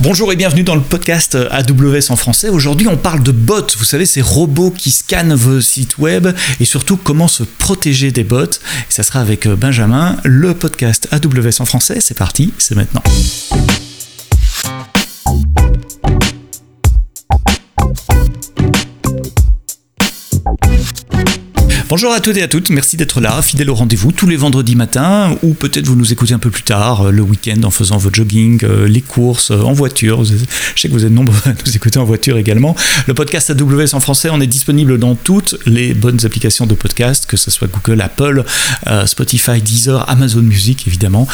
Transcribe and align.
Bonjour 0.00 0.32
et 0.32 0.36
bienvenue 0.36 0.62
dans 0.62 0.76
le 0.76 0.80
podcast 0.80 1.36
AWS 1.50 2.10
en 2.10 2.16
français. 2.16 2.50
Aujourd'hui, 2.50 2.86
on 2.86 2.96
parle 2.96 3.20
de 3.20 3.32
bots. 3.32 3.66
Vous 3.76 3.84
savez, 3.84 4.06
ces 4.06 4.22
robots 4.22 4.70
qui 4.70 4.92
scannent 4.92 5.34
vos 5.34 5.60
sites 5.60 5.98
web 5.98 6.28
et 6.60 6.64
surtout 6.64 6.96
comment 6.96 7.26
se 7.26 7.42
protéger 7.42 8.12
des 8.12 8.22
bots. 8.22 8.44
Et 8.44 8.92
ça 8.92 9.02
sera 9.02 9.20
avec 9.20 9.48
Benjamin, 9.48 10.16
le 10.22 10.54
podcast 10.54 11.08
AWS 11.10 11.60
en 11.60 11.64
français. 11.64 11.98
C'est 12.00 12.16
parti, 12.16 12.54
c'est 12.58 12.76
maintenant. 12.76 13.02
Bonjour 21.88 22.12
à 22.12 22.20
toutes 22.20 22.36
et 22.36 22.42
à 22.42 22.48
toutes, 22.48 22.68
merci 22.68 22.98
d'être 22.98 23.18
là, 23.18 23.40
fidèle 23.40 23.70
au 23.70 23.74
rendez-vous 23.74 24.12
tous 24.12 24.26
les 24.26 24.36
vendredis 24.36 24.76
matins, 24.76 25.34
ou 25.42 25.54
peut-être 25.54 25.86
vous 25.86 25.96
nous 25.96 26.12
écoutez 26.12 26.34
un 26.34 26.38
peu 26.38 26.50
plus 26.50 26.62
tard, 26.62 27.06
euh, 27.06 27.10
le 27.10 27.22
week-end 27.22 27.62
en 27.64 27.70
faisant 27.70 27.96
votre 27.96 28.14
jogging, 28.14 28.62
euh, 28.62 28.86
les 28.86 29.00
courses, 29.00 29.50
euh, 29.50 29.62
en 29.62 29.72
voiture. 29.72 30.22
Je 30.22 30.34
sais 30.76 30.88
que 30.88 30.92
vous 30.92 31.06
êtes 31.06 31.10
nombreux 31.10 31.38
à 31.46 31.54
nous 31.64 31.74
écouter 31.74 31.98
en 31.98 32.04
voiture 32.04 32.36
également. 32.36 32.76
Le 33.06 33.14
podcast 33.14 33.48
AWS 33.48 33.94
en 33.94 34.00
français, 34.00 34.28
on 34.30 34.38
est 34.42 34.46
disponible 34.46 34.98
dans 34.98 35.14
toutes 35.14 35.56
les 35.64 35.94
bonnes 35.94 36.26
applications 36.26 36.66
de 36.66 36.74
podcast, 36.74 37.24
que 37.24 37.38
ce 37.38 37.50
soit 37.50 37.68
Google, 37.68 38.02
Apple, 38.02 38.44
Spotify, 39.06 39.62
Deezer, 39.62 40.06
Amazon 40.10 40.42
Music 40.42 40.86
évidemment. 40.86 41.26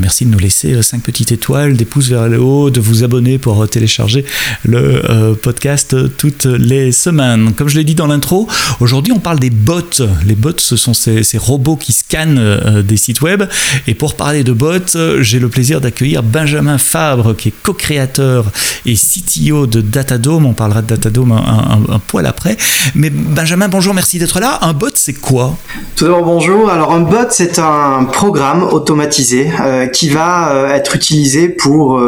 merci 0.00 0.24
de 0.24 0.30
nous 0.30 0.38
laisser 0.38 0.82
5 0.82 1.02
petites 1.02 1.30
étoiles, 1.30 1.76
des 1.76 1.84
pouces 1.84 2.08
vers 2.08 2.28
le 2.28 2.40
haut, 2.40 2.70
de 2.70 2.80
vous 2.80 3.04
abonner 3.04 3.38
pour 3.38 3.68
télécharger 3.68 4.24
le 4.64 5.34
podcast 5.40 5.94
toutes 6.16 6.46
les 6.46 6.90
semaines. 6.90 7.52
Comme 7.54 7.68
je 7.68 7.76
l'ai 7.76 7.84
dit 7.84 7.94
dans 7.94 8.08
l'intro, 8.08 8.48
aujourd'hui 8.80 9.12
on 9.12 9.20
parle 9.20 9.38
des 9.38 9.50
bots 9.50 9.99
les 10.26 10.34
bots, 10.34 10.58
ce 10.58 10.76
sont 10.76 10.94
ces, 10.94 11.22
robots 11.38 11.76
qui 11.76 11.92
scannent 11.92 12.38
euh, 12.38 12.82
des 12.82 12.96
sites 12.96 13.20
web. 13.20 13.44
Et 13.86 13.94
pour 13.94 14.14
parler 14.14 14.44
de 14.44 14.52
bots, 14.52 14.96
j'ai 15.20 15.38
le 15.38 15.48
plaisir 15.48 15.80
d'accueillir 15.80 16.22
Benjamin 16.22 16.78
Fabre, 16.78 17.34
qui 17.36 17.48
est 17.48 17.54
co-créateur 17.62 18.46
et 18.86 18.94
CTO 18.94 19.66
de 19.66 19.80
Datadome. 19.80 20.46
On 20.46 20.52
parlera 20.52 20.82
de 20.82 20.86
Datadome 20.86 21.32
un, 21.32 21.98
poil 21.98 22.26
après. 22.26 22.56
Mais 22.94 23.10
Benjamin, 23.10 23.68
bonjour, 23.68 23.94
merci 23.94 24.18
d'être 24.18 24.40
là. 24.40 24.58
Un 24.62 24.72
bot, 24.72 24.90
c'est 24.94 25.14
quoi? 25.14 25.56
Tout 25.96 26.04
d'abord, 26.04 26.24
bonjour. 26.24 26.70
Alors, 26.70 26.92
un 26.92 27.00
bot, 27.00 27.28
c'est 27.30 27.58
un 27.58 28.04
programme 28.04 28.62
automatisé 28.64 29.50
euh, 29.60 29.86
qui 29.86 30.08
va 30.08 30.52
euh, 30.52 30.74
être 30.74 30.96
utilisé 30.96 31.48
pour 31.48 32.00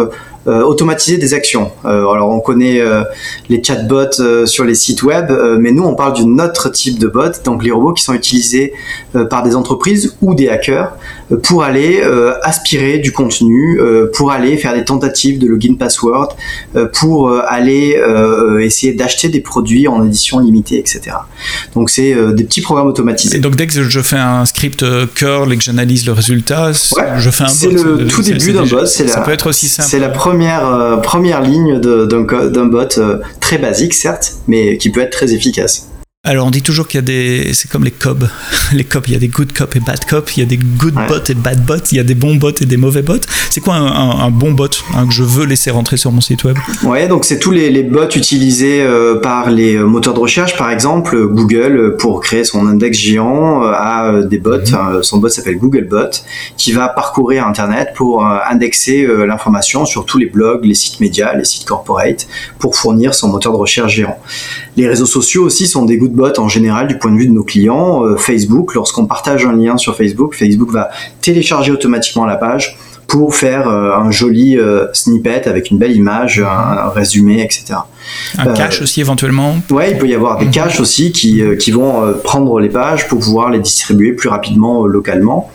euh, 0.49 0.63
automatiser 0.63 1.19
des 1.19 1.35
actions. 1.35 1.71
Euh, 1.85 2.09
alors 2.09 2.31
on 2.31 2.41
connaît 2.41 2.81
euh, 2.81 3.05
les 3.49 3.63
chatbots 3.63 4.47
sur 4.47 4.65
les 4.65 4.75
sites 4.75 5.05
web, 5.05 5.31
mais 5.59 5.71
nous 5.71 5.85
on 5.85 5.95
parle 5.95 6.15
d'un 6.15 6.45
autre 6.45 6.69
type 6.69 6.99
de 6.99 7.07
bot, 7.07 7.31
donc 7.45 7.63
les 7.63 7.71
robots 7.71 7.93
qui 7.93 8.03
sont 8.03 8.15
utilisés 8.15 8.73
par 9.31 9.45
des 9.45 9.55
entreprises 9.55 10.17
ou 10.21 10.35
des 10.35 10.49
hackers 10.49 10.97
pour 11.43 11.63
aller 11.63 12.03
aspirer 12.43 12.99
du 12.99 13.13
contenu, 13.13 13.79
pour 14.15 14.31
aller 14.31 14.57
faire 14.57 14.75
des 14.75 14.85
tentatives 14.85 15.39
de 15.39 15.47
login 15.47 15.77
password, 15.79 16.37
pour 16.93 17.33
aller 17.33 18.01
essayer 18.61 18.93
d'acheter 18.93 19.29
des 19.29 19.41
produits 19.41 19.89
en 19.89 20.05
édition 20.05 20.39
limitée, 20.39 20.79
etc. 20.79 21.17
Donc 21.75 21.91
c'est 21.91 22.15
des 22.35 22.45
petits 22.45 22.61
programmes 22.61 22.89
automatisés. 22.89 23.37
Et 23.37 23.41
donc 23.41 23.57
dès 23.57 23.67
que 23.67 23.83
je 23.83 24.01
fais 24.01 24.17
un 24.19 24.45
script 24.45 24.85
curl 25.15 25.53
et 25.53 25.57
que 25.57 25.63
j'analyse 25.63 26.07
le 26.07 26.13
résultat, 26.13 26.73
je 26.73 27.31
fais 27.31 27.45
un. 27.45 27.49
C'est 27.49 27.71
le 27.71 28.07
tout 28.07 28.23
début 28.23 28.53
d'un 28.53 28.67
bot. 28.67 28.87
Ça 28.87 29.21
peut 29.21 29.33
être 29.33 29.49
aussi 29.49 29.69
simple. 29.69 29.89
C'est 29.89 29.99
la 29.99 30.09
première 30.09 30.43
première, 31.03 31.41
euh, 31.41 31.45
ligne 31.45 31.81
d'un 31.81 32.67
bot 32.67 32.99
euh, 32.99 33.19
très 33.41 33.59
basique, 33.59 33.95
certes, 33.95 34.37
mais 34.49 34.77
qui 34.79 34.91
peut 34.91 35.01
être 35.01 35.13
très 35.13 35.33
efficace. 35.33 35.89
Alors 36.25 36.47
on 36.47 36.53
dit 36.53 36.63
toujours 36.63 36.87
qu'il 36.87 36.99
y 36.99 37.03
a 37.03 37.05
des, 37.05 37.53
c'est 37.53 37.69
comme 37.69 37.83
les 37.83 37.91
cobs, 37.91 38.29
les 38.73 38.85
cobs, 38.85 39.03
il 39.09 39.13
y 39.13 39.17
a 39.17 39.19
des 39.19 39.27
good 39.27 39.53
cops 39.53 39.75
et 39.75 39.81
bad 39.81 40.05
cops, 40.05 40.37
il 40.37 40.41
y 40.41 40.43
a 40.45 40.47
des 40.47 40.57
good 40.57 40.95
bots 40.95 41.25
et 41.29 41.35
bad 41.35 41.65
bots, 41.67 41.75
il 41.91 41.97
y 41.97 42.01
a 42.01 42.05
des 42.05 42.15
bons 42.15 42.37
bots 42.37 42.53
et 42.61 42.65
des 42.65 42.77
mauvais 42.77 43.03
bots. 43.03 43.27
C'est 43.51 43.61
quoi 43.61 43.75
un, 43.75 44.31
bon 44.31 44.53
bot 44.53 44.69
hein, 44.95 45.09
que 45.09 45.13
je 45.13 45.25
veux 45.25 45.45
laisser 45.45 45.73
rentrer 45.73 45.97
sur 45.97 46.13
mon 46.13 46.21
site 46.21 46.45
web? 46.45 46.57
Ouais, 46.85 47.09
donc 47.09 47.25
c'est 47.25 47.41
tous 47.41 47.51
les, 47.51 47.83
bots 47.83 48.09
utilisés 48.15 48.83
euh, 48.83 49.17
par 49.17 49.51
les 49.51 49.75
euh, 49.75 49.85
moteurs 49.85 50.15
de 50.15 50.21
recherche, 50.21 50.57
par 50.57 50.71
exemple 50.71 51.27
Google 51.27 51.77
euh, 51.77 51.97
pour 51.99 52.21
créer 52.21 52.45
son 52.45 52.69
index 52.69 52.97
géant 52.97 53.63
a 53.63 54.23
des 54.23 54.39
bots. 54.39 54.59
Mhm. 54.59 55.03
Son 55.03 55.19
bot 55.19 55.29
s'appelle 55.29 55.59
Googlebot, 55.59 56.23
qui 56.57 56.71
va 56.71 56.89
parcourir 56.89 57.49
Internet 57.49 57.95
pour 57.97 58.25
indexer 58.25 59.09
l'information 59.27 59.87
sur 59.87 60.07
tous 60.07 60.19
les 60.19 60.27
blogs, 60.27 60.65
les 60.65 60.75
sites 60.75 61.01
médias, 61.01 61.35
les 61.35 61.45
sites 61.45 61.65
corporate, 61.65 62.29
pour 62.61 62.77
fournir 62.77 63.13
son 63.13 63.27
moteur 63.27 63.53
de 63.53 63.59
recherche 63.59 63.93
géant. 63.93 64.21
Les 64.77 64.87
réseaux 64.87 65.07
sociaux 65.07 65.43
aussi 65.43 65.67
sont 65.67 65.85
des 65.85 65.99
good 65.99 66.12
en 66.39 66.49
général 66.49 66.87
du 66.87 66.99
point 66.99 67.13
de 67.13 67.19
vue 67.19 67.27
de 67.27 67.33
nos 67.33 67.45
clients. 67.45 68.05
Euh, 68.05 68.17
Facebook, 68.17 68.75
lorsqu'on 68.75 69.07
partage 69.07 69.45
un 69.47 69.53
lien 69.53 69.77
sur 69.77 69.97
Facebook, 69.97 70.35
Facebook 70.35 70.71
va 70.71 70.91
télécharger 71.21 71.73
automatiquement 71.73 72.27
la 72.27 72.37
page 72.37 72.77
pour 73.09 73.35
faire 73.35 73.69
euh, 73.69 73.95
un 73.95 74.11
joli 74.11 74.57
euh, 74.57 74.87
snippet 74.93 75.47
avec 75.47 75.71
une 75.71 75.79
belle 75.79 75.97
image, 75.97 76.41
un, 76.41 76.89
résumé, 76.89 77.43
etc. 77.43 77.75
Un 78.39 78.53
cache 78.53 78.83
aussi 78.83 79.01
éventuellement 79.01 79.57
Ouais, 79.71 79.93
il 79.93 79.99
peut 79.99 80.09
y 80.09 80.15
avoir 80.15 80.39
des 80.39 80.47
caches 80.47 80.81
aussi 80.81 81.13
qui, 81.13 81.43
qui 81.59 81.71
vont 81.71 82.15
prendre 82.25 82.61
les 82.61 82.69
pages 82.69 83.09
pour 83.09 83.19
pouvoir 83.19 83.51
les 83.51 83.61
distribuer 83.61 84.13
plus 84.13 84.29
rapidement 84.29 84.87
localement. 84.87 85.51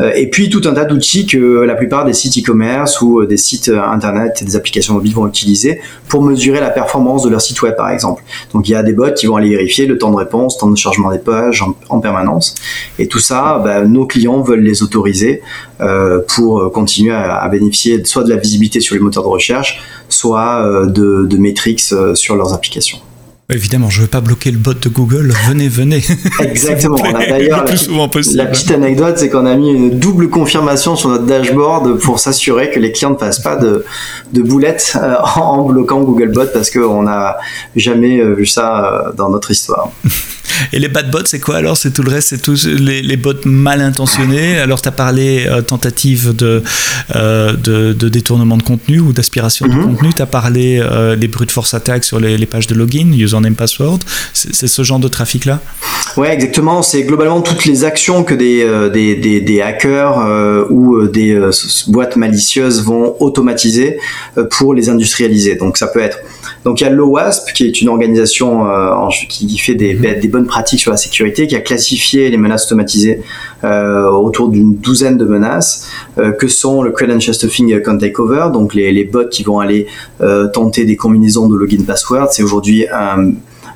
Euh, 0.00 0.12
et 0.14 0.28
puis 0.28 0.50
tout 0.50 0.62
un 0.64 0.74
tas 0.74 0.84
d'outils 0.84 1.26
que 1.26 1.62
la 1.62 1.74
plupart 1.74 2.04
des 2.04 2.12
sites 2.12 2.36
e-commerce 2.38 3.00
ou 3.00 3.20
euh, 3.20 3.26
des 3.26 3.36
sites 3.36 3.68
euh, 3.68 3.80
internet 3.80 4.38
et 4.42 4.44
des 4.44 4.56
applications 4.56 4.94
mobiles 4.94 5.14
vont 5.14 5.28
utiliser 5.28 5.80
pour 6.08 6.22
mesurer 6.22 6.60
la 6.60 6.70
performance 6.70 7.22
de 7.22 7.30
leur 7.30 7.40
site 7.40 7.60
web 7.62 7.76
par 7.76 7.90
exemple. 7.90 8.22
Donc 8.52 8.68
il 8.68 8.72
y 8.72 8.74
a 8.74 8.82
des 8.82 8.92
bots 8.92 9.12
qui 9.12 9.26
vont 9.26 9.36
aller 9.36 9.50
vérifier 9.50 9.86
le 9.86 9.98
temps 9.98 10.10
de 10.10 10.16
réponse, 10.16 10.58
temps 10.58 10.70
de 10.70 10.76
chargement 10.76 11.10
des 11.10 11.18
pages 11.18 11.64
en, 11.88 12.00
permanence. 12.00 12.54
Et 12.98 13.06
tout 13.06 13.18
ça, 13.18 13.60
bah, 13.64 13.82
nos 13.82 14.06
clients 14.06 14.40
veulent 14.40 14.62
les 14.62 14.82
autoriser 14.82 15.42
pour 16.34 16.70
continuer 16.72 17.14
à, 17.14 17.48
bénéficier 17.48 18.04
soit 18.04 18.24
de 18.24 18.30
la 18.30 18.36
visibilité 18.36 18.80
sur 18.80 18.94
les 18.94 19.00
moteurs 19.00 19.22
de 19.22 19.28
recherche, 19.28 19.80
soit 20.14 20.86
de, 20.86 21.26
de 21.26 21.36
métriques 21.36 21.84
sur 22.14 22.36
leurs 22.36 22.52
applications. 22.54 23.00
Évidemment, 23.54 23.88
je 23.88 23.98
ne 23.98 24.02
veux 24.02 24.08
pas 24.08 24.20
bloquer 24.20 24.50
le 24.50 24.58
bot 24.58 24.74
de 24.74 24.88
Google. 24.88 25.32
Venez, 25.46 25.68
venez. 25.68 26.02
Exactement. 26.40 26.96
D'ailleurs, 26.96 27.64
la, 27.64 27.72
la, 28.34 28.46
petite 28.46 28.70
anecdote, 28.72 29.16
c'est 29.16 29.30
qu'on 29.30 29.46
a 29.46 29.54
mis 29.54 29.70
une 29.70 29.96
double 30.00 30.28
confirmation 30.28 30.96
sur 30.96 31.08
notre 31.08 31.24
dashboard 31.24 32.00
pour 32.00 32.18
s'assurer 32.18 32.70
que 32.70 32.80
les 32.80 32.90
clients 32.90 33.10
ne 33.10 33.16
fassent 33.16 33.38
pas 33.38 33.54
de, 33.54 33.84
de 34.32 34.42
boulettes 34.42 34.98
euh, 35.00 35.14
en 35.36 35.62
bloquant 35.62 36.00
Googlebot 36.00 36.46
parce 36.52 36.70
qu'on 36.70 37.04
n'a 37.04 37.36
jamais 37.76 38.18
euh, 38.20 38.34
vu 38.34 38.44
ça 38.44 38.84
euh, 38.84 39.12
dans 39.12 39.28
notre 39.30 39.52
histoire. 39.52 39.92
Et 40.72 40.78
les 40.78 40.88
bad 40.88 41.10
bots, 41.10 41.24
c'est 41.24 41.40
quoi 41.40 41.56
alors? 41.56 41.76
C'est 41.76 41.92
tout 41.92 42.02
le 42.02 42.10
reste, 42.10 42.28
c'est 42.28 42.42
tous 42.42 42.66
les, 42.66 43.16
bots 43.16 43.32
mal 43.44 43.80
intentionnés? 43.80 44.58
Alors, 44.58 44.80
tu 44.80 44.88
as 44.88 44.92
parlé 44.92 45.46
euh, 45.46 45.62
tentative 45.62 46.34
de, 46.34 46.62
euh, 47.14 47.54
de, 47.54 47.92
de, 47.92 48.08
détournement 48.08 48.56
de 48.56 48.62
contenu 48.62 49.00
ou 49.00 49.12
d'aspiration 49.12 49.66
de 49.66 49.72
mhm. 49.72 49.84
contenu. 49.84 50.12
Tu 50.14 50.22
as 50.22 50.26
parlé 50.26 50.80
euh, 50.80 51.16
des 51.16 51.28
brute 51.28 51.50
force 51.50 51.74
attaques 51.74 52.04
sur 52.04 52.20
les, 52.20 52.44
pages 52.46 52.66
de 52.66 52.74
login, 52.74 53.10
password. 53.52 53.98
C'est 54.32 54.66
ce 54.66 54.82
genre 54.82 54.98
de 54.98 55.08
trafic-là? 55.08 55.60
Ouais, 56.16 56.32
exactement. 56.32 56.82
C'est 56.82 57.02
globalement 57.02 57.40
toutes 57.40 57.64
les 57.64 57.84
actions 57.84 58.24
que 58.24 58.34
des, 58.34 58.64
des, 58.92 59.16
des, 59.16 59.40
des 59.40 59.60
hackers 59.60 60.70
ou 60.70 61.06
des 61.06 61.38
boîtes 61.88 62.16
malicieuses 62.16 62.82
vont 62.82 63.16
automatiser 63.20 63.98
pour 64.50 64.74
les 64.74 64.88
industrialiser. 64.88 65.56
Donc, 65.56 65.76
ça 65.76 65.88
peut 65.88 66.00
être 66.00 66.18
donc 66.64 66.80
il 66.80 66.84
y 66.84 66.86
a 66.86 66.90
l'OWASP 66.90 67.52
qui 67.52 67.66
est 67.66 67.80
une 67.82 67.88
organisation 67.88 68.66
euh, 68.66 69.08
qui 69.28 69.58
fait 69.58 69.74
des, 69.74 69.94
mhm. 69.94 70.20
des, 70.20 70.28
bonnes 70.28 70.46
pratiques 70.46 70.80
sur 70.80 70.90
la 70.90 70.96
sécurité, 70.96 71.46
qui 71.46 71.56
a 71.56 71.60
classifié 71.60 72.30
les 72.30 72.38
menaces 72.38 72.64
automatisées 72.66 73.22
euh, 73.64 74.10
autour 74.10 74.48
d'une 74.48 74.76
douzaine 74.76 75.18
de 75.18 75.26
menaces, 75.26 75.90
euh, 76.18 76.32
que 76.32 76.48
sont 76.48 76.82
le 76.82 76.90
credential 76.90 77.34
stuffing 77.34 77.74
account 77.74 77.98
takeover, 77.98 78.48
donc 78.52 78.74
les, 78.74 78.92
les 78.92 79.04
bots 79.04 79.28
qui 79.30 79.42
vont 79.42 79.60
aller 79.60 79.86
tenter 80.52 80.84
des 80.84 80.96
combinaisons 80.96 81.48
de 81.48 81.56
login 81.56 81.84
password. 81.86 82.28
C'est 82.32 82.42
aujourd'hui 82.42 82.86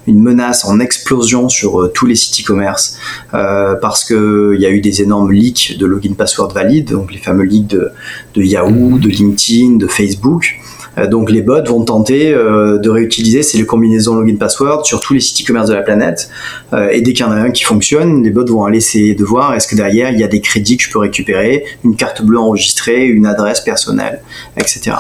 une 0.07 0.23
menace 0.23 0.65
en 0.65 0.81
explosion 0.81 1.49
sur 1.49 1.91
tous 1.93 2.07
les 2.07 2.15
sites 2.15 2.43
e-commerce 2.45 2.97
parce 3.31 4.05
que 4.05 4.53
il 4.55 4.61
y 4.61 4.67
a 4.67 4.71
eu 4.71 4.81
des 4.81 5.03
énormes 5.03 5.33
leaks 5.33 5.77
de 5.79 5.85
login 5.85 6.15
password 6.15 6.53
valide, 6.53 6.93
donc 6.93 7.13
les 7.13 7.19
fameux 7.19 7.45
leaks 7.45 7.67
de, 7.67 7.91
de 8.35 8.43
Yahoo, 8.43 8.71
mhm. 8.71 9.01
de 9.01 9.09
LinkedIn, 9.09 9.77
de 9.77 9.87
Facebook. 9.87 10.59
Euh, 10.99 11.07
donc 11.07 11.31
les 11.31 11.43
bots 11.43 11.65
vont 11.65 11.85
tenter 11.85 12.33
euh, 12.33 12.79
de 12.79 12.91
réutiliser 12.91 13.43
ces 13.43 13.65
combinaisons 13.65 14.15
login 14.15 14.37
password 14.37 14.85
sur 14.85 15.01
tous 15.01 15.15
les 15.15 15.21
sites 15.21 15.45
e-commerce 15.45 15.69
de 15.69 15.75
la 15.75 15.83
planète. 15.83 16.31
Euh, 16.73 16.89
et 16.91 17.01
dès 17.01 17.13
qu'il 17.13 17.25
y 17.25 17.29
en 17.29 17.33
a 17.33 17.37
un 17.37 17.51
qui 17.51 17.65
fonctionne, 17.65 18.23
les 18.23 18.31
bots 18.31 18.47
vont 18.47 18.65
aller 18.65 18.79
essayer 18.79 19.15
de 19.15 19.25
voir 19.25 19.55
est-ce 19.55 19.69
que 19.69 19.77
derrière 19.77 20.11
il 20.11 20.19
y 20.19 20.25
a 20.25 20.29
des 20.29 20.41
crédits 20.41 20.77
que 20.77 20.85
je 20.85 20.91
peux 20.91 20.99
récupérer, 20.99 21.65
une 21.85 21.97
carte 21.97 22.23
bleue 22.23 22.39
enregistrée, 22.39 23.07
une 23.07 23.27
adresse 23.27 23.61
personnelle, 23.61 24.23
etc. 24.57 24.97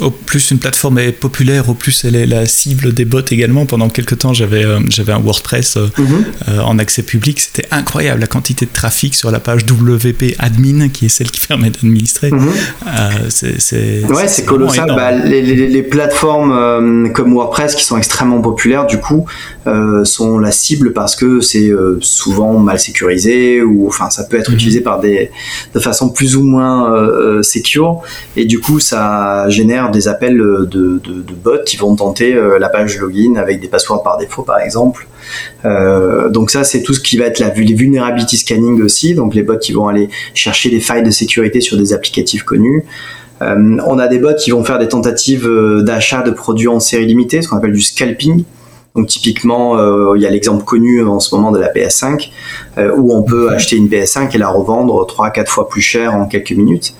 Au 0.00 0.10
plus 0.10 0.50
une 0.50 0.58
plateforme 0.58 0.98
est 0.98 1.12
populaire, 1.12 1.68
au 1.68 1.74
plus 1.74 2.04
elle 2.04 2.16
est 2.16 2.26
la 2.26 2.46
cible 2.46 2.92
des 2.92 3.04
bots 3.04 3.20
également. 3.30 3.66
Pendant 3.66 3.88
quelques 3.88 4.18
temps, 4.18 4.34
j'avais 4.34 4.64
euh, 4.64 4.80
j'avais 4.88 5.12
un 5.12 5.20
WordPress 5.20 5.76
euh, 5.76 5.86
mhm. 5.96 6.24
euh, 6.48 6.60
en 6.60 6.78
accès 6.78 7.02
public. 7.02 7.40
C'était 7.40 7.66
incroyable 7.70 8.20
la 8.20 8.26
quantité 8.26 8.66
de 8.66 8.70
trafic 8.72 9.14
sur 9.14 9.30
la 9.30 9.40
page 9.40 9.62
WP 9.64 10.34
Admin, 10.38 10.88
qui 10.88 11.06
est 11.06 11.08
celle 11.08 11.30
qui 11.30 11.46
permet 11.46 11.70
d'administrer. 11.70 12.30
Mhm. 12.30 12.50
c'est 13.28 14.04
ouais, 14.04 14.28
c'est 14.28 14.44
colossal. 14.44 14.92
Bah, 14.94 15.12
les, 15.12 15.42
les, 15.42 15.68
les, 15.68 15.82
plateformes 15.82 17.12
comme 17.12 17.32
WordPress, 17.32 17.74
qui 17.74 17.84
sont 17.84 17.96
extrêmement 17.96 18.40
populaires, 18.40 18.86
du 18.86 18.98
coup, 18.98 19.26
sont 20.04 20.38
la 20.38 20.52
cible 20.52 20.92
parce 20.92 21.16
que 21.16 21.40
c'est 21.40 21.70
souvent 22.00 22.58
mal 22.58 22.78
sécurisé 22.78 23.62
ou 23.62 23.88
enfin 23.88 24.10
ça 24.10 24.24
peut 24.24 24.38
être 24.38 24.50
mhm. 24.50 24.56
utilisé 24.56 24.80
par 24.80 25.00
des 25.00 25.30
de 25.74 25.80
façon 25.80 26.10
plus 26.10 26.36
ou 26.36 26.42
moins 26.42 26.92
secure 27.42 28.02
et 28.36 28.44
du 28.44 28.60
coup 28.60 28.80
ça 28.80 29.48
génère 29.48 29.85
des 29.90 30.08
appels 30.08 30.36
de, 30.36 30.64
de, 30.66 31.34
bots 31.42 31.62
qui 31.64 31.76
vont 31.76 31.94
tenter 31.96 32.38
la 32.58 32.68
page 32.68 32.98
login 32.98 33.36
avec 33.36 33.60
des 33.60 33.68
passeports 33.68 34.02
par 34.02 34.16
défaut, 34.16 34.42
par 34.42 34.60
exemple. 34.60 35.06
donc 35.64 36.50
ça, 36.50 36.64
c'est 36.64 36.82
tout 36.82 36.94
ce 36.94 37.00
qui 37.00 37.16
va 37.16 37.26
être 37.26 37.38
la, 37.38 37.52
les 37.52 37.74
vulnerability 37.74 38.36
scanning 38.36 38.82
aussi. 38.82 39.14
Donc 39.14 39.34
les 39.34 39.42
bots 39.42 39.58
qui 39.58 39.72
vont 39.72 39.88
aller 39.88 40.08
chercher 40.34 40.70
des 40.70 40.80
failles 40.80 41.02
de 41.02 41.10
sécurité 41.10 41.60
sur 41.60 41.76
des 41.76 41.92
applicatifs 41.92 42.42
connus. 42.42 42.84
Euh, 43.42 43.76
on 43.86 43.98
a 43.98 44.08
des 44.08 44.18
bots 44.18 44.34
qui 44.34 44.50
vont 44.50 44.64
faire 44.64 44.78
des 44.78 44.88
tentatives 44.88 45.46
euh, 45.46 45.82
d'achat 45.82 46.22
de 46.22 46.30
produits 46.30 46.68
en 46.68 46.80
série 46.80 47.06
limitée, 47.06 47.42
ce 47.42 47.48
qu'on 47.48 47.56
appelle 47.56 47.72
du 47.72 47.82
scalping. 47.82 48.44
Donc 48.96 49.06
typiquement, 49.08 49.78
euh, 49.78 50.14
il 50.16 50.22
y 50.22 50.26
a 50.26 50.30
l'exemple 50.30 50.64
connu 50.64 51.04
en 51.04 51.20
ce 51.20 51.34
moment 51.34 51.52
de 51.52 51.58
la 51.58 51.72
PS5, 51.72 52.30
où 52.96 53.14
on 53.14 53.22
peut 53.22 53.50
acheter 53.50 53.76
une 53.76 53.88
PS5 53.88 54.34
et 54.34 54.38
la 54.38 54.48
revendre 54.48 55.06
3 55.06 55.30
4 55.30 55.50
fois 55.50 55.68
plus 55.68 55.80
cher 55.80 56.14
en 56.14 56.26
quelques 56.26 56.52
minutes. 56.52 56.94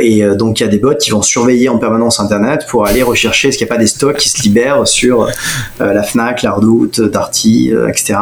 et 0.00 0.22
donc 0.36 0.60
il 0.60 0.62
y 0.62 0.66
a 0.66 0.70
des 0.70 0.78
bots 0.78 0.94
qui 0.94 1.10
vont 1.10 1.20
surveiller 1.20 1.68
en 1.68 1.78
permanence 1.78 2.20
Internet 2.20 2.64
pour 2.70 2.86
aller 2.86 3.02
rechercher 3.02 3.48
est-ce 3.48 3.58
qu'il 3.58 3.66
n'y 3.66 3.72
a 3.72 3.74
pas 3.74 3.80
des 3.80 3.86
stocks 3.86 4.16
qui 4.16 4.30
se 4.30 4.42
libèrent 4.42 4.86
sur 4.88 5.28
la 5.78 6.02
Fnac, 6.02 6.42
la 6.42 6.52
Redoute, 6.52 7.00
Darty, 7.02 7.72
etc. 7.88 8.14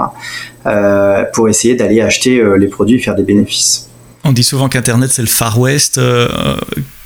pour 1.33 1.49
essayer 1.49 1.77
d'aller 1.77 2.01
acheter 2.01 2.43
les 2.59 2.67
produits 2.67 2.97
et 2.97 3.01
faire 3.01 3.15
des 3.15 3.23
bénéfices. 3.23 3.89
On 4.25 4.33
dit 4.33 4.45
souvent 4.45 4.69
qu'Internet 4.69 5.11
c'est 5.11 5.23
le 5.23 5.29
Far 5.29 5.59
West. 5.59 5.99
Euh, 5.99 6.29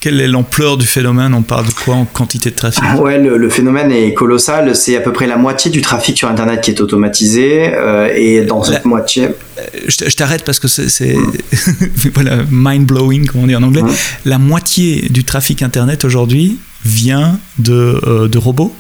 quelle 0.07 0.21
est 0.21 0.29
l'ampleur 0.29 0.77
du 0.77 0.87
phénomène? 0.87 1.35
On 1.35 1.43
parle 1.43 1.67
de 1.67 1.73
quoi 1.73 1.97
en 1.97 2.05
quantité 2.05 2.51
de 2.51 2.55
trafic? 2.55 2.85
Ouais, 3.01 3.19
le, 3.19 3.51
phénomène 3.51 3.91
est 3.91 4.15
colossal. 4.15 4.77
C'est 4.77 4.97
à 4.97 5.01
peu 5.01 5.13
près 5.13 5.27
la 5.27 5.37
moitié 5.37 5.69
du 5.69 5.81
trafic 5.81 6.17
sur 6.17 6.29
Internet 6.29 6.61
qui 6.61 6.71
est 6.71 6.81
automatisé. 6.81 7.73
Euh, 7.75 8.09
et 8.15 8.43
dans 8.43 8.63
cette 8.63 8.85
moitié. 8.85 9.25
Euh, 9.25 9.63
je, 9.89 10.15
t'arrête 10.15 10.45
parce 10.45 10.61
que 10.61 10.69
c'est 10.69 11.17
voilà, 12.15 12.37
mind-blowing, 12.49 13.27
comme 13.27 13.43
on 13.43 13.47
dit 13.49 13.57
en 13.57 13.65
anglais. 13.65 13.83
La 14.25 14.39
moitié 14.39 15.09
du 15.11 15.25
trafic 15.25 15.63
Internet 15.63 16.05
aujourd'hui 16.05 16.61
vient 16.85 17.41
de, 17.59 18.29
de 18.29 18.39
robots 18.39 18.73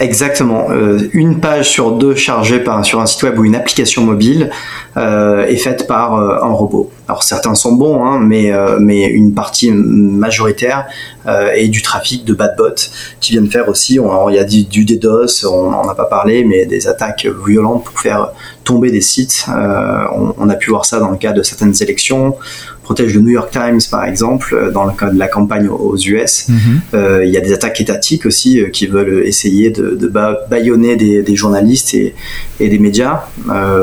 Exactement. 0.00 0.66
Euh, 0.70 1.08
une 1.12 1.38
page 1.38 1.70
sur 1.70 1.92
deux 1.92 2.16
chargée 2.16 2.62
sur 2.82 3.00
un 3.00 3.06
site 3.06 3.22
web 3.22 3.38
ou 3.38 3.44
une 3.44 3.54
application 3.54 4.02
mobile 4.02 4.50
euh, 4.96 5.46
est 5.46 5.56
faite 5.56 5.86
par 5.86 6.16
euh, 6.16 6.42
un 6.42 6.52
robot. 6.52 6.90
Alors 7.06 7.22
certains 7.22 7.54
sont 7.54 7.72
bons, 7.72 8.04
hein, 8.04 8.18
mais, 8.18 8.50
mais 8.80 9.04
une 9.04 9.34
partie 9.34 9.70
majoritaire 9.70 10.86
est 11.26 11.68
du 11.68 11.82
trafic 11.82 12.24
de 12.24 12.32
bad 12.32 12.56
bots 12.56 12.88
qui 13.20 13.32
viennent 13.32 13.50
faire 13.50 13.68
aussi, 13.68 13.98
il 14.28 14.34
y 14.34 14.38
a 14.38 14.44
du, 14.44 14.64
du 14.64 14.86
DDoS, 14.86 15.44
on 15.44 15.70
n'en 15.70 15.86
a 15.86 15.94
pas 15.94 16.06
parlé, 16.06 16.44
mais 16.44 16.64
des 16.64 16.88
attaques 16.88 17.26
violentes 17.46 17.84
pour 17.84 18.00
faire 18.00 18.32
tomber 18.64 18.90
des 18.90 19.02
sites. 19.02 19.44
On, 19.48 20.34
on, 20.38 20.48
a 20.48 20.54
pu 20.54 20.70
voir 20.70 20.86
ça 20.86 20.98
dans 20.98 21.10
le 21.10 21.18
cas 21.18 21.32
de 21.32 21.42
certaines 21.42 21.74
élections 21.82 22.36
protège 22.84 23.14
le 23.14 23.20
New 23.20 23.30
York 23.30 23.50
Times, 23.50 23.80
par 23.90 24.04
exemple, 24.04 24.54
euh, 24.54 24.70
dans 24.70 24.84
le 24.84 24.92
cas 24.92 25.10
de 25.10 25.18
la 25.18 25.26
campagne 25.26 25.68
aux 25.68 25.96
US. 25.96 26.48
Mhm. 26.48 26.80
Euh, 26.94 27.24
il 27.24 27.32
y 27.32 27.36
a 27.36 27.40
des 27.40 27.52
attaques 27.52 27.80
étatiques 27.80 28.26
aussi 28.26 28.60
euh, 28.60 28.68
qui 28.68 28.86
veulent 28.86 29.26
essayer 29.26 29.70
de, 29.70 29.96
de 29.96 30.06
bâillonner 30.06 30.94
des, 30.94 31.36
journalistes 31.36 31.94
et, 31.94 32.14
des 32.60 32.78
médias. 32.78 33.24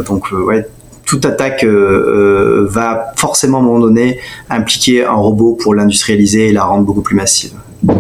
donc, 0.07 0.31
ouais, 0.31 0.65
toute 1.11 1.25
attaque 1.25 1.65
va 1.65 3.11
forcément 3.17 3.57
à 3.57 3.61
un 3.61 3.63
moment 3.65 3.79
donné 3.79 4.19
impliquer 4.49 5.03
un 5.03 5.13
robot 5.13 5.57
pour 5.61 5.75
l'industrialiser 5.75 6.47
et 6.47 6.53
la 6.53 6.63
rendre 6.63 6.85
beaucoup 6.85 7.01
plus 7.01 7.15
massive. 7.17 7.51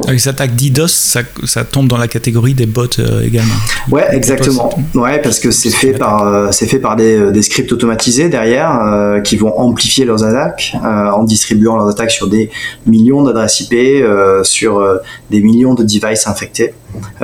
Avec 0.07 0.19
cette 0.19 0.35
attaque 0.35 0.55
DDoS, 0.55 0.87
ça, 0.89 1.21
ça, 1.45 1.63
tombe 1.63 1.87
dans 1.87 1.97
la 1.97 2.07
catégorie 2.07 2.53
des 2.53 2.67
bots 2.67 2.85
euh, 2.99 3.23
également. 3.23 3.55
Ouais, 3.89 4.05
exactement. 4.11 4.69
Ouais, 4.93 5.19
parce 5.19 5.39
que 5.39 5.49
c'est 5.49 5.71
fait 5.71 5.93
par 5.93 6.27
euh, 6.27 6.49
c'est 6.51 6.67
fait 6.67 6.77
par 6.77 6.95
des, 6.95 7.17
euh, 7.17 7.31
des, 7.31 7.41
scripts 7.41 7.71
automatisés 7.71 8.29
derrière 8.29 9.21
qui 9.23 9.37
vont 9.37 9.57
amplifier 9.57 10.05
leurs 10.05 10.23
attaques 10.23 10.75
en 10.83 11.23
distribuant 11.23 11.77
leurs 11.77 11.89
attaques 11.89 12.11
sur 12.11 12.27
des 12.27 12.51
millions 12.85 13.23
d'adresses 13.23 13.61
IP, 13.61 14.03
sur 14.43 14.85
des 15.29 15.41
millions 15.41 15.73
de 15.73 15.83
devices 15.83 16.27
infectés, 16.27 16.73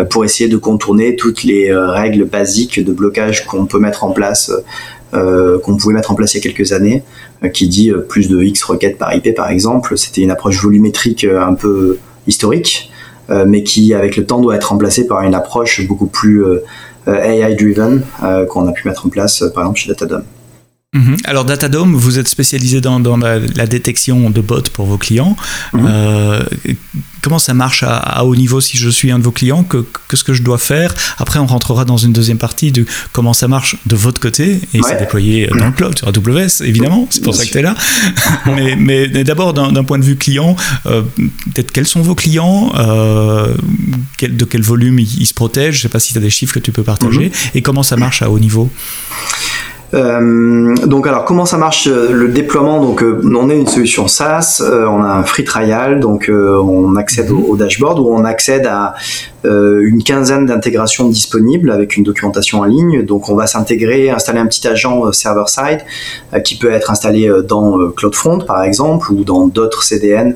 pour 0.09 0.25
essayer 0.25 0.49
de 0.49 0.57
contourner 0.57 1.15
toutes 1.15 1.43
les 1.43 1.73
règles 1.73 2.25
basiques 2.25 2.83
de 2.83 2.91
blocage 2.91 3.45
qu'on 3.45 3.65
peut 3.65 3.79
mettre 3.79 4.03
en 4.03 4.11
place. 4.11 4.51
Qu'on 5.63 5.77
pouvait 5.77 5.93
mettre 5.93 6.11
en 6.11 6.15
place 6.15 6.33
il 6.33 6.37
y 6.37 6.39
a 6.39 6.43
quelques 6.43 6.73
années, 6.73 7.03
qui 7.53 7.67
dit 7.67 7.91
plus 8.07 8.29
de 8.29 8.41
X 8.41 8.63
requêtes 8.63 8.97
par 8.97 9.13
IP 9.13 9.35
par 9.35 9.49
exemple. 9.49 9.97
C'était 9.97 10.21
une 10.21 10.31
approche 10.31 10.61
volumétrique 10.61 11.23
un 11.25 11.53
peu 11.53 11.97
historique, 12.27 12.91
euh, 13.29 13.45
mais 13.47 13.63
qui 13.63 13.93
avec 13.93 14.15
le 14.15 14.25
temps 14.25 14.39
doit 14.39 14.55
être 14.55 14.69
remplacé 14.69 15.07
par 15.07 15.21
une 15.21 15.33
approche 15.33 15.85
beaucoup 15.87 16.07
plus 16.07 16.45
euh, 16.45 16.63
AI-driven 17.07 18.03
euh, 18.23 18.45
qu'on 18.45 18.67
a 18.67 18.71
pu 18.71 18.87
mettre 18.87 19.05
en 19.05 19.09
place 19.09 19.43
par 19.53 19.63
exemple 19.63 19.79
chez 19.79 19.89
Datadom. 19.89 20.23
Mhm. 20.97 21.17
Alors 21.25 21.45
Datadome, 21.45 21.95
vous 21.95 22.17
êtes 22.17 22.27
spécialisé 22.27 22.81
dans, 22.81 23.17
la, 23.17 23.67
détection 23.67 24.29
de 24.29 24.41
bots 24.41 24.61
pour 24.73 24.85
vos 24.85 24.97
clients. 24.97 25.35
Mhm. 25.73 25.85
Euh, 25.87 26.43
comment 27.21 27.39
ça 27.39 27.53
marche 27.53 27.83
à, 27.85 28.23
haut 28.25 28.35
niveau 28.35 28.61
si 28.61 28.77
je 28.77 28.89
suis 28.89 29.11
un 29.11 29.19
de 29.19 29.23
vos 29.23 29.31
clients? 29.31 29.63
Que, 29.63 29.85
Qu'est-ce 30.09 30.23
que 30.23 30.33
je 30.33 30.43
dois 30.43 30.57
faire? 30.57 30.93
Après, 31.17 31.39
on 31.39 31.45
rentrera 31.45 31.85
dans 31.85 31.97
une 31.97 32.13
deuxième 32.13 32.37
partie 32.37 32.71
de 32.71 32.85
comment 33.11 33.33
ça 33.33 33.47
marche 33.47 33.75
de 33.85 33.95
votre 33.95 34.19
côté 34.19 34.59
et 34.73 34.79
c'est 34.81 34.97
déployé 34.97 35.47
dans 35.47 35.67
le 35.67 35.71
cloud 35.71 35.97
sur 35.97 36.07
AWS, 36.07 36.63
évidemment. 36.63 37.07
C'est 37.09 37.23
pour 37.23 37.35
ça 37.35 37.45
que 37.45 37.51
tu 37.51 37.57
es 37.57 37.61
là. 37.61 37.75
mais, 38.77 39.07
d'abord, 39.23 39.53
d'un 39.53 39.83
point 39.83 39.99
de 39.99 40.05
vue 40.05 40.15
client, 40.15 40.55
euh, 40.85 41.03
peut-être 41.53 41.71
quels 41.71 41.87
sont 41.87 42.01
vos 42.01 42.15
clients 42.15 42.71
euh, 42.77 43.53
De 44.21 44.45
quel 44.45 44.61
volume 44.61 44.99
ils, 44.99 45.27
se 45.27 45.33
protègent? 45.33 45.75
Je 45.75 45.79
ne 45.79 45.81
sais 45.83 45.89
pas 45.89 45.99
si 45.99 46.13
tu 46.13 46.17
as 46.17 46.21
des 46.21 46.29
chiffres 46.29 46.53
que 46.53 46.59
tu 46.59 46.71
peux 46.71 46.83
partager. 46.83 47.25
Mhm. 47.25 47.51
Et 47.55 47.61
comment 47.61 47.83
ça 47.83 47.97
marche 47.97 48.21
à 48.21 48.29
haut 48.29 48.39
niveau? 48.39 48.71
Euh, 49.93 50.75
donc 50.85 51.07
alors 51.07 51.23
comment 51.23 51.45
ça 51.45 51.57
marche 51.57 51.87
euh, 51.87 52.11
le 52.11 52.27
déploiement? 52.27 52.81
Donc 52.81 53.01
euh, 53.01 53.21
on 53.23 53.49
est 53.49 53.57
une 53.57 53.67
solution 53.67 54.07
SaaS, 54.07 54.61
on 54.61 55.01
a 55.01 55.07
un 55.07 55.23
free 55.23 55.43
trial, 55.43 55.99
donc 55.99 56.29
on 56.29 56.95
accède 56.95 57.31
au, 57.31 57.55
dashboard 57.55 57.99
où 57.99 58.09
on 58.09 58.25
accède 58.25 58.65
à 58.65 58.95
une 59.47 60.03
quinzaine 60.03 60.45
d'intégrations 60.45 61.07
disponibles 61.07 61.71
avec 61.71 61.97
une 61.97 62.03
documentation 62.03 62.59
en 62.59 62.63
ligne. 62.65 63.03
Donc 63.03 63.29
on 63.29 63.35
va 63.35 63.47
s'intégrer, 63.47 64.09
installer 64.09 64.39
un 64.39 64.45
petit 64.45 64.67
agent 64.67 65.11
server-side 65.11 65.79
qui 66.43 66.57
peut 66.57 66.71
être 66.71 66.91
installé 66.91 67.31
dans 67.47 67.89
CloudFront 67.91 68.39
par 68.39 68.63
exemple 68.63 69.11
ou 69.11 69.23
dans 69.23 69.47
d'autres 69.47 69.83
CDN 69.83 70.35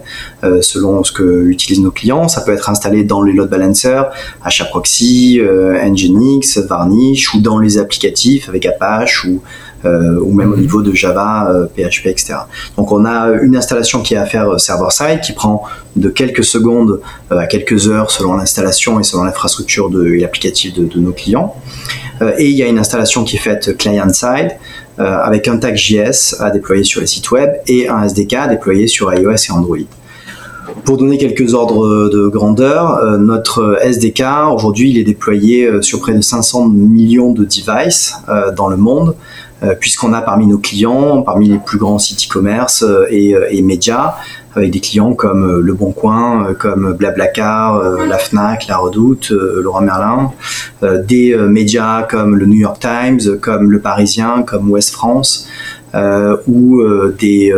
selon 0.61 1.03
ce 1.03 1.11
que 1.11 1.45
utilisent 1.45 1.81
nos 1.81 1.91
clients. 1.91 2.27
Ça 2.27 2.41
peut 2.41 2.53
être 2.53 2.69
installé 2.69 3.03
dans 3.03 3.21
les 3.21 3.33
load 3.33 3.49
balancers, 3.49 4.11
HAProxy, 4.43 5.41
Nginx, 5.41 6.59
Varnish 6.59 7.33
ou 7.33 7.41
dans 7.41 7.59
les 7.59 7.77
applicatifs 7.77 8.47
avec 8.49 8.65
Apache 8.65 9.25
ou 9.25 9.31
euh, 9.31 9.70
ou 9.86 10.33
même 10.33 10.54
au 10.54 10.57
niveau 10.57 10.81
de 10.81 10.94
Java, 10.94 11.51
PHP, 11.75 12.06
euh, 12.06 12.10
etc. 12.10 12.33
Donc 12.78 12.92
on 12.92 13.06
a 13.06 13.30
une 13.42 13.56
installation 13.56 14.01
qui 14.01 14.13
est 14.13 14.18
à 14.18 14.25
faire 14.25 14.50
euh, 14.50 14.57
server-side, 14.57 15.22
qui 15.22 15.33
prend 15.33 15.63
de 15.95 16.10
quelques 16.10 16.44
secondes 16.44 17.01
à 17.30 17.48
quelques 17.48 17.88
heures 17.88 18.12
selon 18.12 18.38
l'installation 18.38 19.00
et 19.00 19.04
selon 19.04 19.24
l'infrastructure 19.24 19.89
et 20.06 20.19
l'applicatif 20.19 20.73
de, 20.73 21.00
nos 21.00 21.11
clients. 21.11 21.56
et 22.38 22.45
il 22.45 22.56
y 22.56 22.64
a 22.64 22.68
une 22.68 22.80
installation 22.80 23.23
qui 23.23 23.35
est 23.35 23.40
faite 23.40 23.78
client-side, 23.78 24.52
avec 24.97 25.47
un 25.47 25.57
tag 25.57 25.76
JS 25.76 26.35
à 26.40 26.50
déployer 26.52 26.83
sur 26.83 27.02
les 27.02 27.07
sites 27.07 27.30
web 27.31 27.52
et 27.68 27.90
un 27.90 28.04
SDK 28.04 28.33
à 28.33 28.47
déployer 28.47 28.88
sur 28.88 29.14
iOS 29.14 29.31
et 29.31 29.52
Android. 29.52 29.78
Pour 30.85 30.97
donner 30.97 31.18
quelques 31.18 31.54
ordres 31.54 32.09
de 32.09 32.28
grandeur, 32.28 33.18
notre 33.19 33.80
SDK 33.81 34.23
aujourd'hui 34.54 34.92
il 34.92 34.97
est 34.97 35.04
déployé 35.04 35.69
sur 35.81 36.00
près 36.00 36.14
de 36.14 36.21
500 36.21 36.69
millions 36.69 37.33
de 37.33 37.44
devices 37.44 38.16
dans 38.56 38.69
le 38.69 38.78
monde. 38.78 39.16
Euh, 39.63 39.75
puisqu'on 39.80 40.11
a 40.13 40.21
parmi 40.21 40.47
nos 40.47 40.57
clients, 40.57 41.21
parmi 41.21 41.47
les 41.47 41.59
plus 41.59 41.77
grands 41.77 41.99
sites 41.99 42.27
e-commerce 42.27 42.81
euh, 42.81 43.06
euh, 43.11 43.45
et, 43.51 43.61
médias, 43.61 44.15
avec 44.56 44.71
des 44.71 44.80
clients 44.80 45.13
comme 45.13 45.59
Le 45.59 45.73
Bon 45.73 45.91
Coin, 45.91 46.56
comme 46.57 46.94
Blablacar, 46.94 47.81
la 48.06 48.18
Fnac, 48.18 48.68
La 48.68 48.77
Redoute, 48.77 49.30
Laurent 49.31 49.80
Merlin, 49.80 50.33
des 50.81 51.33
médias 51.37 52.03
comme 52.03 52.35
le 52.35 52.45
New 52.45 52.59
York 52.59 52.81
Times, 52.81 53.37
comme 53.39 53.71
Le 53.71 53.80
Parisien, 53.80 54.44
comme 54.45 54.69
Ouest 54.69 54.91
France, 54.91 55.47
ou 56.47 56.83
des 57.18 57.53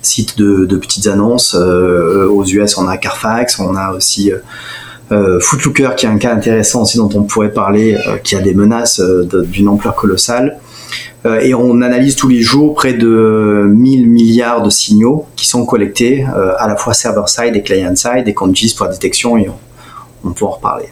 sites 0.00 0.38
de, 0.38 0.76
petites 0.78 1.06
annonces. 1.06 1.54
aux 1.54 2.44
US, 2.44 2.78
on 2.78 2.88
a 2.88 2.96
Carfax, 2.96 3.58
on 3.58 3.76
a 3.76 3.92
aussi 3.92 4.32
Footlooker, 5.10 5.90
qui 5.98 6.06
est 6.06 6.08
un 6.08 6.16
cas 6.16 6.32
intéressant 6.32 6.80
aussi 6.80 6.96
dont 6.96 7.10
on 7.14 7.24
pourrait 7.24 7.52
parler, 7.52 7.98
qui 8.24 8.36
a 8.36 8.40
des 8.40 8.54
menaces 8.54 9.02
d'une 9.02 9.68
ampleur 9.68 9.94
colossale. 9.94 10.58
Euh, 11.24 11.40
et 11.40 11.54
on 11.54 11.80
analyse 11.82 12.16
tous 12.16 12.28
les 12.28 12.42
jours 12.42 12.74
près 12.74 12.94
de 12.94 13.66
1000 13.68 14.08
milliards 14.08 14.62
de 14.62 14.70
signaux 14.70 15.26
qui 15.36 15.46
sont 15.46 15.64
collectés 15.64 16.26
euh, 16.36 16.52
à 16.58 16.66
la 16.66 16.76
fois 16.76 16.94
server-side 16.94 17.54
et 17.54 17.62
client-side 17.62 18.26
et 18.26 18.34
qu'on 18.34 18.50
utilise 18.50 18.74
pour 18.74 18.86
la 18.86 18.92
détection 18.92 19.36
et 19.36 19.48
on, 20.24 20.30
peut 20.32 20.44
en 20.44 20.50
reparler. 20.50 20.86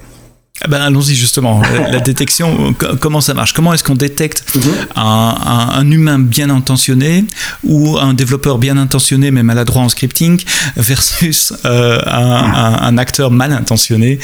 Ah 0.63 0.69
ben 0.69 0.81
allons-y 0.83 1.15
justement. 1.15 1.63
La, 1.91 2.01
détection, 2.01 2.75
comment 3.01 3.23
ça 3.23 3.33
marche? 3.33 3.55
Comment 3.55 3.73
est-ce 3.73 3.83
qu'on 3.83 3.95
détecte 3.95 4.45
mhm. 4.55 4.63
un, 4.95 5.91
humain 5.91 6.19
bien 6.19 6.51
intentionné 6.51 7.25
ou 7.65 7.97
un 7.99 8.13
développeur 8.13 8.59
bien 8.59 8.77
intentionné 8.77 9.31
mais 9.31 9.43
maladroit 9.43 9.83
en 9.83 9.89
scripting 9.89 10.43
versus 10.77 11.55
euh, 11.65 11.99
un, 12.07 12.99
acteur 12.99 13.31
mal 13.31 13.53
intentionné? 13.53 14.19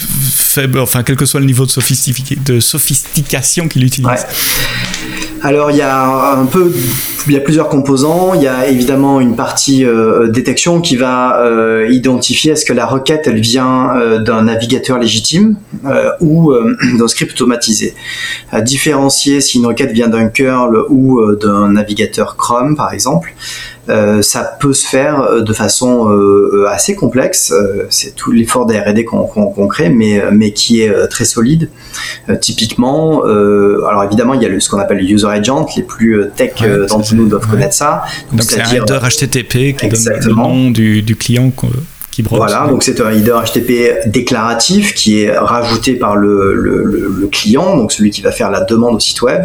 Faible, 0.00 0.78
enfin 0.78 1.02
quel 1.02 1.16
que 1.16 1.26
soit 1.26 1.40
le 1.40 1.46
niveau 1.46 1.66
de, 1.66 2.44
de 2.44 2.60
sophistication 2.60 3.68
qu'il 3.68 3.84
utilise. 3.84 4.26
Alors 5.42 5.70
il 5.70 5.78
y 5.78 5.82
a 5.82 6.34
un 6.36 6.44
peu, 6.44 6.70
il 7.26 7.32
y 7.32 7.36
a 7.36 7.40
plusieurs 7.40 7.68
composants. 7.68 8.34
Il 8.34 8.42
y 8.42 8.48
a 8.48 8.68
évidemment 8.68 9.20
une 9.20 9.36
partie 9.36 9.84
euh, 9.84 10.28
détection 10.28 10.80
qui 10.80 10.96
va 10.96 11.40
euh, 11.40 11.88
identifier 11.90 12.52
est-ce 12.52 12.66
que 12.66 12.74
la 12.74 12.84
requête 12.84 13.22
elle 13.26 13.40
vient 13.40 13.96
euh, 13.96 14.18
d'un 14.18 14.42
navigateur 14.42 14.98
légitime 14.98 15.56
ou 16.20 16.52
d'un 16.98 17.08
script 17.08 17.32
automatisé. 17.32 17.94
À 18.52 18.60
différencier 18.60 19.40
si 19.40 19.58
une 19.58 19.66
requête 19.66 19.92
vient 19.92 20.08
d'un 20.08 20.28
curl 20.28 20.84
ou 20.88 21.20
d'un 21.36 21.72
navigateur 21.72 22.36
Chrome 22.36 22.76
par 22.76 22.92
exemple. 22.92 23.32
Euh, 23.88 24.22
ça 24.22 24.56
peut 24.60 24.72
se 24.72 24.86
faire 24.86 25.22
euh, 25.22 25.40
de 25.40 25.52
façon 25.52 26.10
euh, 26.10 26.66
assez 26.68 26.94
complexe. 26.94 27.52
c'est 27.88 28.14
tout 28.14 28.30
l'effort 28.30 28.66
des 28.66 28.78
R&D 28.78 29.04
qu'on 29.04 29.66
crée, 29.68 29.88
mais, 29.88 30.22
mais 30.32 30.52
qui 30.52 30.82
est 30.82 31.08
très 31.08 31.24
solide. 31.24 31.68
typiquement, 32.40 33.22
alors 33.22 34.04
évidemment, 34.04 34.34
il 34.34 34.42
y 34.42 34.46
a 34.46 34.48
le, 34.48 34.60
ce 34.60 34.68
qu'on 34.68 34.78
appelle 34.78 34.98
le 34.98 35.04
user 35.04 35.26
agent. 35.26 35.66
Les 35.76 35.82
plus 35.82 36.24
tech 36.36 36.62
d'entre 36.88 37.14
nous 37.14 37.28
doivent 37.28 37.48
connaître 37.48 37.74
ça. 37.74 38.02
Donc, 38.32 38.42
c'est 38.42 38.60
un 38.60 38.70
header 38.70 38.98
HTTP 39.00 39.76
qui 39.76 39.88
donne 39.88 40.20
le 40.24 40.34
nom 40.34 40.70
du, 40.70 41.02
du 41.02 41.16
client 41.16 41.50
voilà, 42.28 42.66
donc 42.66 42.82
c'est 42.82 43.00
un 43.00 43.10
header 43.10 43.36
HTTP 43.44 44.08
déclaratif 44.08 44.94
qui 44.94 45.22
est 45.22 45.36
rajouté 45.36 45.94
par 45.94 46.16
le, 46.16 46.54
le, 46.54 46.84
le, 46.84 47.26
client, 47.28 47.76
donc 47.76 47.92
celui 47.92 48.10
qui 48.10 48.20
va 48.20 48.32
faire 48.32 48.50
la 48.50 48.62
demande 48.62 48.96
au 48.96 49.00
site 49.00 49.22
web. 49.22 49.44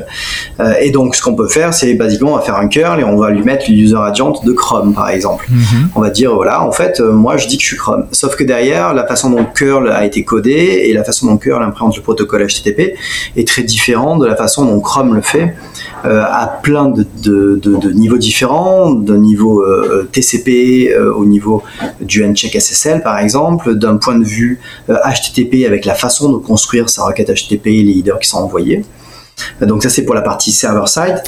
Euh, 0.60 0.74
et 0.82 0.90
donc 0.90 1.16
ce 1.16 1.22
qu'on 1.22 1.36
peut 1.36 1.48
faire, 1.48 1.74
c'est 1.74 1.94
basiquement 1.94 2.34
on 2.34 2.38
va 2.38 2.42
faire 2.42 2.56
un 2.56 2.68
curl 2.68 3.00
et 3.00 3.04
on 3.04 3.18
va 3.18 3.30
lui 3.30 3.44
mettre 3.44 3.66
le 3.70 3.76
user 3.76 3.98
agent 3.98 4.42
de 4.44 4.52
Chrome 4.52 4.94
par 4.94 5.10
exemple. 5.10 5.46
Mhm. 5.50 5.90
On 5.96 6.02
va 6.02 6.10
dire 6.10 6.34
voilà, 6.34 6.64
en 6.64 6.72
fait, 6.72 7.00
euh, 7.00 7.12
moi 7.12 7.38
je 7.38 7.48
dis 7.48 7.58
que 7.58 7.64
je 7.64 7.68
suis 7.68 7.78
Chrome. 7.78 8.06
Sauf 8.12 8.36
que 8.36 8.44
derrière, 8.44 8.94
la 8.94 9.06
façon 9.06 9.30
dont 9.30 9.46
curl 9.46 9.90
a 9.90 10.06
été 10.06 10.24
codé 10.24 10.84
et 10.86 10.94
la 10.94 11.04
façon 11.04 11.28
dont 11.28 11.38
curl 11.38 11.64
implémente 11.64 11.96
le 11.96 12.02
protocole 12.02 12.46
HTTP 12.48 12.96
est 13.36 13.48
très 13.48 13.64
différente 13.64 14.20
de 14.22 14.26
la 14.26 14.36
façon 14.36 14.66
dont 14.66 14.80
Chrome 14.80 15.14
le 15.14 15.22
fait 15.22 15.54
à 16.08 16.60
plein 16.62 16.90
de, 16.90 17.92
niveaux 17.94 18.18
différents, 18.18 18.92
d'un 18.92 19.18
niveau 19.18 19.62
euh, 19.62 20.08
TCP 20.12 20.90
euh, 20.92 21.14
au 21.14 21.26
niveau 21.26 21.64
du 22.02 22.26
Ncheck 22.26 22.60
SSL 22.60 23.02
par 23.02 23.20
exemple, 23.20 23.76
d'un 23.76 23.98
point 23.98 24.18
de 24.18 24.24
vue 24.24 24.60
HTTP 24.88 25.66
avec 25.66 25.86
la 25.86 25.96
façon 25.96 26.32
de 26.32 26.38
construire 26.38 26.90
sa 26.90 27.06
requête 27.06 27.30
HTTP 27.30 27.68
et 27.68 27.84
les 27.84 28.00
headers 28.00 28.20
qui 28.20 28.30
sont 28.30 28.40
envoyés. 28.40 28.84
Donc 29.62 29.84
ça 29.84 29.90
c'est 29.90 30.04
pour 30.04 30.16
la 30.16 30.22
partie 30.22 30.52
server 30.52 30.88
side. 30.88 31.22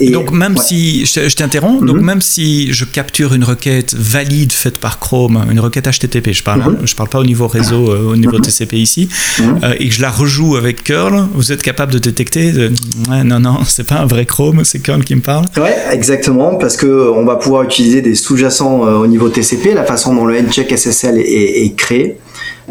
Et 0.00 0.10
donc 0.10 0.30
même 0.30 0.56
si 0.56 1.06
je, 1.06 1.34
t'interromps, 1.34 1.84
donc 1.84 1.96
mhm. 1.96 2.04
même 2.04 2.20
si 2.20 2.72
je 2.72 2.84
capture 2.84 3.34
une 3.34 3.44
requête 3.44 3.94
valide 3.94 4.52
faite 4.52 4.78
par 4.78 4.98
Chrome, 4.98 5.44
une 5.50 5.60
requête 5.60 5.86
HTTP, 5.86 6.32
je 6.32 6.42
parle, 6.42 6.62
hein, 6.62 6.76
mhm. 6.80 6.86
je 6.86 6.94
parle 6.94 7.08
pas 7.08 7.20
au 7.20 7.24
niveau 7.24 7.46
réseau, 7.46 7.90
euh, 7.90 8.12
au 8.12 8.16
niveau 8.16 8.38
mhm. 8.38 8.42
TCP 8.42 8.76
ici, 8.76 9.08
euh, 9.40 9.74
et 9.78 9.88
que 9.88 9.94
je 9.94 10.02
la 10.02 10.10
rejoue 10.10 10.56
avec 10.56 10.84
curl, 10.84 11.26
vous 11.34 11.52
êtes 11.52 11.62
capable 11.62 11.92
de 11.92 11.98
détecter, 11.98 12.52
de, 12.52 12.72
ouais, 13.10 13.24
non 13.24 13.40
non, 13.40 13.58
c'est 13.66 13.86
pas 13.86 13.96
un 13.96 14.06
vrai 14.06 14.26
Chrome, 14.26 14.64
c'est 14.64 14.80
curl 14.80 15.04
qui 15.04 15.14
me 15.14 15.22
parle. 15.22 15.44
Ouais, 15.56 15.76
exactement, 15.92 16.56
parce 16.56 16.76
que 16.76 17.10
on 17.14 17.24
va 17.24 17.36
pouvoir 17.36 17.62
utiliser 17.62 18.02
des 18.02 18.14
sous-jacents 18.14 18.86
euh, 18.86 18.94
au 18.96 19.06
niveau 19.06 19.28
TCP, 19.28 19.74
la 19.74 19.84
façon 19.84 20.14
dont 20.14 20.26
le 20.26 20.40
Ncheck 20.40 20.76
SSL 20.76 21.18
est, 21.18 21.64
est 21.64 21.74
créé. 21.76 22.18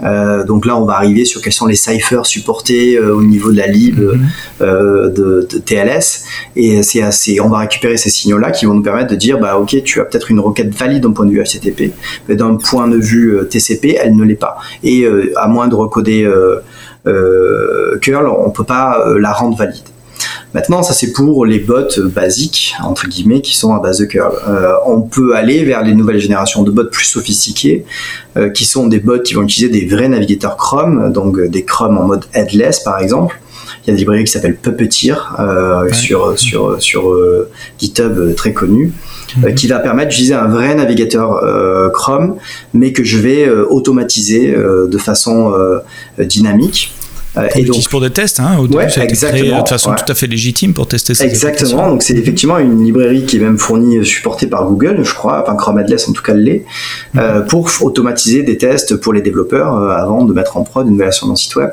Euh, 0.03 0.43
donc 0.43 0.65
là, 0.65 0.77
on 0.77 0.85
va 0.85 0.93
arriver 0.93 1.25
sur 1.25 1.41
quels 1.41 1.53
sont 1.53 1.65
les 1.65 1.75
ciphers 1.75 2.25
supportés 2.25 2.97
euh, 2.97 3.15
au 3.15 3.23
niveau 3.23 3.51
de 3.51 3.57
la 3.57 3.67
lib 3.67 3.99
mhm. 3.99 4.27
euh, 4.61 5.09
de, 5.09 5.47
TLS. 5.65 6.25
Et 6.55 6.83
c'est 6.83 7.01
assez, 7.01 7.39
on 7.39 7.49
va 7.49 7.59
récupérer 7.59 7.97
ces 7.97 8.09
signaux-là 8.09 8.51
qui 8.51 8.65
vont 8.65 8.73
nous 8.73 8.81
permettre 8.81 9.11
de 9.11 9.15
dire, 9.15 9.39
bah 9.39 9.57
ok, 9.57 9.83
tu 9.83 10.01
as 10.01 10.05
peut-être 10.05 10.31
une 10.31 10.39
requête 10.39 10.73
valide 10.73 11.03
d'un 11.03 11.11
point 11.11 11.25
de 11.25 11.31
vue 11.31 11.43
HTTP, 11.43 11.93
mais 12.27 12.35
d'un 12.35 12.55
point 12.55 12.87
de 12.87 12.97
vue 12.97 13.37
TCP, 13.49 13.97
elle 14.01 14.15
ne 14.15 14.23
l'est 14.23 14.35
pas. 14.35 14.57
Et 14.83 15.07
à 15.35 15.47
moins 15.47 15.67
de 15.67 15.75
recoder 15.75 16.29
curl, 18.01 18.27
on 18.27 18.49
peut 18.49 18.63
pas 18.63 19.03
la 19.17 19.31
rendre 19.31 19.57
valide. 19.57 19.92
Maintenant, 20.53 20.83
ça 20.83 20.93
c'est 20.93 21.13
pour 21.13 21.45
les 21.45 21.59
bots 21.59 21.99
basiques, 22.13 22.75
entre 22.83 23.07
guillemets, 23.07 23.41
qui 23.41 23.57
sont 23.57 23.73
à 23.73 23.79
base 23.79 23.97
de 23.97 24.05
curl. 24.05 24.33
Euh, 24.47 24.73
on 24.85 25.01
peut 25.01 25.35
aller 25.35 25.63
vers 25.63 25.83
les 25.83 25.95
nouvelles 25.95 26.19
générations 26.19 26.61
de 26.61 26.69
bots 26.69 26.85
plus 26.85 27.05
sophistiqués, 27.05 27.85
euh, 28.37 28.49
qui 28.49 28.65
sont 28.65 28.87
des 28.87 28.99
bots 28.99 29.19
qui 29.19 29.33
vont 29.33 29.43
utiliser 29.43 29.71
des 29.71 29.87
vrais 29.87 30.07
navigateurs 30.07 30.55
Chrome, 30.55 31.11
donc 31.11 31.37
euh, 31.37 31.49
des 31.49 31.63
Chrome 31.63 31.97
en 31.97 32.05
mode 32.05 32.25
headless 32.33 32.81
par 32.81 32.99
exemple. 32.99 33.39
Il 33.85 33.89
y 33.89 33.91
a 33.91 33.93
des 33.93 33.99
librairies 33.99 34.23
qui 34.23 34.31
s'appellent 34.31 34.55
Puppeteer 34.55 35.15
sur, 35.91 36.39
sur, 36.39 36.81
sur 36.81 37.13
GitHub 37.79 38.33
très 38.35 38.53
connu, 38.53 38.93
mhm. 39.35 39.55
qui 39.55 39.67
va 39.67 39.79
permettre 39.79 40.09
d'utiliser 40.09 40.35
un 40.35 40.47
vrai 40.47 40.73
navigateur 40.73 41.41
Chrome, 41.91 42.37
mais 42.73 42.93
que 42.93 43.03
je 43.03 43.17
vais 43.17 43.49
automatiser 43.49 44.53
de 44.53 44.97
façon 44.97 45.53
dynamique. 46.17 46.93
Euh, 47.37 47.47
et 47.55 47.63
donc, 47.63 47.87
pour 47.89 48.01
des 48.01 48.11
tests, 48.11 48.39
hein, 48.39 48.57
au 48.59 48.67
début, 48.67 48.89
ça 48.89 49.01
a 49.01 49.03
été 49.05 49.15
créé 49.15 49.51
de 49.51 49.67
façon 49.67 49.93
tout 49.95 50.11
à 50.11 50.15
fait 50.15 50.27
légitime 50.27 50.73
pour 50.73 50.87
tester 50.87 51.13
ces 51.13 51.23
Exactement, 51.23 51.89
donc 51.89 52.03
c'est 52.03 52.13
effectivement 52.13 52.59
une 52.59 52.83
librairie 52.83 53.25
qui 53.25 53.37
est 53.37 53.39
même 53.39 53.57
fournie, 53.57 53.97
euh, 53.97 54.03
supportée 54.03 54.47
par 54.47 54.65
Google, 54.65 55.03
je 55.03 55.13
crois, 55.13 55.41
enfin 55.41 55.55
Chrome 55.55 55.79
Headless 55.79 56.07
en 56.07 56.13
tout 56.13 56.21
cas 56.21 56.33
l'est, 56.33 56.63
mm. 57.13 57.19
euh, 57.19 57.41
pour 57.41 57.69
automatiser 57.81 58.43
des 58.43 58.57
tests 58.57 58.95
pour 58.97 59.13
les 59.13 59.21
développeurs 59.21 59.75
avant 59.91 60.23
de 60.25 60.33
mettre 60.33 60.57
en 60.57 60.63
prod 60.63 60.87
une 60.87 60.97
version 60.97 61.27
d'un 61.27 61.35
site 61.35 61.55
web. 61.55 61.71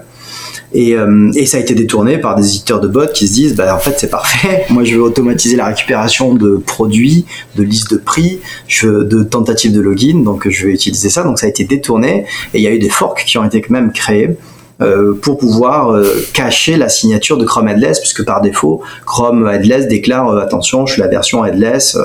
Et, 0.72 0.94
et, 1.34 1.46
ça 1.46 1.56
a 1.56 1.60
été 1.60 1.74
détourné 1.74 2.18
par 2.18 2.36
des 2.36 2.46
éditeurs 2.46 2.80
de 2.80 2.86
bots 2.86 3.08
qui 3.12 3.26
se 3.26 3.32
disent 3.32 3.56
bah, 3.56 3.74
en 3.74 3.80
fait 3.80 3.96
c'est 3.98 4.10
parfait. 4.10 4.66
Moi 4.70 4.84
je 4.84 4.94
veux 4.94 5.02
automatiser 5.02 5.56
la 5.56 5.66
récupération 5.66 6.34
de 6.34 6.62
produits 6.64 7.24
de 7.56 7.64
listes 7.64 7.90
de 7.90 7.96
prix 7.96 8.38
je, 8.68 8.86
de 8.86 9.24
tentatives 9.24 9.72
de 9.72 9.80
login 9.80 10.22
donc 10.22 10.48
je 10.48 10.66
vais 10.66 10.72
utiliser 10.72 11.10
ça. 11.10 11.24
Donc 11.24 11.40
ça 11.40 11.46
a 11.46 11.48
été 11.48 11.64
détourné. 11.64 12.24
Et 12.54 12.58
il 12.58 12.62
y 12.62 12.68
a 12.68 12.72
eu 12.72 12.78
des 12.78 12.88
forks 12.88 13.24
qui 13.26 13.36
ont 13.36 13.44
été 13.44 13.64
même 13.68 13.92
créés 13.92 14.36
euh, 14.82 15.12
pour 15.20 15.36
pouvoir 15.36 15.90
euh, 15.90 16.24
cacher 16.32 16.76
la 16.78 16.88
signature 16.88 17.36
de 17.36 17.44
Chrome 17.44 17.68
Headless, 17.68 18.00
puisque 18.00 18.24
par 18.24 18.40
défaut, 18.40 18.80
Chrome 19.04 19.46
Headless 19.46 19.88
déclare 19.88 20.28
euh, 20.30 20.40
attention, 20.40 20.86
je 20.86 20.94
suis 20.94 21.02
la 21.02 21.08
version 21.08 21.44
Headless. 21.44 21.98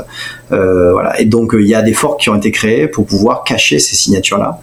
voilà. 0.50 1.20
Et 1.20 1.26
donc 1.26 1.56
il 1.58 1.68
y 1.68 1.76
a 1.76 1.82
des 1.82 1.94
forks 1.94 2.20
qui 2.20 2.30
ont 2.30 2.36
été 2.36 2.52
créés 2.52 2.88
pour 2.88 3.06
pouvoir 3.06 3.44
cacher 3.46 3.80
ces 3.80 3.96
signatures-là. 3.96 4.60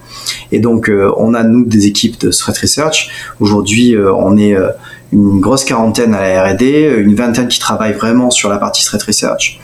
Et 0.50 0.61
donc 0.61 0.90
on 1.16 1.35
a 1.35 1.42
nous 1.42 1.64
des 1.64 1.87
équipes 1.87 2.21
de 2.21 2.31
threat 2.31 2.57
research. 2.59 3.09
Aujourd'hui, 3.40 3.97
on 3.99 4.37
est 4.37 4.54
une 5.12 5.40
grosse 5.40 5.64
quarantaine 5.64 6.14
à 6.14 6.21
la 6.23 6.52
R&D, 6.52 6.95
une 6.99 7.14
vingtaine 7.14 7.49
qui 7.49 7.59
travaillent 7.59 7.95
vraiment 7.95 8.31
sur 8.31 8.49
la 8.49 8.59
partie 8.59 8.85
threat 8.85 9.02
research, 9.02 9.59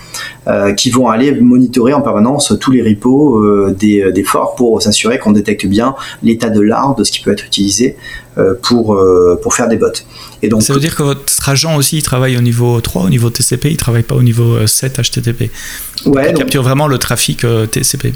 qui 0.76 0.90
vont 0.90 1.08
aller 1.08 1.32
monitorer 1.32 1.92
en 1.92 2.00
permanence 2.00 2.54
tous 2.60 2.70
les 2.70 2.82
repos 2.82 3.38
euh, 3.38 3.75
des, 3.78 4.12
des 4.12 4.25
forks 4.25 4.56
pour 4.56 4.80
s'assurer 4.82 5.18
qu'on 5.18 5.32
détecte 5.32 5.66
bien 5.66 5.94
l'état 6.22 6.50
de 6.50 6.60
l'art 6.60 6.94
de 6.94 7.04
ce 7.04 7.12
qui 7.12 7.20
peut 7.20 7.32
être 7.32 7.44
utilisé 7.44 7.96
euh, 8.37 8.54
pour, 8.62 8.94
euh, 8.94 9.38
pour 9.42 9.54
faire 9.54 9.68
des 9.68 9.76
bots. 9.76 9.87
Et 10.42 10.48
donc, 10.48 10.62
ça 10.62 10.72
veut 10.72 10.80
dire 10.80 10.96
que 10.96 11.02
votre 11.02 11.48
agent 11.48 11.76
aussi 11.76 11.98
il 11.98 12.02
travaille 12.02 12.37
au 12.37 12.40
niveau 12.40 12.80
3, 12.80 13.02
au 13.02 13.08
niveau 13.08 13.30
TCP, 13.30 13.70
il 13.70 13.76
travaille 13.76 14.02
pas 14.02 14.14
au 14.14 14.22
niveau 14.22 14.66
7 14.66 15.00
HTTP. 15.00 15.50
Ouais, 16.06 16.30
il 16.30 16.34
capture 16.34 16.62
vraiment 16.62 16.87
le 16.87 16.98
trafic 16.98 17.44
TCP. 17.70 18.12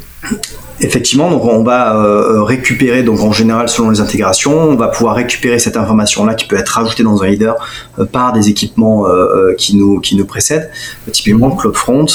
Effectivement, 0.83 1.31
donc 1.31 1.45
on 1.45 1.63
va 1.63 1.97
euh, 1.97 2.43
récupérer, 2.43 3.05
donc 3.05 3.21
en 3.21 3.31
général 3.31 3.69
selon 3.69 3.91
les 3.91 4.01
intégrations, 4.01 4.53
on 4.53 4.75
va 4.75 4.89
pouvoir 4.89 5.15
récupérer 5.15 5.61
cette 5.61 5.77
information-là 5.77 6.35
qui 6.35 6.47
peut 6.47 6.57
être 6.57 6.71
rajoutée 6.71 7.05
dans 7.05 7.23
un 7.23 7.27
header 7.27 7.53
euh, 8.01 8.05
par 8.05 8.33
des 8.33 8.49
équipements 8.49 9.07
euh, 9.07 9.55
qui 9.57 9.77
nous 9.77 10.01
qui 10.01 10.17
nous 10.17 10.25
précèdent. 10.25 10.71
Typiquement, 11.13 11.51
mhm. 11.51 11.57
CloudFront 11.57 12.07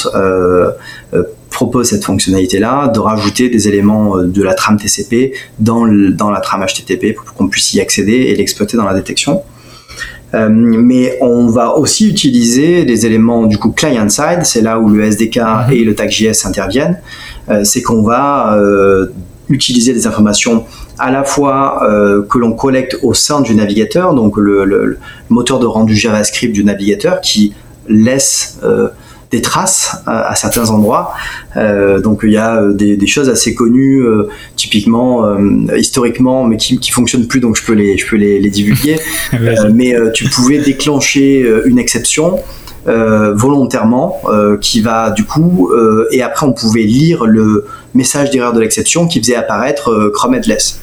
propose 1.50 1.88
cette 1.88 2.04
fonctionnalité-là 2.04 2.88
de 2.88 3.00
rajouter 3.00 3.48
des 3.48 3.68
éléments 3.68 4.18
de 4.18 4.42
la 4.42 4.52
trame 4.52 4.76
TCP 4.76 5.32
dans 5.58 5.86
dans 6.12 6.30
la 6.30 6.40
trame 6.40 6.64
HTTP 6.64 7.14
pour 7.16 7.32
qu'on 7.32 7.48
puisse 7.48 7.72
y 7.72 7.80
accéder 7.80 8.12
et 8.12 8.36
l'exploiter 8.36 8.76
dans 8.76 8.84
la 8.84 8.94
détection. 8.94 9.42
Mais 10.32 11.18
on 11.20 11.46
va 11.46 11.76
aussi 11.76 12.08
utiliser 12.08 12.84
des 12.84 13.06
éléments 13.06 13.46
du 13.46 13.56
coup 13.58 13.70
client-side, 13.70 14.44
c'est 14.44 14.60
là 14.60 14.78
où 14.78 14.88
le 14.88 15.02
SDK 15.02 15.36
mhm. 15.36 15.72
et 15.72 15.84
le 15.84 15.94
tag 15.94 16.10
JS 16.10 16.44
interviennent. 16.44 16.98
Euh, 17.50 17.64
c'est 17.64 17.82
qu'on 17.82 18.02
va 18.02 18.56
euh, 18.56 19.06
utiliser 19.48 19.92
des 19.94 20.06
informations 20.06 20.64
à 20.98 21.10
la 21.10 21.24
fois 21.24 21.82
euh, 21.84 22.22
que 22.28 22.38
l'on 22.38 22.52
collecte 22.52 22.98
au 23.02 23.14
sein 23.14 23.40
du 23.40 23.54
navigateur, 23.54 24.14
donc 24.14 24.36
le, 24.36 24.98
moteur 25.28 25.58
de 25.58 25.66
rendu 25.66 25.94
JavaScript 25.96 26.52
du 26.52 26.64
navigateur 26.64 27.20
qui 27.20 27.54
laisse 27.88 28.58
des 29.30 29.42
traces 29.42 30.02
à, 30.06 30.34
certains 30.34 30.70
endroits. 30.70 31.14
donc 32.02 32.20
il 32.22 32.30
y 32.30 32.38
a 32.38 32.62
des, 32.72 33.06
choses 33.06 33.28
assez 33.28 33.54
connues, 33.54 34.02
typiquement 34.56 35.36
historiquement, 35.76 36.44
mais 36.44 36.56
qui, 36.56 36.78
qui 36.78 36.90
fonctionnent 36.90 37.26
plus, 37.26 37.40
donc 37.40 37.56
je 37.56 37.64
peux 37.64 37.74
les, 37.74 37.98
je 37.98 38.06
peux 38.06 38.16
les, 38.16 38.40
les 38.40 38.50
divulguer. 38.50 38.96
mais 39.74 39.94
tu 40.14 40.24
pouvais 40.30 40.58
déclencher 40.58 41.46
une 41.66 41.78
exception 41.78 42.38
euh, 42.88 43.34
volontairement, 43.34 44.18
euh, 44.30 44.56
qui 44.56 44.80
va 44.80 45.10
du 45.10 45.24
coup, 45.24 45.70
euh, 45.72 46.08
et 46.10 46.22
après 46.22 46.46
on 46.46 46.54
pouvait 46.54 46.84
lire 46.84 47.26
le 47.26 47.66
message 47.92 48.30
d'erreur 48.30 48.54
de 48.54 48.60
l'exception 48.60 49.06
qui 49.06 49.20
faisait 49.20 49.34
apparaître 49.34 50.10
Chrome 50.14 50.36
Headless. 50.36 50.80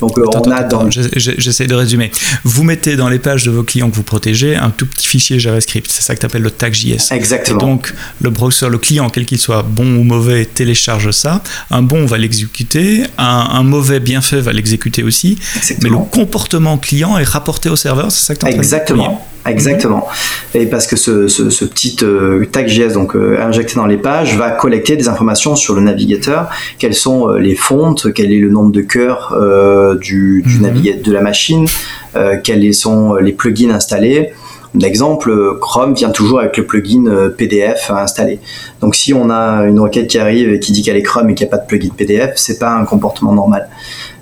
Donc 0.00 0.18
on 0.18 0.50
a 0.50 0.62
dans... 0.62 0.88
J'essaie 0.90 1.66
de 1.66 1.74
résumer. 1.74 2.10
Vous 2.44 2.64
mettez 2.64 2.96
dans 2.96 3.08
les 3.08 3.18
pages 3.18 3.44
de 3.44 3.50
vos 3.50 3.62
clients 3.62 3.90
que 3.90 3.96
vous 3.96 4.02
protégez 4.02 4.56
un 4.56 4.70
tout 4.70 4.86
petit 4.86 5.06
fichier 5.06 5.38
JavaScript. 5.38 5.90
C'est 5.90 6.02
ça 6.02 6.14
que 6.14 6.20
tu 6.20 6.26
appelles 6.26 6.42
le 6.42 6.50
tag 6.50 6.74
JS. 6.74 7.12
Exactement. 7.12 7.58
Et 7.58 7.60
donc 7.60 7.94
le 8.20 8.30
browser, 8.30 8.68
le 8.68 8.78
client, 8.78 9.10
quel 9.10 9.26
qu'il 9.26 9.38
soit, 9.38 9.62
bon 9.62 9.96
ou 9.96 10.02
mauvais, 10.04 10.44
télécharge 10.44 11.10
ça. 11.10 11.42
Un 11.70 11.82
bon 11.82 12.06
va 12.06 12.18
l'exécuter. 12.18 13.04
Un, 13.18 13.62
mauvais 13.62 14.00
bien 14.00 14.20
fait 14.20 14.40
va 14.40 14.52
l'exécuter 14.52 15.02
aussi. 15.02 15.38
Mais 15.82 15.88
le 15.88 15.98
comportement 15.98 16.78
client 16.78 17.18
est 17.18 17.28
rapporté 17.28 17.68
au 17.68 17.76
serveur. 17.76 18.10
C'est 18.10 18.26
ça 18.26 18.34
que 18.34 18.46
tu 18.46 18.54
Exactement. 18.54 19.27
Exactement. 19.46 20.06
Et 20.54 20.66
parce 20.66 20.86
que 20.86 20.96
ce, 20.96 21.28
ce, 21.28 21.64
petit 21.64 21.96
euh, 22.02 22.44
tag 22.46 22.68
JS 22.68 22.94
donc 22.94 23.14
euh, 23.14 23.38
injecté 23.40 23.74
dans 23.74 23.86
les 23.86 23.96
pages 23.96 24.36
va 24.36 24.50
collecter 24.50 24.96
des 24.96 25.08
informations 25.08 25.56
sur 25.56 25.74
le 25.74 25.80
navigateur, 25.80 26.48
quelles 26.78 26.94
sont 26.94 27.28
euh, 27.28 27.38
les 27.38 27.54
fontes, 27.54 28.12
quel 28.12 28.32
est 28.32 28.38
le 28.38 28.50
nombre 28.50 28.72
de 28.72 28.80
cœurs 28.80 29.36
du, 30.00 30.42
du 30.46 30.56
mhm. 30.56 30.62
navigateur 30.62 31.02
de 31.02 31.12
la 31.12 31.20
machine, 31.20 31.66
quels 32.42 32.74
sont 32.74 33.14
les 33.16 33.32
plugins 33.32 33.70
installés? 33.70 34.32
D'exemple, 34.74 35.56
Chrome 35.60 35.94
vient 35.94 36.10
toujours 36.10 36.40
avec 36.40 36.56
le 36.58 36.66
plugin 36.66 37.30
PDF 37.36 37.90
installé. 37.90 38.38
Donc 38.80 38.94
si 38.94 39.14
on 39.14 39.30
a 39.30 39.64
une 39.64 39.80
requête 39.80 40.08
qui 40.08 40.18
arrive 40.18 40.52
et 40.52 40.60
qui 40.60 40.72
dit 40.72 40.82
qu'elle 40.82 40.96
est 40.96 41.02
Chrome 41.02 41.30
et 41.30 41.34
qu'il 41.34 41.46
n'y 41.46 41.52
a 41.52 41.56
pas 41.56 41.62
de 41.62 41.66
plugin 41.66 41.90
PDF, 41.96 42.32
c'est 42.36 42.58
pas 42.58 42.74
un 42.74 42.84
comportement 42.84 43.32
normal. 43.32 43.68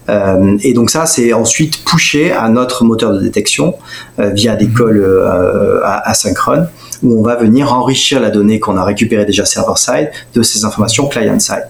Euh, 0.08 0.56
et 0.62 0.72
donc 0.72 0.90
ça, 0.90 1.06
c'est 1.06 1.32
ensuite 1.32 1.84
poussé 1.84 2.30
à 2.30 2.48
notre 2.48 2.84
moteur 2.84 3.12
de 3.12 3.20
détection 3.20 3.74
euh, 4.18 4.30
via 4.30 4.56
des 4.56 4.66
mhm. 4.66 4.74
calls 4.74 5.00
euh, 5.02 5.80
asynchrones 5.84 6.68
où 7.02 7.20
on 7.20 7.22
va 7.22 7.36
venir 7.36 7.74
enrichir 7.74 8.20
la 8.20 8.30
donnée 8.30 8.58
qu'on 8.58 8.76
a 8.78 8.84
récupérée 8.84 9.26
déjà 9.26 9.44
server-side 9.44 10.10
de 10.34 10.42
ces 10.42 10.64
informations 10.64 11.06
client-side. 11.08 11.66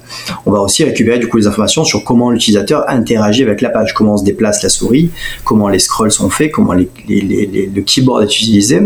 On 0.47 0.53
va 0.53 0.61
aussi 0.61 0.85
récupérer 0.85 1.19
du 1.19 1.29
coup 1.29 1.37
les 1.39 1.49
informations 1.49 1.85
sur 1.85 2.05
comment 2.05 2.31
l'utilisateur 2.31 2.89
interagit 2.89 3.43
avec 3.43 3.61
la 3.61 3.71
page, 3.71 3.93
comment 3.93 4.17
se 4.17 4.25
déplace 4.25 4.63
la 4.63 4.69
souris, 4.69 5.11
comment 5.45 5.69
les 5.69 5.81
scrolls 5.81 6.13
sont 6.13 6.31
faits, 6.31 6.53
comment 6.53 6.75
les, 6.75 6.89
les, 7.09 7.21
les, 7.21 7.67
le 7.75 7.83
keyboard 7.83 8.23
est 8.23 8.27
utilisé 8.27 8.81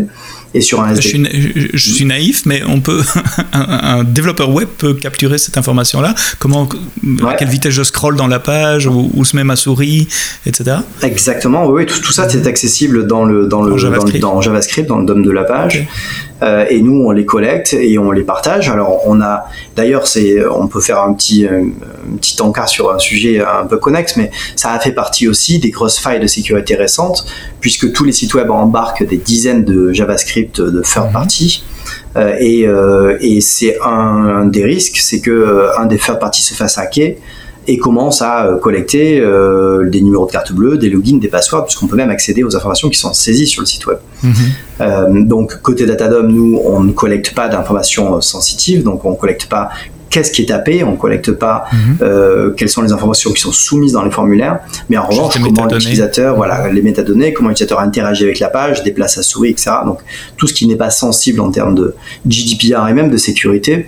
et 0.55 0.61
sur 0.61 0.81
un 0.81 0.95
SD. 0.95 1.69
Je 1.73 1.93
suis, 1.93 2.05
naïf, 2.05 2.45
mais 2.47 2.63
on 2.67 2.81
peut 2.81 3.03
un, 3.53 4.05
développeur 4.05 4.51
web 4.51 4.69
peut 4.69 4.95
capturer 4.95 5.39
cette 5.39 5.57
information-là. 5.57 6.15
Comment, 6.39 6.69
à 7.27 7.35
quelle 7.35 7.49
vitesse 7.49 7.73
je 7.73 7.83
scroll 7.83 8.17
dans 8.17 8.27
la 8.27 8.41
page, 8.41 8.87
où, 8.87 9.25
se 9.25 9.37
met 9.37 9.45
ma 9.45 9.57
souris, 9.57 10.09
etc. 10.47 10.79
Exactement. 11.03 11.67
Oui, 11.67 11.87
tout, 11.87 12.13
ça 12.13 12.29
c'est 12.29 12.47
accessible 12.47 13.07
dans 13.07 13.25
le 13.25 13.47
dans 13.47 13.63
le 13.63 13.77
JavaScript. 13.77 14.21
Dans, 14.21 14.41
JavaScript, 14.41 14.89
dans 14.89 14.99
le 14.99 15.07
DOM 15.07 15.23
de 15.23 15.31
la 15.31 15.45
page. 15.45 15.87
Euh, 16.43 16.65
et 16.71 16.81
nous 16.81 17.05
on 17.05 17.11
les 17.11 17.27
collecte 17.27 17.75
et 17.75 17.99
on 17.99 18.11
les 18.11 18.23
partage. 18.23 18.71
Alors 18.71 19.03
on 19.07 19.21
a 19.21 19.45
d'ailleurs 19.77 20.07
c'est 20.07 20.43
on 20.47 20.69
peut 20.69 20.81
faire 20.81 21.01
un 21.01 21.13
petit 21.13 21.47
un 21.47 22.17
petit 22.17 22.41
encart 22.41 22.69
sur 22.69 22.93
un 22.93 22.99
sujet 22.99 23.41
un 23.41 23.67
peu 23.67 23.77
connexe, 23.77 24.17
mais 24.17 24.31
ça 24.57 24.73
a 24.73 24.81
fait 24.81 24.93
partie 24.93 25.29
aussi 25.29 25.59
des 25.59 25.71
grosses 25.71 25.99
failles 25.99 26.21
de 26.21 26.27
sécurité 26.27 26.75
récentes 26.77 27.27
puisque 27.61 27.93
tous 27.93 28.05
les 28.05 28.13
sites 28.13 28.33
web 28.35 28.51
embarquent 28.51 29.07
des 29.07 29.19
dizaines 29.19 29.65
de 29.65 29.93
JavaScript 29.93 30.40
de 30.45 30.83
third 30.83 31.13
party. 31.13 31.65
Euh, 32.17 32.37
et, 32.41 32.67
euh, 32.67 33.17
et 33.21 33.41
c'est 33.41 33.79
un, 33.85 34.47
des 34.47 34.65
risques, 34.65 34.99
c'est 34.99 35.21
que 35.21 35.69
un 35.79 35.87
des 35.87 35.99
third 35.99 36.19
parties 36.19 36.43
se 36.43 36.55
fasse 36.55 36.79
hacker 36.79 37.15
et 37.69 37.79
commence 37.79 38.23
à 38.23 38.47
euh, 38.47 38.59
collecter 38.59 39.21
euh, 39.21 39.89
des 39.89 40.01
numéros 40.01 40.27
de 40.27 40.33
carte 40.33 40.53
bleue, 40.53 40.79
des 40.79 40.89
logins, 40.89 41.19
des 41.19 41.29
passwords, 41.29 41.67
puisqu'on 41.67 41.87
peut 41.87 41.97
même 41.97 42.11
accéder 42.11 42.43
aux 42.43 42.57
informations 42.57 42.89
qui 42.89 42.99
sont 42.99 43.13
saisies 43.13 43.47
sur 43.47 43.63
le 43.63 43.67
site 43.67 43.87
web. 43.87 43.99
Mhm. 44.23 44.35
Euh, 44.81 45.25
donc 45.25 45.61
côté 45.63 45.87
Datadom, 45.87 46.25
nous, 46.25 46.61
on 46.65 46.81
ne 46.81 46.93
collecte 46.93 47.35
pas 47.35 47.49
d'informations 47.49 48.21
sensitives, 48.21 48.83
donc 48.83 49.05
on 49.05 49.11
ne 49.11 49.17
collecte 49.17 49.47
pas 49.47 49.69
qu'est-ce 50.11 50.33
qui 50.33 50.43
est 50.43 50.47
tapé, 50.47 50.85
on 50.85 50.97
collecte 50.97 51.31
pas 51.33 51.65
mhm. 51.73 51.97
euh, 52.03 52.51
quelles 52.51 52.69
sont 52.69 52.83
les 52.83 52.93
informations 52.93 53.33
qui 53.33 53.41
sont 53.41 53.53
soumises 53.53 53.93
dans 53.93 54.03
les 54.03 54.11
formulaires, 54.11 54.59
mais 54.89 54.99
en 54.99 55.07
revanche 55.07 55.35
comment 55.41 55.67
l'utilisateur, 55.67 56.37
voilà, 56.37 56.71
les 56.71 56.83
métadonnées, 56.83 57.33
comment 57.33 57.49
l'utilisateur 57.49 57.81
interagit 57.81 58.25
avec 58.25 58.41
la 58.41 58.49
page, 58.49 58.83
déplace 58.83 59.15
sa 59.15 59.23
souris, 59.23 59.51
etc. 59.51 59.71
Donc 59.87 60.01
tout 60.37 60.47
ce 60.47 60.53
qui 60.53 60.67
n'est 60.67 60.77
pas 60.77 60.91
sensible 60.91 61.41
en 61.41 61.51
termes 61.51 61.75
de 61.75 61.95
GDPR 62.27 62.89
et 62.89 62.93
même 62.93 63.11
de 63.11 63.17
sécurité, 63.17 63.87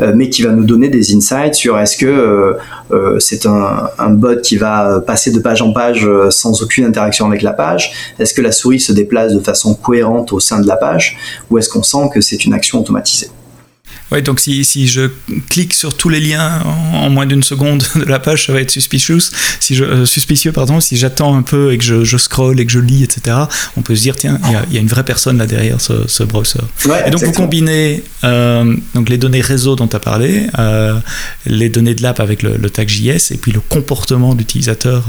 euh, 0.00 0.12
mais 0.14 0.30
qui 0.30 0.42
va 0.42 0.52
nous 0.52 0.64
donner 0.64 0.88
des 0.88 1.14
insights 1.14 1.54
sur 1.54 1.78
est-ce 1.78 1.96
que 1.96 2.56
euh, 2.92 3.18
c'est 3.18 3.44
un, 3.46 3.90
un, 3.98 4.10
bot 4.10 4.40
qui 4.40 4.56
va 4.56 5.00
passer 5.00 5.32
de 5.32 5.40
page 5.40 5.60
en 5.60 5.72
page 5.72 6.08
sans 6.30 6.62
aucune 6.62 6.84
interaction 6.84 7.26
avec 7.26 7.42
la 7.42 7.52
page, 7.52 8.14
est-ce 8.18 8.32
que 8.32 8.40
la 8.40 8.52
souris 8.52 8.80
se 8.80 8.92
déplace 8.92 9.34
de 9.34 9.40
façon 9.40 9.74
cohérente 9.74 10.32
au 10.32 10.38
sein 10.38 10.60
de 10.60 10.68
la 10.68 10.76
page, 10.76 11.16
ou 11.50 11.58
est-ce 11.58 11.68
qu'on 11.68 11.82
sent 11.82 12.10
que 12.12 12.20
c'est 12.20 12.44
une 12.44 12.54
action 12.54 12.80
automatisée? 12.80 13.28
Ouais, 14.14 14.22
donc 14.22 14.38
si, 14.38 14.64
si, 14.64 14.86
je 14.86 15.10
clique 15.50 15.74
sur 15.74 15.96
tous 15.96 16.08
les 16.08 16.20
liens 16.20 16.60
en, 16.92 17.10
moins 17.10 17.26
d'une 17.26 17.42
seconde 17.42 17.82
de 17.96 18.04
la 18.04 18.20
page, 18.20 18.46
ça 18.46 18.52
va 18.52 18.60
être 18.60 18.70
suspicious. 18.70 19.32
Si 19.58 19.74
je, 19.74 19.82
euh, 19.82 20.06
suspicieux, 20.06 20.52
pardon. 20.52 20.78
Si 20.78 20.96
j'attends 20.96 21.36
un 21.36 21.42
peu 21.42 21.72
et 21.72 21.78
que 21.78 21.84
je, 21.84 22.04
je, 22.04 22.16
scroll 22.16 22.60
et 22.60 22.64
que 22.64 22.70
je 22.70 22.78
lis, 22.78 23.02
etc., 23.02 23.36
on 23.76 23.82
peut 23.82 23.96
se 23.96 24.02
dire 24.02 24.14
tiens, 24.14 24.38
il 24.68 24.74
y, 24.74 24.78
a 24.78 24.80
une 24.80 24.86
vraie 24.86 25.02
personne 25.02 25.38
là 25.38 25.46
derrière 25.46 25.80
ce, 25.80 26.06
ce 26.06 26.22
browser. 26.22 26.60
et 27.04 27.10
donc 27.10 27.24
vous 27.24 27.32
combinez 27.32 28.04
euh, 28.22 28.76
donc 28.94 29.08
les 29.08 29.18
données 29.18 29.40
réseau 29.40 29.74
dont 29.74 29.88
tu 29.88 29.96
as 29.96 30.00
parlé, 30.00 30.46
euh, 30.60 30.94
les 31.46 31.68
données 31.68 31.96
de 31.96 32.02
l'app 32.02 32.20
avec 32.20 32.44
le, 32.44 32.70
tag 32.70 32.88
JS 32.88 33.32
et 33.32 33.36
puis 33.36 33.50
le 33.50 33.60
comportement 33.60 34.36
d'utilisateur 34.36 35.06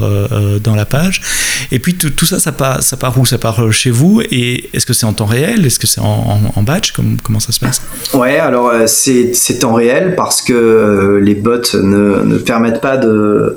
dans 0.64 0.74
la 0.74 0.84
page. 0.84 1.22
Et 1.70 1.78
puis 1.78 1.94
tout, 1.94 2.10
tout, 2.10 2.26
ça, 2.26 2.40
ça 2.40 2.50
part, 2.50 2.82
ça 2.82 2.96
part 2.96 3.16
où? 3.18 3.24
Ça 3.24 3.38
part 3.38 3.72
chez 3.72 3.90
vous. 3.90 4.20
Et 4.32 4.68
est-ce 4.72 4.84
que 4.84 4.94
c'est 4.94 5.06
en 5.06 5.12
temps 5.12 5.26
réel? 5.26 5.64
Est-ce 5.64 5.78
que 5.78 5.86
c'est 5.86 6.00
en, 6.00 6.52
en, 6.54 6.62
batch? 6.62 6.90
Comment, 6.90 7.16
comment 7.22 7.40
ça 7.40 7.52
se 7.52 7.60
passe? 7.60 7.82
Ouais, 8.12 8.38
alors 8.38 8.72
c'est 8.96 9.58
temps 9.58 9.74
réel 9.74 10.14
parce 10.16 10.42
que 10.42 10.52
euh, 10.52 11.20
les 11.20 11.34
bots 11.34 11.74
ne, 11.74 12.22
ne 12.22 12.38
permettent 12.38 12.80
pas 12.80 12.96
de, 12.96 13.56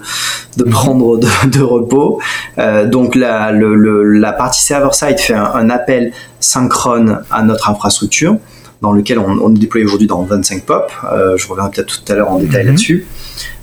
de 0.58 0.64
mhm. 0.64 0.70
prendre 0.70 1.18
de, 1.18 1.62
repos. 1.62 2.20
Euh, 2.58 2.86
donc 2.86 3.16
la, 3.16 3.52
le, 3.52 4.04
la 4.04 4.34
partie 4.34 4.62
server-side 4.62 5.20
fait 5.20 5.34
un, 5.34 5.70
appel 5.70 6.12
synchrone 6.40 7.22
à 7.32 7.44
notre 7.44 7.70
infrastructure 7.70 8.38
dans 8.82 8.92
lequel 8.92 9.20
on, 9.20 9.40
on 9.42 9.54
est 9.54 9.60
déployé 9.60 9.86
aujourd'hui 9.86 10.08
dans 10.08 10.24
25 10.24 10.64
POP. 10.64 10.92
Euh, 11.12 11.38
je 11.38 11.48
reviendrai 11.48 11.72
peut-être 11.72 12.04
tout 12.04 12.12
à 12.12 12.16
l'heure 12.16 12.32
en 12.32 12.40
détail 12.40 12.64
mhm. 12.64 12.70
là-dessus. 12.70 13.08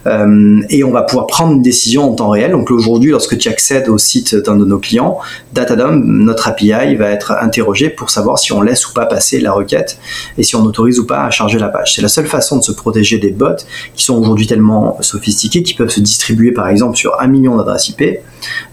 Euh, 0.06 0.60
et 0.70 0.84
on 0.84 0.90
va 0.90 1.02
pouvoir 1.02 1.26
prendre 1.26 1.52
une 1.52 1.62
décision 1.62 2.10
en 2.10 2.14
temps 2.14 2.30
réel. 2.30 2.52
Donc 2.52 2.70
aujourd'hui, 2.70 3.10
lorsque 3.10 3.36
tu 3.36 3.48
accèdes 3.48 3.88
au 3.88 3.98
site 3.98 4.34
d'un 4.34 4.56
de 4.56 4.64
nos 4.64 4.78
clients, 4.78 5.18
Datadom, 5.52 6.00
notre 6.04 6.48
API, 6.48 6.94
va 6.96 7.10
être 7.10 7.32
interrogé 7.32 7.90
pour 7.90 8.10
savoir 8.10 8.38
si 8.38 8.52
on 8.52 8.62
laisse 8.62 8.88
ou 8.88 8.92
pas 8.92 9.06
passer 9.06 9.40
la 9.40 9.52
requête 9.52 9.98
et 10.38 10.42
si 10.42 10.56
on 10.56 10.62
autorise 10.62 10.98
ou 10.98 11.06
pas 11.06 11.24
à 11.24 11.30
charger 11.30 11.58
la 11.58 11.68
page. 11.68 11.94
C'est 11.94 12.02
la 12.02 12.08
seule 12.08 12.26
façon 12.26 12.58
de 12.58 12.62
se 12.62 12.72
protéger 12.72 13.18
des 13.18 13.30
bots 13.30 13.46
qui 13.94 14.04
sont 14.04 14.16
aujourd'hui 14.18 14.46
tellement 14.46 14.98
sophistiqués 15.00 15.62
qui 15.62 15.74
peuvent 15.74 15.90
se 15.90 16.00
distribuer 16.00 16.52
par 16.52 16.68
exemple 16.68 16.96
sur 16.96 17.20
un 17.20 17.26
million 17.26 17.56
d'adresses 17.56 17.88
IP. 17.88 18.02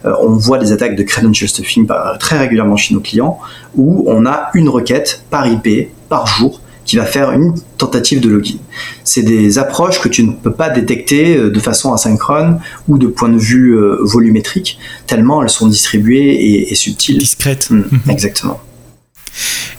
Euh, 0.04 0.12
on 0.20 0.30
voit 0.30 0.58
des 0.58 0.72
attaques 0.72 0.96
de 0.96 1.02
credential 1.02 1.48
stuffing 1.48 1.86
très 2.18 2.38
régulièrement 2.38 2.76
chez 2.76 2.94
nos 2.94 3.00
clients 3.00 3.38
où 3.76 4.04
on 4.06 4.26
a 4.26 4.50
une 4.54 4.68
requête 4.68 5.22
par 5.30 5.46
IP 5.46 5.90
par 6.08 6.26
jour 6.26 6.60
qui 6.84 6.96
va 6.96 7.06
faire 7.06 7.32
une 7.32 7.54
tentative 7.78 8.20
de 8.20 8.28
login. 8.28 8.58
C'est 9.04 9.22
des 9.22 9.58
approches 9.58 10.00
que 10.00 10.08
tu 10.08 10.22
ne 10.22 10.32
peux 10.32 10.52
pas 10.52 10.70
détecter 10.70 11.36
euh, 11.36 11.50
de 11.50 11.60
façon 11.60 11.92
asynchrone 11.92 12.60
ou 12.88 12.98
de 12.98 13.06
point 13.06 13.28
de 13.28 13.38
vue 13.38 13.76
euh, 13.76 13.98
volumétrique, 14.02 14.78
tellement 15.06 15.42
elles 15.42 15.50
sont 15.50 15.68
distribuées 15.68 16.70
et, 16.70 16.74
subtiles. 16.74 17.18
Discrètes. 17.18 17.70
Mm, 17.70 18.10
exactement. 18.10 18.60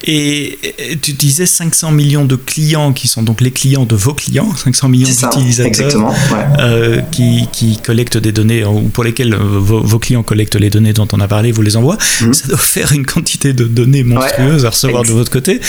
Et 0.03 0.59
tu 1.01 1.13
disais 1.13 1.45
500 1.45 1.91
millions 1.91 2.25
de 2.25 2.35
clients 2.35 2.93
qui 2.93 3.07
sont 3.07 3.23
donc 3.23 3.41
les 3.41 3.51
clients 3.51 3.85
de 3.85 3.95
vos 3.95 4.13
clients, 4.13 4.53
500 4.55 4.89
millions 4.89 5.09
d'utilisateurs 5.09 6.13
euh, 6.59 7.01
qui, 7.11 7.47
qui, 7.51 7.77
collectent 7.77 8.17
des 8.17 8.31
données 8.31 8.63
ou 8.65 8.81
pour 8.89 9.03
lesquels 9.03 9.33
euh, 9.33 9.37
vos, 9.39 9.99
clients 9.99 10.23
collectent 10.23 10.55
les 10.55 10.69
données 10.69 10.93
dont 10.93 11.07
on 11.11 11.19
a 11.19 11.27
parlé, 11.27 11.51
vous 11.51 11.61
les 11.61 11.75
envoient. 11.77 11.97
Mhm. 12.21 12.33
Ça 12.33 12.47
doit 12.47 12.57
faire 12.57 12.91
une 12.91 13.05
quantité 13.05 13.53
de 13.53 13.65
données 13.65 14.03
monstrueuses 14.03 14.65
à 14.65 14.69
recevoir 14.69 15.03
de 15.03 15.11
votre 15.11 15.31
côté. 15.31 15.59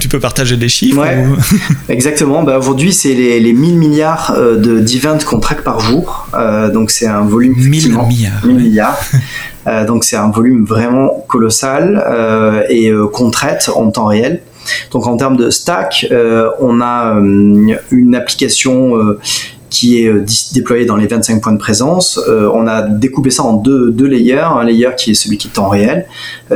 Tu 0.00 0.08
peux 0.08 0.20
partager 0.20 0.56
des 0.56 0.68
chiffres 0.68 1.04
Exactement. 1.88 2.42
Bah, 2.42 2.58
Aujourd'hui, 2.58 2.92
c'est 2.92 3.14
les, 3.14 3.40
les, 3.40 3.52
1000 3.52 3.76
milliards 3.76 4.34
euh, 4.36 4.56
de 4.56 4.80
d'events 4.80 5.18
qu'on 5.18 5.40
traque 5.40 5.64
par 5.64 5.80
jour. 5.80 6.28
donc 6.72 6.90
c'est 6.90 7.06
un 7.06 7.22
volume 7.22 7.54
1000 7.56 7.96
milliards. 7.96 8.46
1000 8.46 8.56
milliards. 8.56 8.98
Euh, 9.66 9.86
donc 9.86 10.04
c'est 10.04 10.16
un 10.16 10.30
volume 10.30 10.64
vraiment 10.64 11.24
colossal 11.28 12.02
euh, 12.06 12.64
et 12.68 12.88
euh, 12.88 13.06
qu'on 13.06 13.30
traite 13.30 13.70
en 13.74 13.90
temps 13.90 14.06
réel. 14.06 14.42
Donc 14.92 15.06
en 15.06 15.16
termes 15.16 15.36
de 15.36 15.50
stack, 15.50 16.06
on 16.60 16.80
a 16.80 17.16
une 17.90 18.14
application 18.14 18.94
qui 19.70 19.98
est 19.98 20.52
déployée 20.54 20.86
dans 20.86 20.94
les 20.94 21.08
25 21.08 21.42
points 21.42 21.52
de 21.52 21.58
présence. 21.58 22.20
on 22.28 22.68
a 22.68 22.82
découpé 22.82 23.30
ça 23.30 23.42
en 23.42 23.54
deux, 23.54 23.90
deux, 23.90 24.06
layers. 24.06 24.38
Un 24.38 24.62
layer 24.62 24.90
qui 24.96 25.10
est 25.10 25.14
celui 25.14 25.36
qui 25.36 25.48
est 25.48 25.50
temps 25.50 25.68
réel, 25.68 26.06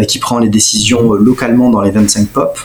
qui 0.07 0.21
prend 0.21 0.39
les 0.39 0.49
décisions 0.49 1.15
localement 1.15 1.69
dans 1.69 1.81
les 1.81 1.91
25 1.91 2.29
pop, 2.29 2.57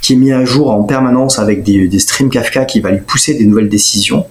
qui 0.00 0.12
est 0.12 0.16
mis 0.16 0.30
à 0.30 0.44
jour 0.44 0.70
en 0.70 0.84
permanence 0.84 1.40
avec 1.40 1.64
des, 1.64 1.88
des 1.88 1.98
streams 1.98 2.30
Kafka 2.30 2.64
qui 2.64 2.78
va 2.78 2.92
lui 2.92 3.00
pousser 3.00 3.34
des 3.34 3.46
nouvelles 3.46 3.68
décisions. 3.68 4.26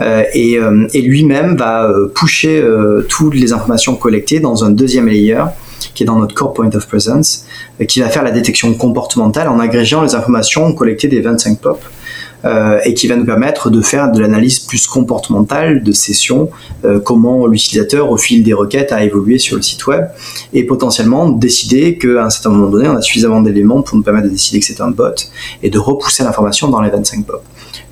Euh, 0.00 0.24
et, 0.34 0.58
euh, 0.58 0.86
et 0.92 1.00
lui-même 1.00 1.56
va 1.56 1.84
euh, 1.84 2.08
pusher 2.14 2.62
toutes 3.08 3.34
les 3.34 3.52
informations 3.52 3.96
collectées 3.96 4.40
dans 4.40 4.64
un 4.64 4.70
deuxième 4.70 5.08
layer 5.08 5.44
qui 5.94 6.02
est 6.02 6.06
dans 6.06 6.18
notre 6.18 6.34
core 6.34 6.52
point 6.52 6.70
of 6.74 6.86
presence, 6.86 7.46
qui 7.88 8.00
va 8.00 8.08
faire 8.08 8.22
la 8.22 8.30
détection 8.30 8.72
comportementale 8.74 9.48
en 9.48 9.58
agrégeant 9.58 10.02
les 10.02 10.14
informations 10.14 10.72
collectées 10.72 11.08
des 11.08 11.20
25 11.20 11.58
POP. 11.58 11.82
Euh, 12.44 12.78
et 12.84 12.94
qui 12.94 13.08
va 13.08 13.16
nous 13.16 13.24
permettre 13.24 13.70
de 13.70 13.80
faire 13.80 14.12
de 14.12 14.20
l'analyse 14.20 14.60
plus 14.60 14.86
comportementale 14.86 15.82
de 15.82 15.92
sessions, 15.92 16.50
euh, 16.84 17.00
comment 17.00 17.46
l'utilisateur 17.46 18.10
au 18.10 18.18
fil 18.18 18.42
des 18.42 18.52
requêtes 18.52 18.92
a 18.92 19.02
évolué 19.02 19.38
sur 19.38 19.56
le 19.56 19.62
site 19.62 19.86
web, 19.86 20.04
et 20.52 20.64
potentiellement 20.64 21.30
décider 21.30 21.96
qu'à 21.96 22.24
un 22.24 22.30
certain 22.30 22.50
moment 22.50 22.68
donné, 22.68 22.88
on 22.88 22.96
a 22.96 23.02
suffisamment 23.02 23.40
d'éléments 23.40 23.82
pour 23.82 23.96
nous 23.96 24.02
permettre 24.02 24.26
de 24.26 24.32
décider 24.32 24.60
que 24.60 24.66
c'est 24.66 24.80
un 24.80 24.90
bot, 24.90 25.14
et 25.62 25.70
de 25.70 25.78
repousser 25.78 26.24
l'information 26.24 26.68
dans 26.68 26.82
les 26.82 26.90
25 26.90 27.24
POP. 27.24 27.42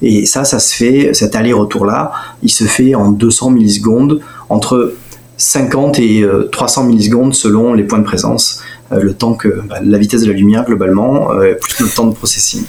Et 0.02 0.26
ça, 0.26 0.44
ça 0.44 0.58
se 0.58 0.74
fait, 0.74 1.14
cet 1.14 1.34
aller-retour-là, 1.34 2.12
il 2.42 2.50
se 2.50 2.64
fait 2.64 2.94
en 2.94 3.10
200 3.10 3.50
millisecondes, 3.50 4.20
entre 4.50 4.92
50 5.38 5.98
et 5.98 6.24
300 6.52 6.82
euh, 6.82 6.86
millisecondes 6.86 7.34
selon 7.34 7.72
les 7.72 7.82
points 7.84 7.98
de 7.98 8.04
présence 8.04 8.60
le 8.92 9.14
temps 9.14 9.34
que 9.34 9.48
bah, 9.68 9.76
la 9.82 9.98
vitesse 9.98 10.20
de 10.20 10.28
la 10.28 10.34
lumière 10.34 10.64
globalement, 10.64 11.28
plus 11.60 11.82
le 11.82 11.88
temps 11.88 12.06
de 12.06 12.14
processing. 12.14 12.64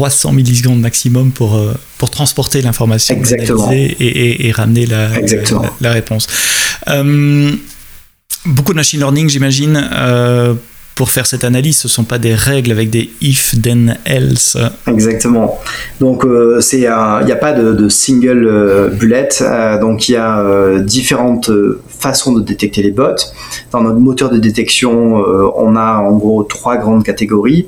300 0.00 0.32
millisecondes 0.32 0.80
maximum 0.80 1.30
pour, 1.30 1.60
pour 1.98 2.08
transporter 2.08 2.62
l'information 2.62 3.20
et, 3.70 4.46
et, 4.48 4.50
ramener 4.50 4.86
la, 4.86 5.10
la, 5.82 5.92
réponse. 5.92 6.26
beaucoup 8.46 8.72
de 8.72 8.76
machine 8.76 9.00
learning, 9.00 9.28
j'imagine, 9.28 9.76
pour 11.00 11.10
faire 11.10 11.24
cette 11.24 11.44
analyse. 11.44 11.78
Ce 11.78 11.88
ne 11.88 11.92
sont 11.92 12.04
pas 12.04 12.18
des 12.18 12.34
règles 12.34 12.70
avec 12.72 12.90
des 12.90 13.08
if, 13.22 13.54
then, 13.62 13.96
else. 14.04 14.58
Exactement. 14.86 15.58
Donc, 15.98 16.26
euh, 16.26 16.60
il 16.74 16.80
n'y 16.80 16.86
a 16.86 17.38
pas 17.40 17.54
de, 17.54 17.88
single 17.88 18.46
euh, 18.46 18.88
bullet. 18.88 19.30
Euh, 19.40 19.80
donc, 19.80 20.10
il 20.10 20.12
y 20.12 20.16
a 20.16 20.78
différentes 20.80 21.50
façons 21.88 22.34
de 22.34 22.42
détecter 22.42 22.82
les 22.82 22.90
bots. 22.90 23.16
Dans 23.72 23.80
notre 23.80 23.98
moteur 23.98 24.28
de 24.28 24.36
détection, 24.36 25.14
on 25.56 25.74
a 25.74 26.00
en 26.00 26.12
gros 26.18 26.42
trois 26.42 26.76
grandes 26.76 27.02
catégories. 27.02 27.66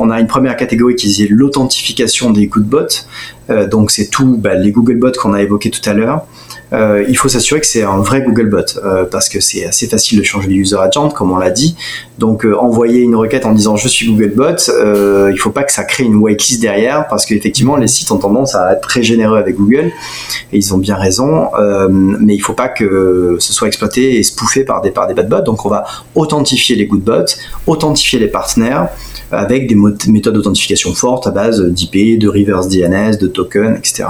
On 0.00 0.10
a 0.10 0.18
une 0.18 0.26
première 0.26 0.56
catégorie 0.56 0.96
qui 0.96 1.22
est 1.22 1.28
l'authentification 1.28 2.30
des 2.30 2.48
good 2.48 2.64
bots. 2.64 2.96
donc, 3.70 3.92
c'est 3.92 4.08
tout 4.08 4.36
bah, 4.38 4.56
les 4.56 4.72
Google 4.72 4.96
bots 4.96 5.12
qu'on 5.16 5.34
a 5.34 5.40
évoqués 5.40 5.70
tout 5.70 5.88
à 5.88 5.92
l'heure. 5.92 6.26
Euh, 6.72 7.04
il 7.08 7.16
faut 7.16 7.28
s'assurer 7.28 7.60
que 7.60 7.66
c'est 7.66 7.82
un 7.82 7.98
vrai 7.98 8.22
Googlebot 8.22 8.78
euh, 8.82 9.04
parce 9.04 9.28
que 9.28 9.40
c'est 9.40 9.66
assez 9.66 9.86
facile 9.86 10.18
de 10.18 10.24
changer 10.24 10.48
de 10.48 10.54
user 10.54 10.76
agent 10.76 11.10
comme 11.10 11.30
on 11.32 11.36
l'a 11.36 11.50
dit. 11.50 11.76
Donc 12.18 12.44
euh, 12.44 12.56
envoyer 12.56 13.00
une 13.00 13.14
requête 13.14 13.44
en 13.44 13.52
disant 13.52 13.76
je 13.76 13.88
suis 13.88 14.06
Googlebot, 14.06 14.56
il 15.30 15.38
faut 15.38 15.50
pas 15.50 15.64
que 15.64 15.72
ça 15.72 15.84
crée 15.84 16.04
une 16.04 16.16
whitelist 16.16 16.60
derrière 16.60 17.06
parce 17.08 17.26
qu'effectivement 17.26 17.76
les 17.76 17.88
sites 17.88 18.10
ont 18.10 18.18
tendance 18.18 18.54
à 18.54 18.72
être 18.72 18.80
très 18.80 19.02
généreux 19.02 19.38
avec 19.38 19.56
Google 19.56 19.92
et 20.52 20.56
ils 20.56 20.74
ont 20.74 20.78
bien 20.78 20.96
raison, 20.96 21.48
mais 21.90 22.34
il 22.34 22.40
faut 22.40 22.54
pas 22.54 22.68
que 22.68 23.36
ce 23.38 23.52
soit 23.52 23.68
exploité 23.68 24.18
et 24.18 24.22
spoofé 24.22 24.64
par 24.64 24.80
des 24.80 24.90
par 24.90 25.06
des 25.06 25.14
bad 25.14 25.28
bots. 25.28 25.42
Donc 25.42 25.66
on 25.66 25.68
va 25.68 25.84
authentifier 26.14 26.76
les 26.76 26.86
good 26.86 27.02
bots, 27.02 27.34
authentifier 27.66 28.18
les 28.18 28.28
partenaires 28.28 28.88
avec 29.30 29.66
des 29.66 29.74
méthodes 29.74 30.34
d'authentification 30.34 30.94
fortes 30.94 31.26
à 31.26 31.30
base 31.30 31.62
d'IP, 31.62 32.18
de 32.18 32.28
reverse 32.28 32.68
DNS, 32.68 33.16
de 33.18 33.26
tokens, 33.26 33.78
etc. 33.78 34.04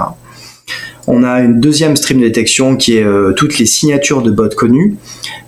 On 1.07 1.23
a 1.23 1.41
une 1.41 1.59
deuxième 1.59 1.95
stream 1.97 2.19
de 2.19 2.25
détection 2.25 2.77
qui 2.77 2.97
est 2.97 3.03
euh, 3.03 3.33
toutes 3.33 3.59
les 3.59 3.65
signatures 3.65 4.21
de 4.21 4.31
bots 4.31 4.47
connus. 4.49 4.95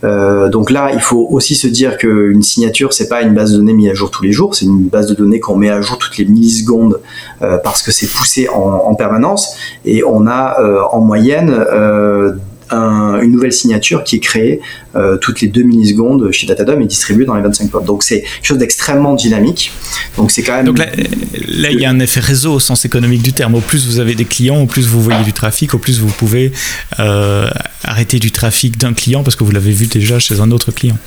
Euh, 0.04 0.49
donc 0.49 0.69
là, 0.69 0.91
il 0.93 0.99
faut 0.99 1.28
aussi 1.32 1.56
se 1.56 1.67
dire 1.67 1.97
qu'une 1.97 2.43
signature, 2.43 2.91
c'est 2.91 3.08
pas 3.08 3.21
une 3.21 3.34
base 3.34 3.54
de 3.54 3.58
données 3.58 3.73
mise 3.73 3.89
à 3.89 3.93
jour 3.93 4.12
tous 4.12 4.23
les 4.23 4.34
jours, 4.34 4.54
c'est 4.54 4.65
une 4.65 4.89
base 4.89 5.08
de 5.08 5.13
données 5.13 5.39
qu'on 5.39 5.56
met 5.56 5.69
à 5.69 5.82
jour 5.82 5.97
toutes 5.97 6.17
les 6.17 6.25
millisecondes 6.25 6.99
euh, 7.41 7.58
parce 7.58 7.82
que 7.82 7.91
c'est 7.91 8.08
poussé 8.08 8.49
en, 8.49 8.93
permanence. 8.95 9.56
Et 9.86 10.04
on 10.04 10.25
a 10.28 10.58
en 10.91 11.01
moyenne 11.01 11.54
une 12.71 13.32
nouvelle 13.32 13.54
signature 13.54 14.04
qui 14.04 14.17
est 14.17 14.19
créée 14.19 14.62
euh, 14.95 15.17
toutes 15.17 15.41
les 15.41 15.47
2 15.47 15.63
millisecondes 15.63 16.32
chez 16.32 16.47
Datadom 16.47 16.80
et 16.82 16.86
distribuée 16.86 17.25
dans 17.25 17.36
les 17.36 17.41
25 17.41 17.69
ports. 17.69 17.84
Donc 17.84 18.04
c'est 18.04 18.21
quelque 18.21 18.45
chose 18.45 18.58
d'extrêmement 18.58 19.13
dynamique. 19.15 19.71
Donc 20.17 20.32
c'est 20.32 20.43
quand 20.43 20.63
même. 20.63 20.75
Là, 20.75 21.71
il 21.71 21.80
y 21.80 21.86
a 21.86 21.89
un 21.89 21.99
effet 21.99 22.19
réseau 22.19 22.54
au 22.54 22.60
sens 22.60 22.86
économique 22.86 23.21
du 23.21 23.34
terme. 23.34 23.56
Au 23.56 23.62
plus 23.62 23.86
vous 23.88 23.99
avez 23.99 24.15
des 24.15 24.25
clients, 24.25 24.62
au 24.62 24.65
plus 24.65 24.88
vous 24.88 25.01
voyez 25.01 25.23
du 25.23 25.34
trafic, 25.34 25.73
au 25.73 25.78
plus 25.78 25.99
vous 25.99 26.08
pouvez 26.08 26.51
euh, 26.99 27.49
arrêter 27.84 28.19
du 28.19 28.32
trafic 28.32 28.78
d'un 28.78 28.93
client 28.93 29.23
parce 29.23 29.36
que 29.36 29.43
vous 29.43 29.51
l'avez 29.51 29.71
vu 29.71 29.88
déjà 29.88 30.19
chez 30.19 30.39
un 30.39 30.51
autre 30.51 30.71
client. 30.71 30.97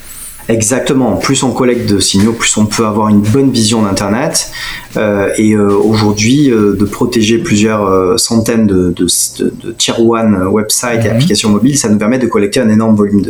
Exactement. 0.49 1.17
Plus 1.17 1.43
on 1.43 1.53
collecte 1.53 1.89
de 1.91 1.99
signaux, 1.99 2.33
plus 2.33 2.57
on 2.57 2.65
peut 2.65 2.87
avoir 2.87 3.09
une 3.09 3.21
bonne 3.21 3.51
vision 3.51 3.83
d'Internet. 3.83 4.51
Euh, 4.97 5.29
et 5.37 5.53
euh, 5.53 5.69
aujourd'hui, 5.69 6.51
euh, 6.51 6.75
de 6.75 6.85
protéger 6.87 7.37
plusieurs 7.39 8.19
centaines 8.19 8.67
de, 8.67 8.91
de, 8.97 9.07
de, 9.41 9.73
tier 9.73 9.95
one 9.99 10.45
websites 10.47 11.05
et 11.05 11.09
mhm. 11.09 11.17
applications 11.17 11.51
mobiles, 11.51 11.77
ça 11.77 11.91
nous 11.91 11.99
permet 11.99 12.19
de 12.19 12.27
collecter 12.27 12.61
un 12.61 12.71
énorme 12.71 12.97
volume 12.97 13.23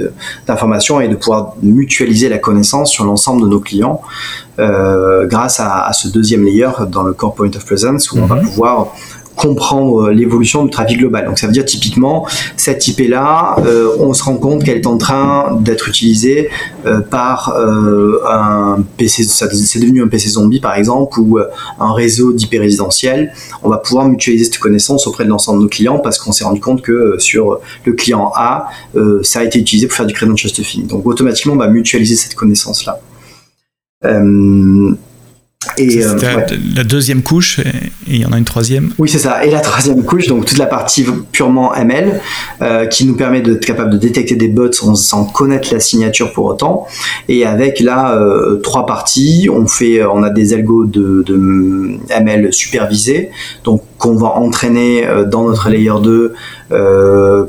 d'informations 0.47 1.01
et 1.01 1.09
de 1.09 1.17
pouvoir 1.17 1.55
mutualiser 1.61 2.29
la 2.29 2.39
connaissance 2.39 2.93
sur 2.93 3.05
l'ensemble 3.05 3.43
de 3.43 3.49
nos 3.49 3.61
clients 3.61 4.01
grâce 4.59 5.61
à, 5.61 5.87
à, 5.87 5.93
ce 5.93 6.09
deuxième 6.09 6.45
layer 6.45 6.69
dans 6.89 7.05
le 7.05 7.13
core 7.13 7.35
point 7.35 7.49
of 7.55 7.65
presence 7.65 8.11
où 8.11 8.19
on 8.19 8.27
va 8.27 8.37
mhm. 8.37 8.43
pouvoir 8.43 8.93
comprendre 9.39 10.11
l'évolution 10.11 10.65
du 10.65 10.71
trafic 10.71 10.99
global. 10.99 11.27
Donc 11.27 11.39
ça 11.39 11.47
veut 11.47 11.53
dire 11.53 11.65
typiquement 11.65 12.27
cette 12.57 12.87
IP 12.89 13.09
là, 13.09 13.57
euh, 13.65 13.97
on 13.99 14.13
se 14.13 14.23
rend 14.23 14.37
compte 14.37 14.65
qu'elle 14.65 14.79
est 14.79 14.87
en 14.87 14.99
train 14.99 15.57
d'être 15.61 15.89
utilisée 15.89 16.51
euh, 16.85 17.01
par 17.01 17.55
euh, 17.57 18.21
un 18.29 18.83
PC, 18.97 19.23
c'est 19.25 19.79
devenu 19.79 20.03
un 20.03 20.09
PC 20.09 20.31
zombie 20.31 20.61
par 20.61 20.75
exemple 20.75 21.21
ou 21.21 21.39
un 21.79 21.93
réseau 21.93 22.33
d'IP 22.33 22.53
résidentiel. 22.59 23.33
On 23.63 23.69
va 23.69 23.79
pouvoir 23.79 24.07
mutualiser 24.07 24.45
cette 24.45 24.59
connaissance 24.59 25.07
auprès 25.07 25.25
de 25.25 25.31
l'ensemble 25.31 25.59
de 25.61 25.63
nos 25.65 25.69
clients 25.69 25.99
parce 25.99 26.19
qu'on 26.19 26.33
s'est 26.33 26.45
rendu 26.45 26.61
compte 26.61 26.83
que 26.83 27.17
sur 27.19 27.61
le 27.85 27.93
client 27.93 28.33
A, 28.35 28.69
ça 29.23 29.41
a 29.41 29.45
été 29.45 29.59
utilisé 29.59 29.87
pour 29.87 29.97
faire 29.97 30.07
du 30.07 30.15
credential 30.15 30.51
stuffing. 30.51 30.87
Donc 30.87 31.07
automatiquement, 31.07 31.55
on 31.55 31.59
va 31.59 31.69
mutualiser 31.69 32.17
cette 32.17 32.35
connaissance 32.35 32.85
là. 32.85 33.01
Et 35.77 36.05
euh, 36.05 36.17
la 36.75 36.85
deuxième 36.85 37.23
couche, 37.23 37.61
et 37.61 37.91
il 38.07 38.23
y 38.23 38.27
en 38.27 38.33
a 38.33 38.39
une 38.39 38.45
troisième. 38.45 38.93
Oui, 38.99 39.09
c'est 39.09 39.19
ça. 39.19 39.45
Et 39.45 39.51
la 39.51 39.61
troisième 39.61 40.03
couche, 40.05 40.27
donc 40.27 40.47
toute 40.47 40.59
la 40.59 40.67
partie 40.67 41.05
purement 41.33 41.75
ML, 41.75 42.21
euh, 42.63 42.87
qui 42.87 43.05
nous 43.05 43.17
permet 43.17 43.41
d'être 43.41 43.65
capable 43.65 43.91
de 43.91 43.99
détecter 43.99 44.37
des 44.37 44.49
bots 44.49 44.73
sans, 44.73 45.25
connaître 45.27 45.73
la 45.73 45.81
signature 45.81 46.33
pour 46.33 46.47
autant. 46.47 46.87
Et 47.29 47.45
avec 47.45 47.81
là 47.81 48.17
euh, 48.17 48.57
trois 48.61 48.87
parties, 48.87 49.49
on 49.53 49.67
fait, 49.67 50.05
on 50.05 50.23
a 50.23 50.31
des 50.31 50.55
algos 50.55 50.85
de, 50.85 51.23
de 51.27 51.99
ML 52.11 52.53
supervisés, 52.53 53.31
donc 53.65 53.83
qu'on 53.99 54.17
va 54.17 54.37
entraîner 54.37 55.05
dans 55.27 55.49
notre 55.49 55.69
layer 55.69 55.93
2 56.03 56.35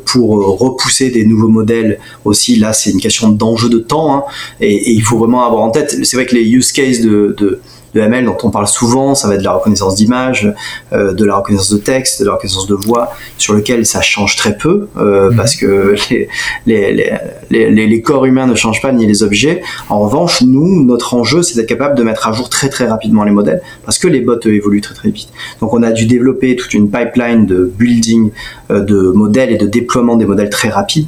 pour 0.06 0.60
repousser 0.60 1.10
des 1.12 1.26
nouveaux 1.26 1.48
modèles 1.48 2.00
aussi. 2.26 2.56
Là, 2.56 2.74
c'est 2.74 2.90
une 2.90 3.00
question 3.00 3.30
d'enjeu 3.30 3.70
de 3.70 3.78
temps, 3.78 4.16
hein, 4.16 4.24
et, 4.60 4.92
il 4.92 5.02
faut 5.02 5.18
vraiment 5.18 5.46
avoir 5.46 5.64
en 5.64 5.70
tête. 5.70 5.96
C'est 6.04 6.18
vrai 6.18 6.26
que 6.26 6.36
les 6.36 6.50
use 6.50 6.72
cases 6.72 7.02
de, 7.02 7.36
de 7.38 7.60
de 7.94 8.02
ML 8.02 8.26
dont 8.26 8.38
on 8.44 8.50
parle 8.50 8.68
souvent, 8.68 9.16
ça 9.16 9.28
va 9.28 9.36
être 9.36 9.40
de 9.40 9.46
la 9.46 9.54
reconnaissance 9.54 9.96
d'image, 9.96 10.54
euh, 10.94 11.14
de 11.14 11.26
la 11.26 11.36
reconnaissance 11.36 11.72
de 11.72 11.78
texte, 11.78 12.22
de 12.22 12.28
la 12.28 12.34
reconnaissance 12.34 12.68
de 12.68 12.76
voix, 12.76 13.14
sur 13.38 13.54
lequel 13.54 13.86
ça 13.86 14.02
change 14.02 14.36
très 14.36 14.58
peu, 14.58 14.88
euh, 14.98 15.30
mhm. 15.30 15.36
parce 15.36 15.56
que 15.56 15.96
les, 16.10 16.28
les, 16.66 17.12
les, 17.50 17.88
les, 17.88 18.02
corps 18.02 18.26
humains 18.26 18.48
ne 18.48 18.56
changent 18.56 18.82
pas, 18.82 18.92
ni 18.92 19.06
les 19.06 19.24
objets. 19.24 19.62
En 19.90 20.00
revanche, 20.00 20.42
nous, 20.42 20.84
notre 20.84 21.14
enjeu, 21.14 21.42
c'est 21.42 21.56
d'être 21.56 21.70
capable 21.70 21.96
de 21.96 22.04
mettre 22.04 22.28
à 22.28 22.34
jour 22.34 22.50
très 22.50 22.70
très 22.70 22.88
rapidement 22.88 23.24
les 23.24 23.32
modèles, 23.32 23.62
parce 23.86 23.98
que 23.98 24.08
les 24.08 24.22
bots 24.22 24.40
évoluent 24.40 24.82
très 24.82 24.96
très 24.96 25.10
vite. 25.10 25.30
Donc 25.62 25.74
on 25.74 25.84
a 25.84 25.92
dû 25.92 26.06
développer 26.06 26.56
toute 26.56 26.74
une 26.74 26.90
pipeline 26.90 27.46
de 27.46 27.72
building 27.78 28.32
de 28.70 29.12
modèles 29.12 29.52
et 29.52 29.58
de 29.58 29.68
déploiement 29.68 30.16
des 30.16 30.26
modèles 30.26 30.50
très 30.50 30.70
rapides 30.70 31.08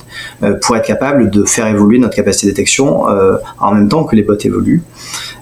pour 0.62 0.76
être 0.76 0.86
capable 0.86 1.30
de 1.30 1.44
faire 1.44 1.68
évoluer 1.68 2.00
notre 2.00 2.16
capacité 2.16 2.48
de 2.48 2.52
détection 2.52 3.04
en 3.60 3.74
même 3.74 3.88
temps 3.88 4.04
que 4.04 4.16
les 4.16 4.24
bots 4.24 4.36
évoluent. 4.36 4.84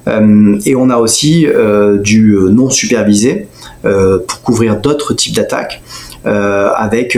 et 0.08 0.76
on 0.76 0.90
a 0.90 0.98
aussi 0.98 1.48
euh, 1.48 1.98
du 1.98 2.34
euh, 2.34 2.50
non 2.50 2.70
supervisé 2.70 3.48
euh, 3.86 4.20
pour 4.26 4.42
couvrir 4.42 4.78
d'autres 4.78 5.14
types 5.14 5.36
d'attaques. 5.36 5.82
avec 6.26 7.18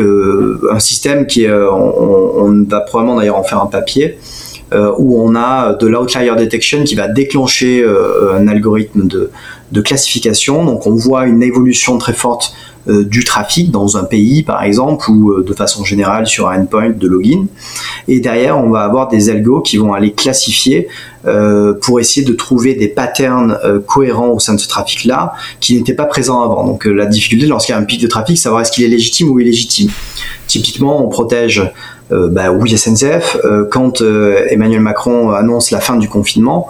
un 0.71 0.79
système 0.79 1.25
qui 1.25 1.45
est, 1.45 1.51
on, 1.51 2.65
va 2.69 2.81
probablement 2.81 3.17
d'ailleurs 3.17 3.37
en 3.37 3.43
faire 3.43 3.61
un 3.61 3.71
papier, 3.79 4.19
où 4.99 5.19
on 5.19 5.35
a 5.35 5.73
de 5.73 5.87
l'outlier 5.87 6.31
detection 6.37 6.83
qui 6.83 6.95
va 6.95 7.07
déclencher 7.07 7.83
un 8.37 8.47
algorithme 8.47 9.07
de, 9.07 9.81
classification. 9.81 10.63
Donc 10.65 10.85
on 10.85 10.95
voit 10.95 11.25
une 11.25 11.41
évolution 11.41 11.97
très 11.97 12.13
forte 12.13 12.53
euh, 12.87 13.03
du 13.03 13.23
trafic 13.23 13.69
dans 13.69 13.97
un 13.97 14.03
pays 14.03 14.41
par 14.41 14.63
exemple 14.63 15.11
ou 15.11 15.31
euh, 15.31 15.43
de 15.43 15.53
façon 15.53 15.83
générale 15.83 16.25
sur 16.25 16.49
un 16.49 16.61
endpoint 16.61 16.89
de 16.89 17.07
login. 17.07 17.45
Et 18.07 18.19
derrière 18.19 18.57
on 18.57 18.71
va 18.71 18.81
avoir 18.81 19.07
des 19.07 19.29
algos 19.29 19.61
qui 19.61 19.77
vont 19.77 19.93
aller 19.93 20.13
classifier 20.13 20.87
euh, 21.27 21.73
pour 21.79 21.99
essayer 21.99 22.25
de 22.25 22.33
trouver 22.33 22.73
des 22.73 22.87
patterns 22.87 23.55
cohérents 23.85 24.29
au 24.29 24.39
sein 24.39 24.55
de 24.55 24.59
ce 24.59 24.67
trafic 24.67 25.05
là 25.05 25.33
qui 25.59 25.75
n'étaient 25.75 25.93
pas 25.93 26.05
présents 26.05 26.41
avant. 26.41 26.65
Donc 26.65 26.85
la 26.85 27.05
difficulté 27.05 27.45
lorsqu'il 27.45 27.73
y 27.73 27.75
a 27.75 27.79
un 27.79 27.83
pic 27.83 28.01
de 28.01 28.07
trafic 28.07 28.37
savoir 28.37 28.61
est-ce 28.61 28.71
qu'il 28.71 28.83
est 28.83 28.89
légitime 28.89 29.29
ou 29.29 29.39
illégitime. 29.39 29.91
Typiquement 30.47 31.05
on 31.05 31.09
protège 31.09 31.61
bah, 32.11 32.51
oui 32.51 32.77
SNCF, 32.77 33.37
euh, 33.43 33.65
quand 33.69 34.01
euh, 34.01 34.45
Emmanuel 34.49 34.81
Macron 34.81 35.31
annonce 35.31 35.71
la 35.71 35.79
fin 35.79 35.95
du 35.97 36.09
confinement, 36.09 36.67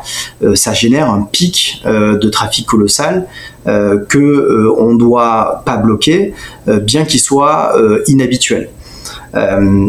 ça 0.56 0.74
génère 0.74 1.10
un 1.10 1.28
pic 1.32 1.84
de 1.86 2.30
trafic 2.30 2.66
colossal 2.66 3.28
que 3.66 4.70
on 4.78 4.96
doit 4.96 5.62
pas 5.66 5.78
bloquer, 5.78 6.34
bien 6.68 7.06
qu'il 7.06 7.20
soit 7.20 7.74
inhabituel. 8.08 8.70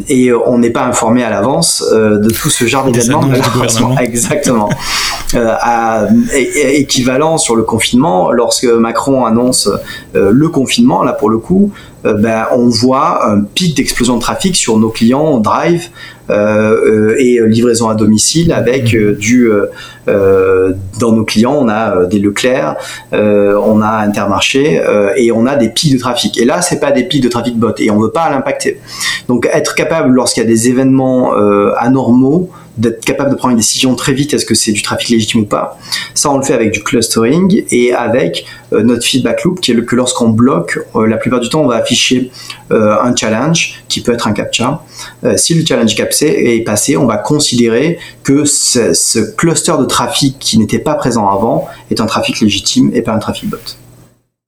et 0.09 0.33
on 0.33 0.59
n'est 0.59 0.71
pas 0.71 0.85
informé 0.85 1.25
à 1.25 1.31
l'avance 1.31 1.85
de 1.91 2.31
tout 2.31 2.51
ce 2.51 2.67
genre 2.67 2.91
d'événements. 2.91 3.23
Exactement. 4.01 4.69
À, 5.35 6.07
équivalent 6.35 7.39
sur 7.39 7.57
le 7.57 7.63
confinement, 7.63 8.33
lorsque 8.33 8.65
Macron 8.65 9.25
annonce 9.25 9.69
le 10.15 10.49
confinement, 10.49 11.03
là 11.03 11.13
pour 11.13 11.31
le 11.31 11.39
coup, 11.39 11.73
ben, 12.05 12.47
on 12.53 12.69
voit 12.69 13.31
un 13.31 13.43
pic 13.43 13.77
d'explosion 13.77 14.17
de 14.17 14.21
trafic 14.21 14.57
sur 14.57 14.77
nos 14.79 14.91
clients 14.91 15.39
Drive 15.39 15.89
et 16.31 17.41
livraison 17.47 17.89
à 17.89 17.95
domicile 17.95 18.53
avec 18.53 18.85
du 18.87 19.51
dans 20.07 21.13
nos 21.13 21.25
clients 21.25 21.57
on 21.61 21.69
a 21.69 22.07
des 22.07 22.19
Leclerc, 22.19 22.77
on 23.13 23.81
a 23.83 23.99
Intermarché 23.99 24.83
et 25.17 25.31
on 25.33 25.47
a 25.47 25.57
des 25.57 25.69
pics 25.69 25.93
de 25.93 25.99
trafic. 25.99 26.39
Et 26.39 26.45
là 26.45 26.63
c'est 26.63 26.81
pas 26.81 26.91
des 26.91 27.05
pics 27.05 27.23
de 27.23 27.29
trafic 27.29 27.57
bot 27.57 27.75
et 27.79 27.91
on 27.91 28.01
veut 28.01 28.11
pas 28.11 28.31
l'impacter. 28.31 28.81
Donc 29.29 29.49
être 29.53 29.75
capable 29.75 30.11
lorsqu'il 30.11 30.43
y 30.43 30.47
a 30.47 30.49
des 30.49 30.69
événements 30.69 31.33
anormaux 31.77 32.51
d'être 32.77 33.05
capable 33.05 33.31
de 33.31 33.35
prendre 33.37 33.53
une 33.53 33.59
décision 33.59 33.95
très 33.95 34.13
vite, 34.13 34.33
est-ce 34.35 34.47
que 34.47 34.55
c'est 34.55 34.73
du 34.73 34.83
trafic 34.83 35.11
légitime 35.11 35.43
ou 35.43 35.47
pas. 35.47 35.79
Ça, 36.15 36.31
on 36.31 36.39
le 36.39 36.43
fait 36.43 36.55
avec 36.55 36.73
du 36.73 36.83
clustering 36.83 37.65
et 37.71 37.93
avec 37.93 38.47
euh, 38.73 38.83
notre 38.83 39.05
feedback 39.05 39.45
loop, 39.45 39.61
qui 39.61 39.73
est 39.73 39.85
que 39.85 39.97
lorsqu'on 39.97 40.31
bloque, 40.31 40.79
euh, 40.97 41.07
la 41.07 41.17
plupart 41.17 41.41
du 41.41 41.49
temps, 41.49 41.63
on 41.63 41.67
va 41.67 41.77
afficher 41.77 42.31
euh, 42.71 42.97
un 43.03 43.15
challenge, 43.15 43.83
qui 43.89 44.01
peut 44.01 44.13
être 44.13 44.27
un 44.27 44.33
captcha. 44.33 44.83
si 45.37 45.55
le 45.55 45.65
challenge 45.67 45.95
captcha 45.95 46.27
est 46.27 46.65
passé, 46.65 46.97
on 46.97 47.07
va 47.07 47.19
considérer 47.19 47.99
que 48.23 48.45
ce 48.45 49.19
cluster 49.37 49.75
de 49.79 49.85
trafic 49.85 50.39
qui 50.39 50.59
n'était 50.59 50.79
pas 50.79 50.95
présent 50.95 51.29
avant 51.29 51.69
est 51.91 52.01
un 52.01 52.07
trafic 52.07 52.41
légitime 52.41 52.91
et 52.95 53.03
pas 53.03 53.13
un 53.13 53.19
trafic 53.19 53.51
bot. 53.51 53.59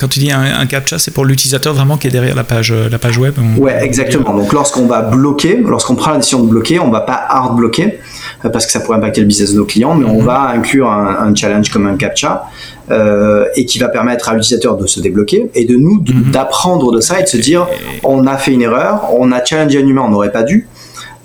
Quand 0.04 0.08
tu 0.08 0.18
dis 0.18 0.30
un, 0.30 0.66
captcha, 0.66 0.98
c'est 0.98 1.12
pour 1.12 1.24
l'utilisateur 1.24 1.72
vraiment 1.72 1.96
qui 1.96 2.08
est 2.08 2.10
derrière 2.10 2.36
la 2.36 2.44
page, 2.44 2.72
euh, 2.72 2.90
la 2.90 2.98
page 2.98 3.16
web 3.16 3.36
Ouais, 3.56 3.82
exactement. 3.82 4.34
Donc 4.34 4.52
lorsqu'on 4.52 4.84
va 4.84 5.00
bloquer, 5.00 5.56
lorsqu'on 5.56 5.94
prend 5.94 6.10
la 6.10 6.18
décision 6.18 6.42
de 6.42 6.46
bloquer, 6.50 6.78
on 6.78 6.90
va 6.90 7.00
pas 7.00 7.24
hard 7.26 7.56
bloquer 7.56 8.00
euh, 8.44 8.50
parce 8.50 8.66
que 8.66 8.72
ça 8.72 8.80
pourrait 8.80 8.98
impacter 8.98 9.22
le 9.22 9.26
business 9.26 9.54
de 9.54 9.56
nos 9.56 9.64
clients, 9.64 9.94
mais 9.94 10.04
on 10.04 10.20
mhm. 10.20 10.26
va 10.26 10.50
inclure 10.50 10.90
un, 10.90 11.34
challenge 11.34 11.70
comme 11.70 11.86
un 11.86 11.96
captcha 11.96 12.44
euh, 12.90 13.46
et 13.56 13.64
qui 13.64 13.78
va 13.78 13.88
permettre 13.88 14.28
à 14.28 14.34
l'utilisateur 14.34 14.76
de 14.76 14.86
se 14.86 15.00
débloquer 15.00 15.50
et 15.54 15.64
de 15.64 15.74
nous 15.74 16.04
mhm. 16.06 16.32
d'apprendre 16.32 16.92
de 16.92 17.00
ça 17.00 17.18
et 17.18 17.22
de 17.22 17.28
se 17.28 17.38
dire 17.38 17.66
on 18.02 18.26
a 18.26 18.36
fait 18.36 18.52
une 18.52 18.60
erreur, 18.60 19.08
on 19.18 19.32
a 19.32 19.42
challengé 19.42 19.78
un 19.78 19.86
humain, 19.86 20.02
on 20.04 20.10
n'aurait 20.10 20.32
pas 20.32 20.42
dû. 20.42 20.68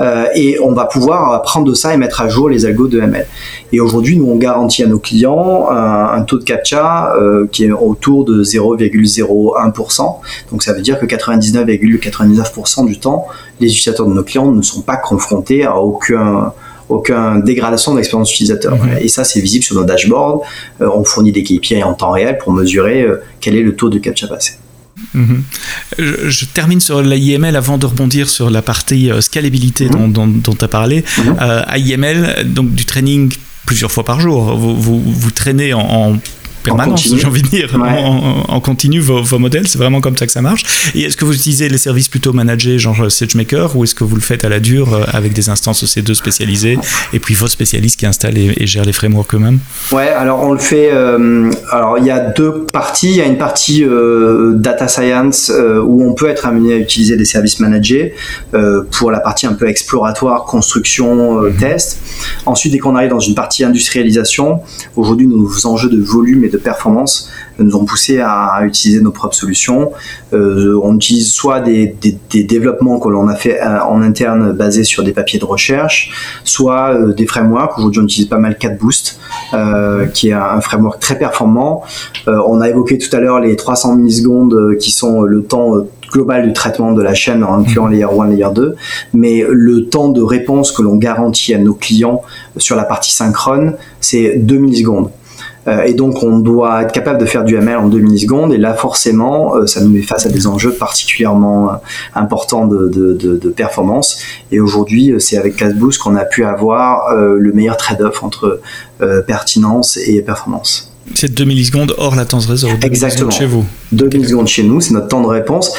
Euh, 0.02 0.26
et 0.34 0.60
on 0.60 0.74
va 0.74 0.86
pouvoir 0.86 1.42
prendre 1.42 1.66
de 1.66 1.74
ça 1.74 1.94
et 1.94 1.98
mettre 1.98 2.22
à 2.22 2.30
jour 2.30 2.50
les 2.50 2.66
algos 2.66 2.88
de 2.88 3.00
ML. 3.00 3.28
Et 3.72 3.80
aujourd'hui, 3.80 4.18
nous, 4.18 4.30
on 4.30 4.38
garantit 4.38 4.84
à 4.84 4.88
nos 4.88 5.00
clients 5.00 5.68
un, 5.70 6.22
taux 6.24 6.38
de 6.38 6.44
captcha 6.44 7.14
euh, 7.16 7.48
qui 7.52 7.66
est 7.66 7.72
autour 7.72 8.26
de 8.26 8.44
0,01%. 8.44 10.16
Donc 10.52 10.64
ça 10.64 10.74
veut 10.74 10.82
dire 10.82 11.00
que 11.00 11.06
99,99% 11.06 12.86
du 12.86 13.00
temps, 13.00 13.28
les 13.60 13.68
utilisateurs 13.68 14.08
de 14.08 14.14
nos 14.14 14.24
clients 14.24 14.52
ne 14.52 14.62
sont 14.62 14.82
pas 14.82 14.98
confrontés 14.98 15.66
à 15.66 15.78
aucun 15.78 16.54
aucune 16.88 17.44
dégradation 17.44 17.94
d'expérience 17.94 18.34
utilisateur. 18.34 18.76
Mhm. 18.76 18.98
Et 19.02 19.10
ça, 19.10 19.24
c'est 19.24 19.40
visible 19.40 19.64
sur 19.64 19.76
nos 19.76 19.84
dashboards. 19.84 20.42
Euh, 20.82 20.90
on 20.92 21.04
fournit 21.04 21.32
des 21.32 21.44
KPI 21.44 21.84
en 21.84 21.94
temps 21.94 22.10
réel 22.10 22.40
pour 22.40 22.52
mesurer 22.52 23.06
quel 23.40 23.56
est 23.56 23.62
le 23.62 23.76
taux 23.76 23.90
de 23.90 24.00
captcha 24.00 24.28
passé. 24.28 24.54
Mhm. 25.14 25.44
Je, 25.98 26.46
termine 26.46 26.80
sur 26.80 27.02
l'IML 27.02 27.56
avant 27.56 27.78
de 27.78 27.86
rebondir 27.86 28.30
sur 28.30 28.50
la 28.50 28.62
partie 28.62 29.12
euh, 29.12 29.22
scalabilité 29.22 29.90
mhm. 29.90 30.12
dont 30.12 30.56
tu 30.56 30.66
as 30.66 30.68
parlé. 30.68 31.04
Mhm. 31.18 31.36
Euh, 31.42 31.64
IML, 31.78 32.54
donc 32.54 32.74
du 32.74 32.86
training 32.86 33.34
plusieurs 33.66 33.92
fois 33.92 34.04
par 34.04 34.20
jour. 34.20 34.56
Vous, 34.56 34.76
vous, 34.76 35.02
vous 35.02 35.32
traînez 35.32 35.74
en 35.74 36.18
permanence, 36.64 37.14
j'ai 37.16 37.26
envie 37.26 37.42
de 37.42 37.48
dire, 37.48 37.76
en, 37.76 38.60
continu 38.60 39.00
vos, 39.00 39.22
vos 39.22 39.40
modèles. 39.40 39.68
C'est 39.68 39.78
vraiment 39.78 40.02
comme 40.02 40.18
ça 40.18 40.26
que 40.26 40.32
ça 40.32 40.42
marche. 40.42 40.64
Et 40.96 41.02
est-ce 41.02 41.18
que 41.18 41.26
vous 41.26 41.34
utilisez 41.34 41.70
les 41.70 41.78
services 41.78 42.08
plutôt 42.08 42.34
managés, 42.34 42.80
genre 42.80 43.12
SageMaker, 43.12 43.76
ou 43.76 43.84
est-ce 43.84 43.96
que 43.96 44.04
vous 44.04 44.16
le 44.16 44.22
faites 44.22 44.46
à 44.46 44.50
la 44.50 44.60
dure 44.60 44.94
euh, 44.94 45.04
avec 45.12 45.34
des 45.34 45.50
instances 45.50 45.84
EC2 45.84 46.14
spécialisées 46.14 46.78
et 47.14 47.20
puis 47.20 47.34
vos 47.34 47.48
spécialistes 47.48 48.00
qui 48.00 48.06
installent 48.06 48.38
et, 48.38 48.68
gèrent 48.68 48.86
les 48.86 48.94
frameworks 48.94 49.34
eux-mêmes? 49.36 49.60
Ouais, 49.92 50.10
alors 50.10 50.44
on 50.44 50.52
le 50.52 50.60
fait. 50.60 50.90
Euh, 50.92 51.52
alors 51.72 51.98
il 51.98 52.06
y 52.06 52.12
a 52.12 52.20
deux 52.20 52.66
parties. 52.72 53.10
Il 53.10 53.16
y 53.16 53.22
a 53.22 53.26
une 53.26 53.38
partie 53.38 53.84
euh, 53.84 54.54
data 54.56 54.88
science 54.88 55.52
où 55.84 56.04
on 56.04 56.14
peut 56.14 56.30
être 56.30 56.46
amené 56.46 56.74
à 56.74 56.78
utiliser 56.78 57.18
des 57.18 57.26
services 57.26 57.60
managés 57.60 58.14
pour 58.92 59.12
la 59.12 59.20
partie 59.20 59.48
un 59.48 59.54
peu 59.54 59.68
exploratoire, 59.68 60.46
construction, 60.46 61.42
mhm. 61.42 61.56
test. 61.56 62.00
Ensuite, 62.46 62.74
dès 62.74 62.80
qu'on 62.80 62.96
arrive 62.96 63.10
dans 63.10 63.20
une 63.20 63.36
partie 63.36 63.64
industrialisation, 63.64 64.62
aujourd'hui 64.96 65.28
nos 65.28 65.50
enjeux 65.66 65.90
de 65.90 66.02
volume 66.02 66.44
et 66.44 66.49
de 66.50 66.58
performance 66.58 67.30
nous 67.64 67.76
ont 67.76 67.86
poussé 67.86 68.20
à, 68.20 68.62
utiliser 68.64 69.02
nos 69.02 69.12
propres 69.12 69.36
solutions. 69.36 69.92
Euh, 70.34 70.80
on 70.82 70.96
utilise 70.96 71.32
soit 71.32 71.60
des, 71.60 71.96
développements 72.34 73.00
que 73.00 73.10
l'on 73.10 73.28
a 73.28 73.36
fait 73.36 73.62
euh, 73.62 73.82
en 73.84 74.02
interne 74.02 74.54
basés 74.54 74.84
sur 74.84 75.04
des 75.04 75.12
papiers 75.12 75.40
de 75.40 75.46
recherche, 75.46 76.40
soit 76.44 76.94
euh, 76.94 77.14
des 77.14 77.26
frameworks. 77.26 77.78
Aujourd'hui, 77.78 78.02
on 78.02 78.06
utilise 78.06 78.30
pas 78.30 78.38
mal 78.38 78.58
CatBoost, 78.58 79.20
qui 80.14 80.30
est 80.30 80.34
un, 80.34 80.62
framework 80.62 81.00
très 81.00 81.18
performant. 81.18 81.84
on 82.28 82.62
a 82.62 82.70
évoqué 82.70 82.98
tout 82.98 83.14
à 83.16 83.20
l'heure 83.20 83.40
les 83.40 83.56
300 83.56 83.96
millisecondes 83.96 84.76
qui 84.80 84.92
sont 84.92 85.22
le 85.22 85.44
temps 85.44 85.86
global 86.12 86.48
du 86.48 86.54
traitement 86.54 86.92
de 86.92 87.02
la 87.02 87.14
chaîne 87.14 87.44
en 87.44 87.60
incluant 87.60 87.88
mmh. 87.88 87.92
layer 87.92 88.04
1, 88.06 88.28
layer 88.28 88.48
2, 88.54 88.76
mais 89.14 89.46
le 89.48 89.86
temps 89.86 90.10
de 90.10 90.22
réponse 90.22 90.72
que 90.72 90.82
l'on 90.82 90.96
garantit 90.96 91.54
à 91.54 91.58
nos 91.58 91.74
clients 91.74 92.22
sur 92.58 92.76
la 92.76 92.84
partie 92.84 93.14
synchrone, 93.14 93.76
c'est 94.02 94.38
2 94.38 94.58
millisecondes. 94.58 95.12
Euh, 95.70 95.84
et 95.84 95.94
donc 95.94 96.24
on 96.24 96.40
doit 96.40 96.84
être 96.84 96.92
capable 96.92 97.20
de 97.20 97.26
faire 97.26 97.44
du 97.44 97.56
ML 97.56 97.78
en 97.78 97.88
2 97.88 98.00
millisecondes. 98.00 98.54
Et 98.54 98.58
là 98.58 98.74
forcément, 98.74 99.56
euh, 99.56 99.68
ça 99.68 99.82
nous 99.82 99.90
met 99.90 100.02
face 100.02 100.26
à 100.26 100.30
des 100.30 100.48
enjeux 100.48 100.74
particulièrement 100.74 101.70
euh, 101.70 101.76
importants 102.16 102.66
de, 102.68 103.54
performance. 103.56 104.20
Et 104.52 104.60
aujourd'hui, 104.60 105.14
c'est 105.20 105.38
avec 105.38 105.56
CastBoost 105.56 106.00
qu'on 106.00 106.16
a 106.16 106.24
pu 106.24 106.46
avoir 106.46 107.14
le 107.16 107.52
meilleur 107.52 107.78
trade-off 107.78 108.24
entre 108.24 108.62
pertinence 109.28 109.98
et 109.98 110.22
performance. 110.22 110.92
C'est 111.16 111.34
2 111.34 111.44
millisecondes 111.46 111.94
hors 111.98 112.16
latence 112.16 112.46
réseau. 112.46 112.70
Exactement. 112.82 113.32
Chez 113.32 113.46
vous. 113.46 113.66
2 113.92 114.08
millisecondes 114.10 114.48
chez 114.48 114.64
nous, 114.64 114.80
c'est 114.82 114.94
notre 114.94 115.08
temps 115.08 115.22
de 115.22 115.28
réponse. 115.28 115.74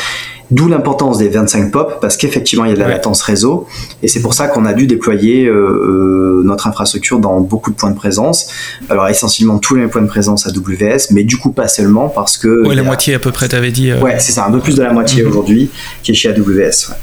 D'où 0.51 0.67
l'importance 0.69 1.19
des 1.19 1.29
25 1.29 1.71
pop, 1.71 1.99
parce 2.01 2.17
qu'effectivement, 2.17 2.65
il 2.65 2.71
y 2.71 2.73
a 2.73 2.75
de 2.75 2.81
la 2.81 2.89
latence 2.89 3.23
réseau. 3.23 3.67
Et 4.03 4.09
c'est 4.09 4.21
pour 4.21 4.35
ça 4.35 4.49
qu'on 4.49 4.65
a 4.65 4.73
dû 4.73 4.87
déployer 4.87 5.47
euh, 5.47 5.55
euh, 5.55 6.43
notre 6.45 6.67
infrastructure 6.67 7.21
dans 7.21 7.41
beaucoup 7.41 7.71
de 7.71 7.77
points 7.77 7.91
de 7.91 7.97
présence. 7.97 8.49
Alors, 8.89 9.07
essentiellement 9.09 9.59
tous 9.59 9.77
les 9.77 9.87
points 9.87 10.03
de 10.03 10.09
présence 10.09 10.49
AWS, 10.49 11.13
mais 11.13 11.23
du 11.23 11.37
coup, 11.37 11.53
pas 11.53 11.69
seulement, 11.69 12.09
parce 12.09 12.37
que. 12.37 12.67
Ouais, 12.67 12.75
la 12.75 12.83
moitié 12.83 13.15
à 13.15 13.19
peu 13.21 13.31
près, 13.31 13.49
t'avais 13.49 13.71
dit. 13.71 13.91
Euh, 13.91 14.01
ouais, 14.01 14.19
c'est 14.19 14.33
ça, 14.33 14.47
un 14.47 14.51
peu 14.51 14.59
plus 14.59 14.75
de 14.75 14.83
la 14.83 14.93
moitié 14.93 15.23
mhm. 15.23 15.29
aujourd'hui 15.29 15.71
qui 16.03 16.11
est 16.11 16.15
chez 16.15 16.31
AWS. 16.31 16.95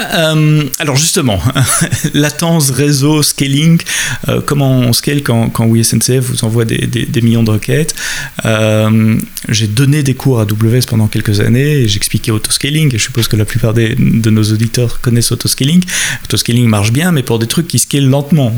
Euh, 0.00 0.64
alors 0.80 0.96
justement, 0.96 1.38
latence, 2.14 2.70
réseau, 2.70 3.22
scaling, 3.22 3.80
euh, 4.28 4.40
comment 4.44 4.70
on 4.80 4.92
scale 4.92 5.22
quand, 5.22 5.50
quand 5.50 5.70
SNCF 5.82 6.20
vous 6.20 6.44
envoie 6.44 6.64
des, 6.64 6.86
des, 6.86 7.22
millions 7.22 7.42
de 7.42 7.50
requêtes. 7.50 7.94
Euh, 8.44 9.16
J'ai 9.48 9.66
donné 9.66 10.02
des 10.02 10.14
cours 10.14 10.40
à 10.40 10.42
AWS 10.42 10.86
pendant 10.88 11.06
quelques 11.06 11.40
années 11.40 11.78
et 11.78 11.88
j'expliquais 11.88 12.32
autoscaling 12.32 12.94
et 12.94 12.98
je 12.98 13.04
suppose 13.04 13.28
que 13.28 13.36
la 13.36 13.44
plupart 13.44 13.72
des, 13.72 13.94
de 13.94 14.30
nos 14.30 14.42
auditeurs 14.42 15.00
connaissent 15.00 15.32
autoscaling. 15.32 15.82
Autoscaling 16.24 16.66
marche 16.66 16.92
bien 16.92 17.12
mais 17.12 17.22
pour 17.22 17.38
des 17.38 17.46
trucs 17.46 17.68
qui 17.68 17.78
scalent 17.78 18.08
lentement, 18.08 18.52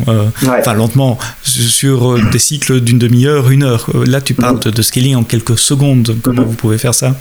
enfin 0.49 0.75
lentement, 0.75 1.19
sur 1.43 2.19
des 2.31 2.39
cycles 2.39 2.81
d'une 2.81 2.99
demi-heure, 2.99 3.51
une 3.51 3.63
heure. 3.63 3.91
Là 4.07 4.21
tu 4.21 4.35
parles 4.35 4.61
de, 4.61 4.83
scaling 4.83 5.17
en 5.17 5.25
quelques 5.25 5.59
secondes, 5.59 6.17
comment 6.23 6.43
vous 6.43 6.55
pouvez 6.55 6.79
faire 6.79 6.95
ça? 6.95 7.15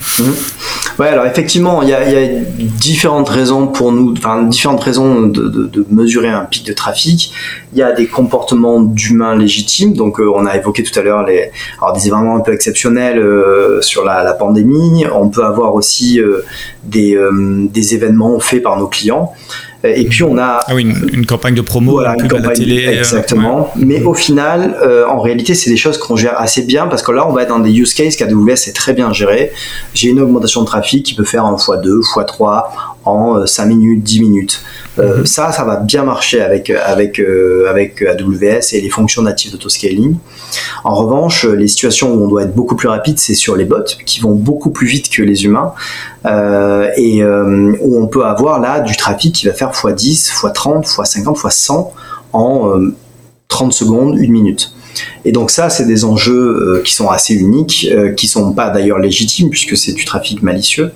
Ouais 1.00 1.10
alors 1.10 1.26
effectivement 1.26 1.82
il 1.82 1.90
y, 1.90 1.92
y, 1.92 1.96
a 1.96 2.28
différentes 2.60 3.30
raisons 3.30 3.68
pour 3.68 3.92
nous 3.92 4.05
enfin, 4.12 4.44
différentes 4.44 4.84
raisons 4.84 5.24
de, 5.24 5.86
mesurer 5.90 6.30
un 6.30 6.46
pic 6.46 6.66
de 6.66 6.74
trafic. 6.74 7.32
Il 7.74 7.80
y 7.80 7.84
a 7.84 7.92
des 7.92 8.08
comportements 8.08 8.82
d'humains 8.82 9.36
légitimes, 9.36 9.94
donc 9.94 10.20
euh, 10.20 10.32
on 10.34 10.46
a 10.46 10.56
évoqué 10.56 10.84
tout 10.84 10.98
à 10.98 11.04
l'heure 11.04 11.24
les, 11.24 11.52
alors 11.82 11.94
des 11.94 12.08
événements 12.08 12.36
un 12.36 12.42
peu 12.42 12.54
exceptionnels 12.54 13.20
euh, 13.20 13.82
sur 13.82 14.04
la, 14.04 14.34
pandémie. 14.34 15.06
On 15.14 15.30
peut 15.30 15.44
avoir 15.44 15.76
aussi 15.76 16.20
euh, 16.20 16.44
des, 16.84 17.18
des 17.32 17.96
événements 17.96 18.40
faits 18.40 18.64
par 18.64 18.78
nos 18.78 18.88
clients. 18.88 19.34
Et 19.84 20.06
puis 20.06 20.24
on 20.24 20.40
a 20.40 20.62
ah 20.66 20.74
oui, 20.74 20.82
une, 21.14 21.28
campagne 21.28 21.54
de 21.54 21.62
promo, 21.62 21.92
voilà, 21.92 22.16
une 22.16 22.28
campagne, 22.28 22.42
la 22.42 22.54
télé, 22.56 22.86
exactement. 22.88 23.72
Mais 23.76 24.02
au 24.02 24.16
final, 24.16 24.76
en 25.08 25.20
réalité, 25.20 25.54
c'est 25.54 25.70
des 25.70 25.78
choses 25.78 26.00
qu'on 26.00 26.16
gère 26.16 26.40
assez 26.42 26.64
bien 26.64 26.88
parce 26.88 27.04
que 27.04 27.12
là, 27.12 27.28
on 27.30 27.34
va 27.34 27.44
être 27.44 27.50
dans 27.50 27.60
des 27.60 27.72
use 27.72 27.94
cases 27.94 28.16
qu'AWS 28.16 28.68
est 28.68 28.76
très 28.76 28.94
bien 28.94 29.14
géré. 29.14 29.52
J'ai 29.94 30.10
une 30.10 30.20
augmentation 30.20 30.62
de 30.62 30.66
trafic 30.66 31.06
qui 31.06 31.14
peut 31.14 31.24
faire 31.24 31.46
un 31.46 31.56
x2, 31.56 32.02
x3 32.02 32.64
en 33.06 33.46
5 33.46 33.64
euh, 33.64 33.68
minutes, 33.68 34.04
10 34.04 34.20
minutes. 34.22 34.62
Euh, 35.00 35.20
mhm. 35.20 35.26
Ça, 35.26 35.52
ça 35.52 35.64
va 35.64 35.78
bien 35.78 36.04
marcher 36.04 36.42
avec, 36.42 36.70
avec, 36.70 37.20
euh, 37.20 37.68
avec 37.70 38.02
AWS 38.02 38.74
et 38.74 38.82
les 38.82 38.90
fonctions 38.90 39.22
natives 39.22 39.52
d'autoscaling. 39.52 40.16
En 40.84 40.96
revanche, 40.96 41.46
les 41.46 41.68
situations 41.68 42.14
où 42.14 42.24
on 42.24 42.28
doit 42.28 42.44
être 42.44 42.56
beaucoup 42.56 42.76
plus 42.76 42.88
rapide, 42.88 43.20
c'est 43.20 43.36
sur 43.36 43.56
les 43.56 43.66
bots 43.66 43.84
qui 44.06 44.20
vont 44.20 44.34
beaucoup 44.34 44.72
plus 44.72 44.88
vite 44.88 45.10
que 45.10 45.22
les 45.22 45.46
humains 45.46 45.74
et 46.98 47.24
où 47.24 48.02
on 48.02 48.08
peut 48.08 48.26
avoir 48.26 48.60
là 48.60 48.80
du 48.80 48.96
trafic 48.96 49.36
qui 49.36 49.46
va 49.46 49.54
faire 49.54 49.72
x10, 49.72 50.32
x30, 50.32 50.86
x50, 50.86 51.36
x100 51.36 51.92
en 52.34 52.74
30 53.48 53.74
secondes, 53.74 54.18
une 54.18 54.32
minute. 54.32 54.74
Et 55.24 55.32
donc 55.32 55.52
ça, 55.52 55.70
c'est 55.70 55.86
des 55.86 56.06
enjeux 56.06 56.82
qui 56.86 56.94
sont 56.94 57.10
assez 57.10 57.36
uniques, 57.36 57.88
qui 58.18 58.28
sont 58.28 58.54
pas 58.54 58.70
d'ailleurs 58.70 59.00
légitimes 59.00 59.50
puisque 59.50 59.78
c'est 59.78 59.94
du 59.94 60.06
trafic 60.06 60.42
malicieux. 60.42 60.92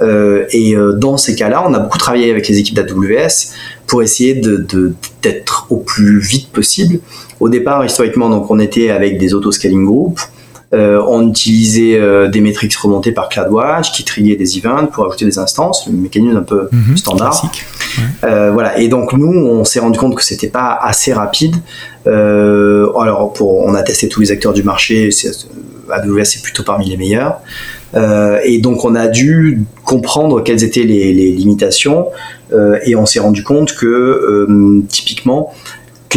Euh, 0.00 0.44
et 0.50 0.74
euh, 0.74 0.92
dans 0.92 1.16
ces 1.16 1.34
cas-là, 1.34 1.64
on 1.66 1.74
a 1.74 1.78
beaucoup 1.78 1.98
travaillé 1.98 2.30
avec 2.30 2.48
les 2.48 2.58
équipes 2.58 2.74
d'AWS 2.74 3.52
pour 3.86 4.02
essayer 4.02 4.34
d'être 4.34 5.66
au 5.70 5.78
plus 5.78 6.18
vite 6.18 6.50
possible. 6.52 7.00
Au 7.40 7.48
départ, 7.48 7.84
historiquement, 7.84 8.28
donc 8.28 8.50
on 8.50 8.58
était 8.58 8.90
avec 8.90 9.18
des 9.18 9.34
auto-scaling 9.34 9.84
groups. 9.84 10.20
on 10.72 11.28
utilisait 11.28 12.28
des 12.28 12.40
métriques 12.40 12.76
remontées 12.76 13.12
par 13.12 13.28
CloudWatch 13.28 13.92
qui 13.92 14.04
triaient 14.04 14.36
des 14.36 14.58
events 14.58 14.88
pour 14.92 15.06
ajouter 15.06 15.24
des 15.24 15.38
instances, 15.38 15.86
le 15.86 15.92
mécanisme 15.92 16.36
un 16.36 16.42
peu 16.42 16.68
mhm, 16.72 16.96
standard. 16.96 17.52
voilà. 18.22 18.78
Et 18.78 18.88
donc 18.88 19.12
nous, 19.12 19.32
on 19.32 19.64
s'est 19.64 19.80
rendu 19.80 19.98
compte 19.98 20.16
que 20.16 20.24
c'était 20.24 20.48
pas 20.48 20.78
assez 20.82 21.12
rapide. 21.12 21.56
alors 22.06 23.32
pour, 23.34 23.60
on 23.60 23.74
a 23.74 23.82
testé 23.82 24.08
tous 24.08 24.20
les 24.20 24.30
acteurs 24.32 24.52
du 24.52 24.62
marché. 24.62 25.10
AWS 25.88 26.20
est 26.20 26.42
plutôt 26.42 26.62
parmi 26.62 26.88
les 26.88 26.96
meilleurs. 26.96 27.40
Euh, 27.94 28.40
et 28.44 28.58
donc 28.58 28.84
on 28.84 28.94
a 28.94 29.08
dû 29.08 29.62
comprendre 29.86 30.42
quelles 30.42 30.64
étaient 30.64 30.82
les, 30.82 31.12
limitations 31.12 32.08
euh, 32.52 32.78
et 32.84 32.96
on 32.96 33.06
s'est 33.06 33.20
rendu 33.20 33.42
compte 33.42 33.74
que 33.74 33.86
euh, 33.86 34.82
typiquement 34.88 35.54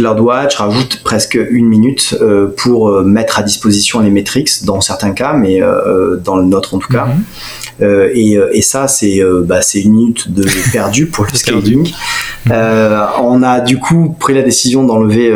CloudWatch 0.00 0.56
rajoute 0.56 1.02
presque 1.04 1.38
une 1.50 1.66
minute 1.66 2.16
pour 2.56 3.02
mettre 3.02 3.38
à 3.38 3.42
disposition 3.42 4.00
les 4.00 4.10
metrics 4.10 4.64
dans 4.64 4.80
certains 4.80 5.12
cas, 5.12 5.34
mais 5.34 5.60
dans 6.24 6.36
le 6.36 6.44
nôtre 6.44 6.74
en 6.74 6.78
tout 6.78 6.92
cas. 6.92 7.06
Mhm. 7.06 7.24
Euh, 7.82 8.10
et, 8.14 8.36
euh, 8.36 8.50
et, 8.52 8.62
ça, 8.62 8.88
c'est 8.88 9.22
euh, 9.22 9.42
bah, 9.44 9.60
une 9.74 9.92
minute 9.92 10.30
de 10.30 10.44
perdu 10.72 11.06
pour 11.06 11.24
le 11.24 11.30
scaling. 11.34 11.90
on 12.46 13.42
a 13.42 13.60
du 13.60 13.78
coup 13.78 14.14
pris 14.18 14.34
la 14.34 14.42
décision 14.42 14.84
d'enlever 14.84 15.30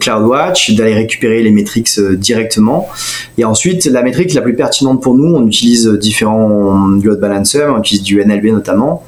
CloudWatch, 0.00 0.74
d'aller 0.74 0.94
récupérer 0.94 1.42
les 1.42 1.50
metrics 1.50 1.98
directement. 2.00 2.88
Et 3.36 3.44
ensuite, 3.44 3.86
la 3.86 4.02
métrique 4.02 4.34
la 4.34 4.42
plus 4.42 4.54
pertinente 4.54 5.02
pour 5.02 5.14
nous, 5.14 5.34
on 5.34 5.46
utilise 5.46 5.88
différents 5.88 6.88
load 7.02 7.20
balancers, 7.20 7.72
on 7.74 7.78
utilise 7.78 8.02
du 8.02 8.24
NLB 8.24 8.46
notamment 8.46 9.04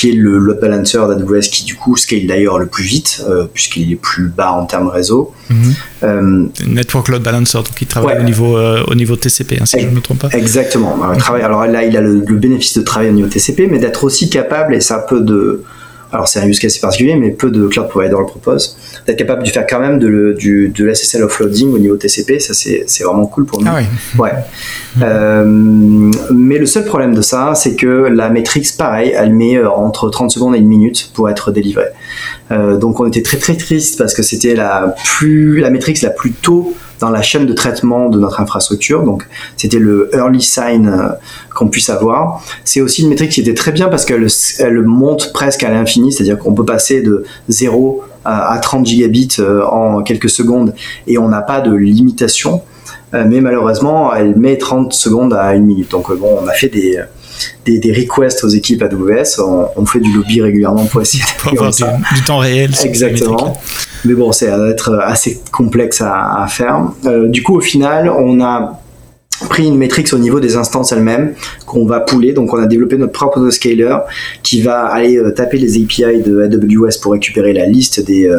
qui 0.00 0.08
est 0.08 0.14
le 0.14 0.38
load 0.38 0.60
balancer 0.60 0.96
d'AWS 0.96 1.50
qui 1.52 1.64
du 1.64 1.74
coup 1.74 1.94
scale 1.94 2.26
d'ailleurs 2.26 2.58
le 2.58 2.64
plus 2.64 2.84
vite 2.84 3.22
euh, 3.28 3.44
puisqu'il 3.52 3.92
est 3.92 3.96
plus 3.96 4.28
bas 4.28 4.50
en 4.52 4.64
termes 4.64 4.88
réseau. 4.88 5.34
Mhm. 5.50 5.74
Euh, 6.04 6.46
Network 6.66 7.08
load 7.08 7.22
balancer 7.22 7.58
donc 7.58 7.82
il 7.82 7.86
travaille 7.86 8.18
au 8.18 8.22
niveau 8.22 8.56
euh, 8.56 8.82
au 8.88 8.94
niveau 8.94 9.16
TCP 9.16 9.58
hein, 9.60 9.66
si 9.66 9.78
je 9.78 9.86
ne 9.86 9.90
me 9.90 10.00
trompe 10.00 10.20
pas. 10.20 10.28
Exactement. 10.30 10.96
alors 11.42 11.66
là 11.66 11.84
il 11.84 11.94
a 11.98 12.00
le, 12.00 12.24
le, 12.26 12.36
bénéfice 12.36 12.78
de 12.78 12.82
travailler 12.82 13.10
au 13.10 13.14
niveau 13.14 13.28
TCP 13.28 13.66
mais 13.70 13.78
d'être 13.78 14.04
aussi 14.04 14.30
capable 14.30 14.74
et 14.74 14.80
ça 14.80 15.00
peut 15.00 15.20
de 15.20 15.64
alors 16.12 16.28
c'est 16.28 16.40
un 16.40 16.46
use 16.46 16.58
case 16.58 16.78
particulier, 16.78 17.14
mais 17.14 17.30
peu 17.30 17.50
de 17.50 17.66
cloud 17.68 17.88
providers 17.88 18.20
le 18.20 18.26
proposent, 18.26 18.76
d'être 19.06 19.18
capable 19.18 19.44
de 19.44 19.48
faire 19.48 19.66
quand 19.68 19.80
même 19.80 19.98
de, 19.98 20.08
le, 20.08 20.34
du, 20.34 20.68
de 20.68 20.84
l'SSL 20.84 21.22
offloading 21.22 21.72
au 21.72 21.78
niveau 21.78 21.96
TCP, 21.96 22.40
ça 22.40 22.54
c'est, 22.54 23.04
vraiment 23.04 23.26
cool 23.26 23.46
pour 23.46 23.60
nous. 23.60 23.68
Ah 23.70 23.80
ouais. 24.18 24.32
Euh, 25.02 25.44
mais 25.44 26.58
le 26.58 26.66
seul 26.66 26.84
problème 26.84 27.14
de 27.14 27.22
ça, 27.22 27.54
c'est 27.54 27.76
que 27.76 27.86
la 27.86 28.30
Matrix, 28.30 28.74
pareil, 28.76 29.12
elle 29.16 29.32
met 29.32 29.56
euh, 29.56 29.70
entre 29.70 30.10
30 30.10 30.30
secondes 30.30 30.54
et 30.54 30.58
une 30.58 30.66
minute 30.66 31.10
pour 31.14 31.28
être 31.28 31.52
délivrée. 31.52 31.90
Euh, 32.50 32.76
donc 32.76 32.98
on 32.98 33.06
était 33.06 33.22
très 33.22 33.36
très 33.36 33.56
triste 33.56 33.98
parce 33.98 34.14
que 34.14 34.22
c'était 34.22 34.54
la 34.54 34.94
plus 35.04 35.60
la 35.60 35.70
Matrix 35.70 36.00
la 36.02 36.10
plus 36.10 36.32
tôt 36.32 36.74
dans 37.00 37.10
la 37.10 37.22
chaîne 37.22 37.46
de 37.46 37.52
traitement 37.52 38.08
de 38.08 38.18
notre 38.18 38.40
infrastructure. 38.40 39.02
Donc, 39.02 39.26
c'était 39.56 39.78
le 39.78 40.10
early 40.12 40.42
sign 40.42 40.86
euh, 40.86 41.08
qu'on 41.54 41.68
puisse 41.68 41.90
avoir. 41.90 42.44
C'est 42.64 42.80
aussi 42.80 43.02
une 43.02 43.08
métrique 43.08 43.32
qui 43.32 43.40
était 43.40 43.54
très 43.54 43.72
bien 43.72 43.88
parce 43.88 44.04
qu'elle 44.04 44.26
elle 44.58 44.82
monte 44.82 45.32
presque 45.32 45.62
à 45.64 45.70
l'infini, 45.70 46.12
c'est-à-dire 46.12 46.38
qu'on 46.38 46.54
peut 46.54 46.64
passer 46.64 47.02
de 47.02 47.24
0 47.48 48.04
à 48.24 48.58
30 48.62 48.86
gigabits 48.86 49.36
euh, 49.38 49.64
en 49.64 50.02
quelques 50.02 50.28
secondes 50.28 50.74
et 51.06 51.16
on 51.16 51.28
n'a 51.28 51.40
pas 51.40 51.60
de 51.60 51.74
limitation. 51.74 52.62
Euh, 53.14 53.24
mais 53.26 53.40
malheureusement, 53.40 54.14
elle 54.14 54.36
met 54.36 54.58
30 54.58 54.92
secondes 54.92 55.32
à 55.32 55.54
une 55.54 55.64
minute. 55.64 55.90
Donc, 55.90 56.14
bon, 56.16 56.38
on 56.42 56.46
a 56.46 56.52
fait 56.52 56.68
des, 56.68 57.00
des, 57.66 57.92
requests 57.92 58.44
aux 58.44 58.48
équipes 58.48 58.82
AWS. 58.82 59.40
On, 59.40 59.68
on 59.74 59.86
fait 59.86 60.00
du 60.00 60.12
lobby 60.12 60.42
régulièrement 60.42 60.84
pour 60.84 61.00
essayer 61.00 61.24
d'avoir 61.44 61.70
du, 61.72 61.82
du, 62.14 62.22
temps 62.24 62.38
réel. 62.38 62.70
Exactement. 62.84 63.56
Mais 64.04 64.14
bon, 64.14 64.32
c'est 64.32 64.46
être 64.46 64.98
assez 65.02 65.40
complexe 65.52 66.02
à, 66.04 66.46
faire. 66.48 66.92
Euh, 67.06 67.28
du 67.28 67.42
coup, 67.42 67.56
au 67.56 67.60
final, 67.60 68.10
on 68.10 68.40
a 68.40 68.80
pris 69.48 69.66
une 69.66 69.76
métrique 69.76 70.12
au 70.12 70.18
niveau 70.18 70.38
des 70.40 70.56
instances 70.56 70.92
elles-mêmes 70.92 71.34
qu'on 71.66 71.86
va 71.86 72.00
pouler. 72.00 72.32
Donc, 72.32 72.52
on 72.52 72.58
a 72.58 72.66
développé 72.66 72.96
notre 72.96 73.12
propre 73.12 73.38
autoscaler 73.38 73.96
qui 74.42 74.62
va 74.62 74.86
aller 74.86 75.16
euh, 75.18 75.32
taper 75.32 75.58
les 75.58 75.82
API 75.82 76.22
de 76.22 76.42
AWS 76.42 77.00
pour 77.00 77.12
récupérer 77.12 77.52
la 77.52 77.66
liste 77.66 78.04
des 78.04 78.26
euh, 78.26 78.38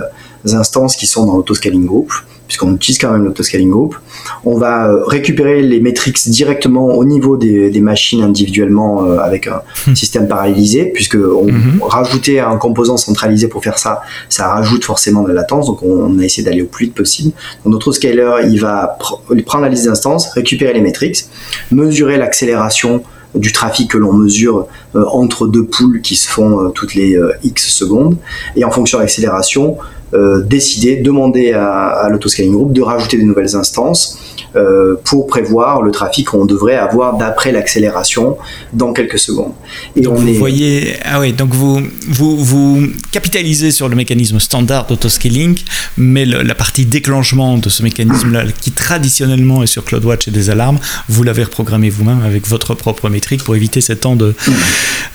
instances 0.53 0.95
qui 0.95 1.07
sont 1.07 1.25
dans 1.25 1.35
l'autoscaling 1.35 1.85
group 1.85 2.11
puisqu'on 2.51 2.75
utilise 2.75 2.97
quand 2.97 3.13
même 3.13 3.23
l'autoscaling 3.23 3.69
group. 3.69 3.95
On 4.43 4.57
va 4.57 4.89
euh, 4.89 5.05
récupérer 5.05 5.61
les 5.61 5.79
métriques 5.79 6.17
directement 6.27 6.87
au 6.87 7.05
niveau 7.05 7.37
des, 7.37 7.79
machines 7.79 8.21
individuellement 8.21 9.05
euh, 9.05 9.19
avec 9.19 9.47
un 9.47 9.61
hmm. 9.87 9.95
système 9.95 10.27
parallélisé, 10.27 10.87
puisque 10.93 11.15
on 11.15 11.45
mhm. 11.45 11.79
rajouter 11.81 12.41
un 12.41 12.57
composant 12.57 12.97
centralisé 12.97 13.47
pour 13.47 13.63
faire 13.63 13.79
ça, 13.79 14.01
ça 14.27 14.49
rajoute 14.49 14.83
forcément 14.83 15.23
de 15.23 15.29
la 15.29 15.35
latence, 15.35 15.67
donc 15.67 15.81
on, 15.81 16.19
a 16.19 16.23
essayé 16.23 16.43
d'aller 16.43 16.61
au 16.61 16.65
plus 16.65 16.87
vite 16.87 16.93
possible. 16.93 17.31
Donc 17.63 17.71
notre 17.71 17.93
scaler, 17.93 18.29
il 18.49 18.59
va 18.59 18.97
prendre 19.45 19.63
la 19.63 19.69
liste 19.69 19.85
d'instances, 19.85 20.27
récupérer 20.33 20.73
les 20.73 20.81
métriques, 20.81 21.23
mesurer 21.71 22.17
l'accélération 22.17 23.01
du 23.33 23.53
trafic 23.53 23.91
que 23.91 23.97
l'on 23.97 24.11
mesure 24.11 24.67
euh, 24.95 25.05
entre 25.05 25.47
deux 25.47 25.63
poules 25.63 26.01
qui 26.01 26.17
se 26.17 26.27
font 26.27 26.69
toutes 26.71 26.95
les 26.95 27.17
X 27.43 27.69
secondes. 27.69 28.17
Et 28.57 28.65
en 28.65 28.71
fonction 28.71 28.97
de 28.97 29.03
l'accélération, 29.03 29.77
euh, 30.13 30.41
décider, 30.41 30.97
demander 30.97 31.53
à, 31.53 31.87
à 31.87 32.09
l'autoscaling 32.09 32.51
group 32.51 32.73
de 32.73 32.81
rajouter 32.81 33.17
des 33.17 33.23
nouvelles 33.23 33.55
instances 33.55 34.19
euh, 34.55 34.95
pour 35.05 35.27
prévoir 35.27 35.81
le 35.81 35.91
trafic 35.91 36.27
qu'on 36.27 36.43
devrait 36.43 36.75
avoir 36.75 37.17
d'après 37.17 37.53
l'accélération 37.53 38.37
dans 38.73 38.91
quelques 38.91 39.19
secondes. 39.19 39.53
Et 39.95 40.01
donc 40.01 40.17
vous 40.17 40.33
voyez, 40.33 40.95
ah 41.05 41.21
oui, 41.21 41.31
donc 41.31 41.53
vous, 41.53 41.81
vous, 42.09 42.37
vous 42.37 42.87
capitalisez 43.13 43.71
sur 43.71 43.87
le 43.87 43.95
mécanisme 43.95 44.41
standard 44.41 44.87
d'autoscaling, 44.87 45.57
mais 45.97 46.25
la 46.25 46.55
partie 46.55 46.85
déclenchement 46.85 47.57
de 47.57 47.69
ce 47.69 47.81
mécanisme-là, 47.81 48.43
qui 48.59 48.71
traditionnellement 48.71 49.63
est 49.63 49.67
sur 49.67 49.85
CloudWatch 49.85 50.27
et 50.27 50.31
des 50.31 50.49
alarmes, 50.49 50.79
vous 51.07 51.23
l'avez 51.23 51.43
reprogrammé 51.43 51.89
vous-même 51.89 52.21
avec 52.25 52.45
votre 52.45 52.73
propre 52.73 53.09
métrique 53.09 53.45
pour 53.45 53.55
éviter 53.55 53.79
ces 53.79 53.95
temps 53.95 54.17
de, 54.17 54.35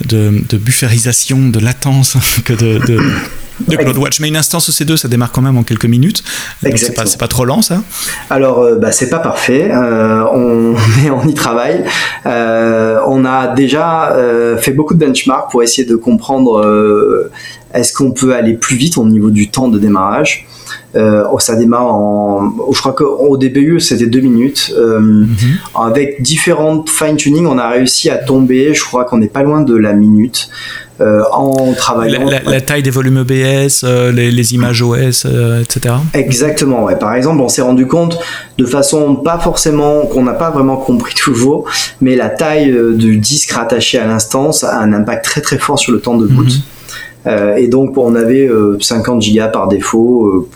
de, 0.06 0.42
de 0.48 0.56
bufferisation, 0.56 1.50
de 1.50 1.59
latence 1.59 2.16
que 2.46 2.54
de, 2.54 2.78
de 2.87 3.00
de 3.61 3.77
CloudWatch. 3.77 4.21
Mais 4.21 4.29
une 4.29 4.37
instance 4.37 4.71
EC2, 4.71 4.97
ça 4.97 5.09
démarre 5.09 5.33
quand 5.33 5.42
même 5.42 5.57
en 5.57 5.62
quelques 5.62 5.87
minutes. 5.87 6.23
C'est 6.77 6.95
pas, 6.95 7.05
pas 7.19 7.29
trop 7.29 7.45
lent, 7.45 7.62
ça? 7.62 7.83
Alors, 8.31 8.61
euh, 8.61 8.77
bah, 8.77 8.92
c'est 8.92 9.09
pas 9.09 9.19
parfait. 9.19 9.71
Euh, 9.71 10.25
on, 10.33 10.75
mais 11.03 11.11
on 11.11 11.27
y 11.27 11.35
travaille. 11.35 11.85
Euh, 12.27 13.01
on 13.07 13.25
a 13.25 13.49
déjà 13.49 14.16
fait 14.59 14.73
beaucoup 14.73 14.95
de 14.95 15.05
benchmarks 15.05 15.51
pour 15.51 15.62
essayer 15.62 15.87
de 15.87 15.97
comprendre 15.97 17.31
est-ce 17.75 17.92
qu'on 17.92 18.12
peut 18.12 18.35
aller 18.35 18.55
plus 18.55 18.77
vite 18.77 18.97
au 18.99 19.05
niveau 19.05 19.31
du 19.31 19.51
temps 19.51 19.69
de 19.69 19.79
démarrage. 19.79 20.47
Oh, 20.94 21.38
ça 21.38 21.57
démarre 21.57 21.94
en. 21.94 22.53
Je 22.72 22.79
crois 22.81 22.92
qu'au 22.92 23.37
DBU, 23.37 23.81
c'était 23.81 24.07
deux 24.07 24.20
minutes. 24.20 24.75
Mhm. 24.79 25.29
Avec 25.75 26.22
différentes 26.22 26.88
fine-tuning, 26.88 27.46
on 27.46 27.59
a 27.59 27.68
réussi 27.68 28.09
à 28.09 28.16
tomber. 28.16 28.72
Je 28.72 28.83
crois 28.83 29.05
qu'on 29.05 29.18
n'est 29.18 29.29
pas 29.29 29.42
loin 29.42 29.61
de 29.61 29.77
la 29.77 29.92
minute. 29.92 30.49
Euh, 30.99 31.22
en 31.31 31.75
travaillant. 31.75 32.27
La, 32.46 32.61
taille 32.62 32.83
des 32.83 32.90
volumes 32.90 33.18
EBS, 33.18 33.85
euh, 33.85 34.11
les, 34.12 34.55
images 34.55 34.81
OS, 34.81 35.27
euh, 35.27 35.61
etc. 35.61 35.94
Exactement, 36.14 36.85
ouais. 36.85 36.96
Par 36.96 37.14
exemple, 37.14 37.42
on 37.42 37.49
s'est 37.49 37.61
rendu 37.61 37.87
compte 37.87 38.18
de 38.57 38.64
façon 38.64 39.14
pas 39.16 39.38
forcément, 39.38 40.07
qu'on 40.07 40.22
n'a 40.22 40.33
pas 40.33 40.51
vraiment 40.51 40.79
compris 40.79 41.14
toujours, 41.14 41.66
mais 42.01 42.16
la 42.16 42.31
taille 42.31 42.75
du 42.94 43.18
disque 43.18 43.51
rattaché 43.51 43.99
à 43.99 44.07
l'instance 44.07 44.64
a 44.64 44.79
un 44.79 44.94
impact 44.94 45.27
très 45.27 45.42
très 45.42 45.59
fort 45.59 45.79
sur 45.79 45.92
le 45.92 46.01
temps 46.01 46.16
de 46.16 46.27
boot. 46.27 46.49
Mhm. 47.27 47.59
et 47.59 47.68
donc, 47.68 47.99
on 47.99 48.14
avait 48.14 48.49
50 48.81 49.20
gigas 49.20 49.49
par 49.49 49.68
défaut 49.68 50.49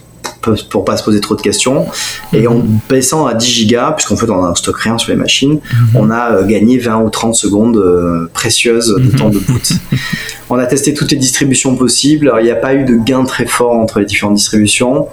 pour 0.70 0.84
pas 0.84 0.96
se 0.96 1.04
poser 1.04 1.20
trop 1.20 1.34
de 1.34 1.42
questions. 1.42 1.86
Et 2.32 2.46
en 2.46 2.62
baissant 2.88 3.26
à 3.26 3.34
10 3.34 3.46
gigas, 3.46 3.92
puisqu'en 3.92 4.16
fait 4.16 4.30
on 4.30 4.42
a 4.42 4.48
un 4.48 4.54
stock 4.54 4.76
rien 4.78 4.98
sur 4.98 5.10
les 5.10 5.16
machines, 5.16 5.60
mhm. 5.72 5.88
on 5.94 6.10
a 6.10 6.32
euh, 6.32 6.46
gagné 6.46 6.78
20 6.78 7.02
ou 7.02 7.10
30 7.10 7.34
secondes 7.34 7.76
euh, 7.76 8.30
précieuses 8.32 8.94
de 8.94 9.02
mhm. 9.02 9.12
temps 9.12 9.30
de 9.30 9.38
boot. 9.38 9.72
on 10.50 10.58
a 10.58 10.66
testé 10.66 10.94
toutes 10.94 11.10
les 11.10 11.16
distributions 11.16 11.76
possibles. 11.76 12.28
Alors, 12.28 12.40
il 12.40 12.44
n'y 12.44 12.50
a 12.50 12.56
pas 12.56 12.74
eu 12.74 12.84
de 12.84 12.96
gain 12.96 13.24
très 13.24 13.46
fort 13.46 13.72
entre 13.72 14.00
les 14.00 14.06
différentes 14.06 14.36
distributions. 14.36 15.08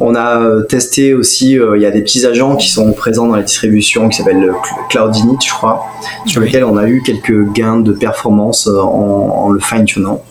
On 0.00 0.14
a 0.14 0.40
euh, 0.40 0.62
testé 0.62 1.14
aussi, 1.14 1.52
il 1.52 1.80
y 1.80 1.86
a 1.86 1.90
des 1.90 2.02
petits 2.02 2.26
agents 2.26 2.56
qui 2.56 2.68
sont 2.68 2.92
présents 2.92 3.28
dans 3.28 3.36
les 3.36 3.44
distributions 3.44 4.08
qui 4.08 4.18
s'appellent 4.18 4.52
Cloudinit, 4.90 5.38
je 5.44 5.52
crois, 5.52 5.86
sur 6.26 6.40
lesquels 6.40 6.64
on 6.64 6.76
a 6.76 6.88
eu 6.88 7.02
quelques 7.04 7.52
gains 7.52 7.78
de 7.78 7.92
performance 7.92 8.66
en, 8.66 8.82
en 8.82 9.50
le 9.50 9.60
fine-tunant. 9.60 10.22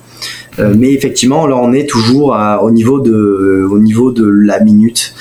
Euh, 0.60 0.74
mais 0.78 0.92
effectivement, 0.94 1.48
là, 1.48 1.58
on 1.58 1.72
est 1.74 1.90
toujours 1.90 2.38
au 2.62 2.72
niveau 2.72 3.00
de, 3.00 3.68
au 3.70 3.80
niveau 3.80 4.12
de 4.12 4.28
la 4.28 4.60
minute. 4.60 5.14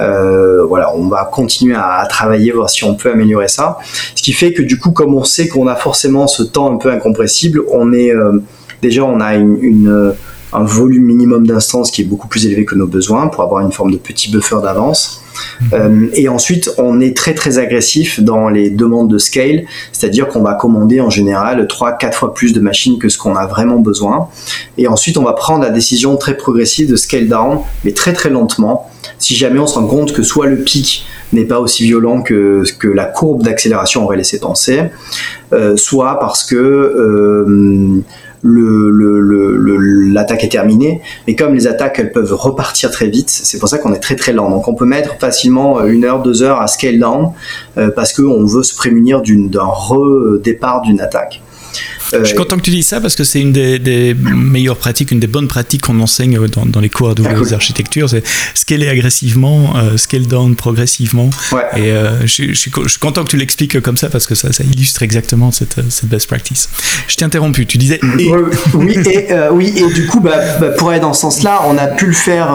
Euh, 0.00 0.64
voilà, 0.64 0.94
on 0.94 1.08
va 1.08 1.24
continuer 1.24 1.74
à, 1.74 2.04
travailler, 2.08 2.52
voir 2.52 2.68
si 2.68 2.84
on 2.84 2.94
peut 2.94 3.10
améliorer 3.10 3.48
ça. 3.48 3.78
Ce 4.14 4.22
qui 4.22 4.32
fait 4.32 4.52
que 4.52 4.62
du 4.62 4.78
coup, 4.78 4.90
comme 4.90 5.14
on 5.14 5.24
sait 5.24 5.48
qu'on 5.48 5.66
a 5.68 5.74
forcément 5.74 6.26
ce 6.26 6.42
temps 6.42 6.72
un 6.72 6.76
peu 6.76 6.90
incompressible, 6.90 7.62
on 7.70 7.92
est 7.92 8.14
euh, 8.14 8.40
déjà 8.82 9.04
on 9.04 9.20
a 9.20 9.34
une, 9.34 10.14
un 10.52 10.64
volume 10.64 11.04
minimum 11.04 11.46
d'instances 11.46 11.90
qui 11.90 12.02
est 12.02 12.04
beaucoup 12.04 12.28
plus 12.28 12.46
élevé 12.46 12.64
que 12.64 12.74
nos 12.74 12.86
besoins 12.86 13.28
pour 13.28 13.42
avoir 13.42 13.60
une 13.62 13.72
forme 13.72 13.90
de 13.90 13.96
petit 13.96 14.30
buffer 14.30 14.58
d'avance. 14.62 15.22
Euh, 15.72 16.06
et 16.14 16.28
ensuite, 16.28 16.70
on 16.78 17.00
est 17.00 17.16
très 17.16 17.34
très 17.34 17.58
agressif 17.58 18.20
dans 18.20 18.48
les 18.48 18.70
demandes 18.70 19.10
de 19.10 19.18
scale, 19.18 19.64
c'est-à-dire 19.92 20.28
qu'on 20.28 20.42
va 20.42 20.54
commander 20.54 21.00
en 21.00 21.10
général 21.10 21.66
3-4 21.66 22.12
fois 22.12 22.34
plus 22.34 22.52
de 22.52 22.60
machines 22.60 22.98
que 22.98 23.08
ce 23.08 23.18
qu'on 23.18 23.36
a 23.36 23.46
vraiment 23.46 23.78
besoin. 23.78 24.28
Et 24.78 24.88
ensuite, 24.88 25.18
on 25.18 25.24
va 25.24 25.32
prendre 25.32 25.62
la 25.62 25.70
décision 25.70 26.16
très 26.16 26.36
progressive 26.36 26.90
de 26.90 26.96
scale 26.96 27.28
down, 27.28 27.58
mais 27.84 27.92
très 27.92 28.12
très 28.12 28.30
lentement. 28.30 28.90
Si 29.18 29.34
jamais 29.34 29.58
on 29.58 29.66
se 29.66 29.74
rend 29.74 29.86
compte 29.86 30.12
que 30.12 30.22
soit 30.22 30.46
le 30.46 30.58
pic 30.58 31.06
n'est 31.32 31.44
pas 31.44 31.60
aussi 31.60 31.84
violent 31.84 32.22
que, 32.22 32.62
que 32.78 32.88
la 32.88 33.04
courbe 33.04 33.42
d'accélération 33.42 34.04
aurait 34.04 34.16
laissé 34.16 34.38
penser, 34.38 34.82
euh, 35.52 35.76
soit 35.76 36.18
parce 36.18 36.44
que 36.44 36.56
euh, 36.56 38.02
l'attaque 38.46 40.44
est 40.44 40.48
terminée. 40.48 41.00
Mais 41.26 41.34
comme 41.34 41.54
les 41.54 41.66
attaques, 41.66 41.98
elles 41.98 42.12
peuvent 42.12 42.34
repartir 42.34 42.90
très 42.90 43.08
vite, 43.08 43.30
c'est 43.30 43.58
pour 43.58 43.68
ça 43.68 43.78
qu'on 43.78 43.92
est 43.92 44.00
très 44.00 44.16
très 44.16 44.32
lent. 44.32 44.50
Donc 44.50 44.68
on 44.68 44.74
peut 44.74 44.84
mettre 44.84 45.16
facilement 45.18 45.84
une 45.84 46.04
heure, 46.04 46.22
deux 46.22 46.42
heures 46.42 46.60
à 46.60 46.66
scale 46.66 46.98
down 46.98 47.32
euh, 47.78 47.90
parce 47.94 48.12
qu'on 48.12 48.44
veut 48.44 48.62
se 48.62 48.74
prémunir 48.74 49.22
d'un 49.22 49.64
redépart 49.64 50.82
d'une 50.82 51.00
attaque. 51.00 51.42
Je 52.12 52.24
suis 52.24 52.34
content 52.36 52.56
que 52.56 52.62
tu 52.62 52.70
dises 52.70 52.86
ça 52.86 53.00
parce 53.00 53.14
que 53.14 53.24
c'est 53.24 53.40
une 53.40 53.52
des, 53.52 54.14
meilleures 54.14 54.76
pratiques, 54.76 55.10
une 55.10 55.20
des 55.20 55.26
bonnes 55.26 55.48
pratiques 55.48 55.82
qu'on 55.82 56.00
enseigne 56.00 56.38
dans, 56.48 56.80
les 56.80 56.88
cours 56.90 57.14
de 57.14 57.24
ah, 57.24 57.54
architecture. 57.54 58.08
C'est 58.08 58.22
scaler 58.54 58.88
agressivement, 58.88 59.76
euh, 59.76 59.96
scale 59.96 60.26
down 60.26 60.56
progressivement. 60.56 61.30
Et 61.76 61.90
euh, 61.90 62.26
je, 62.26 62.52
suis 62.52 62.70
content 63.00 63.24
que 63.24 63.30
tu 63.30 63.36
l'expliques 63.36 63.80
comme 63.80 63.96
ça 63.96 64.08
parce 64.08 64.26
que 64.26 64.34
ça, 64.34 64.52
ça 64.52 64.64
illustre 64.64 65.02
exactement 65.02 65.50
cette, 65.50 65.76
cette, 65.90 66.08
best 66.08 66.26
practice. 66.26 66.68
Je 67.08 67.16
t'ai 67.16 67.24
interrompu, 67.24 67.66
tu 67.66 67.78
disais. 67.78 68.00
oui, 68.74 68.96
et, 69.06 69.32
euh, 69.32 69.50
oui, 69.52 69.72
et 69.76 69.92
du 69.92 70.06
coup, 70.06 70.20
bah, 70.20 70.58
bah, 70.60 70.70
pour 70.70 70.90
aller 70.90 71.00
dans 71.00 71.12
ce 71.12 71.22
sens-là, 71.22 71.62
on 71.66 71.76
a 71.78 71.86
pu 71.86 72.06
le 72.06 72.12
faire 72.12 72.50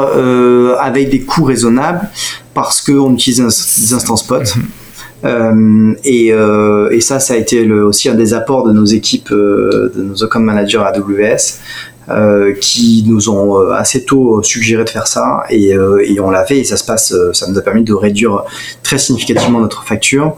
avec 0.79 1.09
des 1.09 1.21
coûts 1.21 1.43
raisonnables 1.43 2.09
parce 2.53 2.81
qu'on 2.81 3.13
utilise 3.13 3.37
des 3.39 3.93
instances 3.93 4.25
potes. 4.25 4.55
Mhm. 4.55 4.63
Euh, 4.63 4.80
et, 5.23 6.33
euh, 6.33 6.89
et, 6.91 7.01
ça, 7.01 7.19
ça 7.19 7.35
a 7.35 7.37
été 7.37 7.69
aussi 7.71 8.09
un 8.09 8.15
des 8.15 8.33
apports 8.33 8.65
de 8.65 8.71
nos 8.71 8.85
équipes, 8.85 9.31
euh, 9.31 9.91
de 9.95 10.01
nos 10.01 10.23
account 10.23 10.39
managers 10.39 10.79
AWS, 10.79 11.59
euh, 12.09 12.53
qui 12.59 13.03
nous 13.07 13.29
ont 13.29 13.59
euh, 13.59 13.71
assez 13.73 14.03
tôt 14.03 14.41
suggéré 14.41 14.83
de 14.83 14.89
faire 14.89 15.07
ça, 15.07 15.43
et, 15.49 15.77
on 16.19 16.31
l'a 16.31 16.45
fait, 16.45 16.59
et 16.59 16.63
ça 16.63 16.77
se 16.77 16.85
passe, 16.85 17.13
ça 17.33 17.47
nous 17.47 17.57
a 17.57 17.61
permis 17.61 17.83
de 17.83 17.93
réduire 17.93 18.43
très 18.83 18.97
significativement 18.97 19.59
notre 19.59 19.83
facture. 19.83 20.35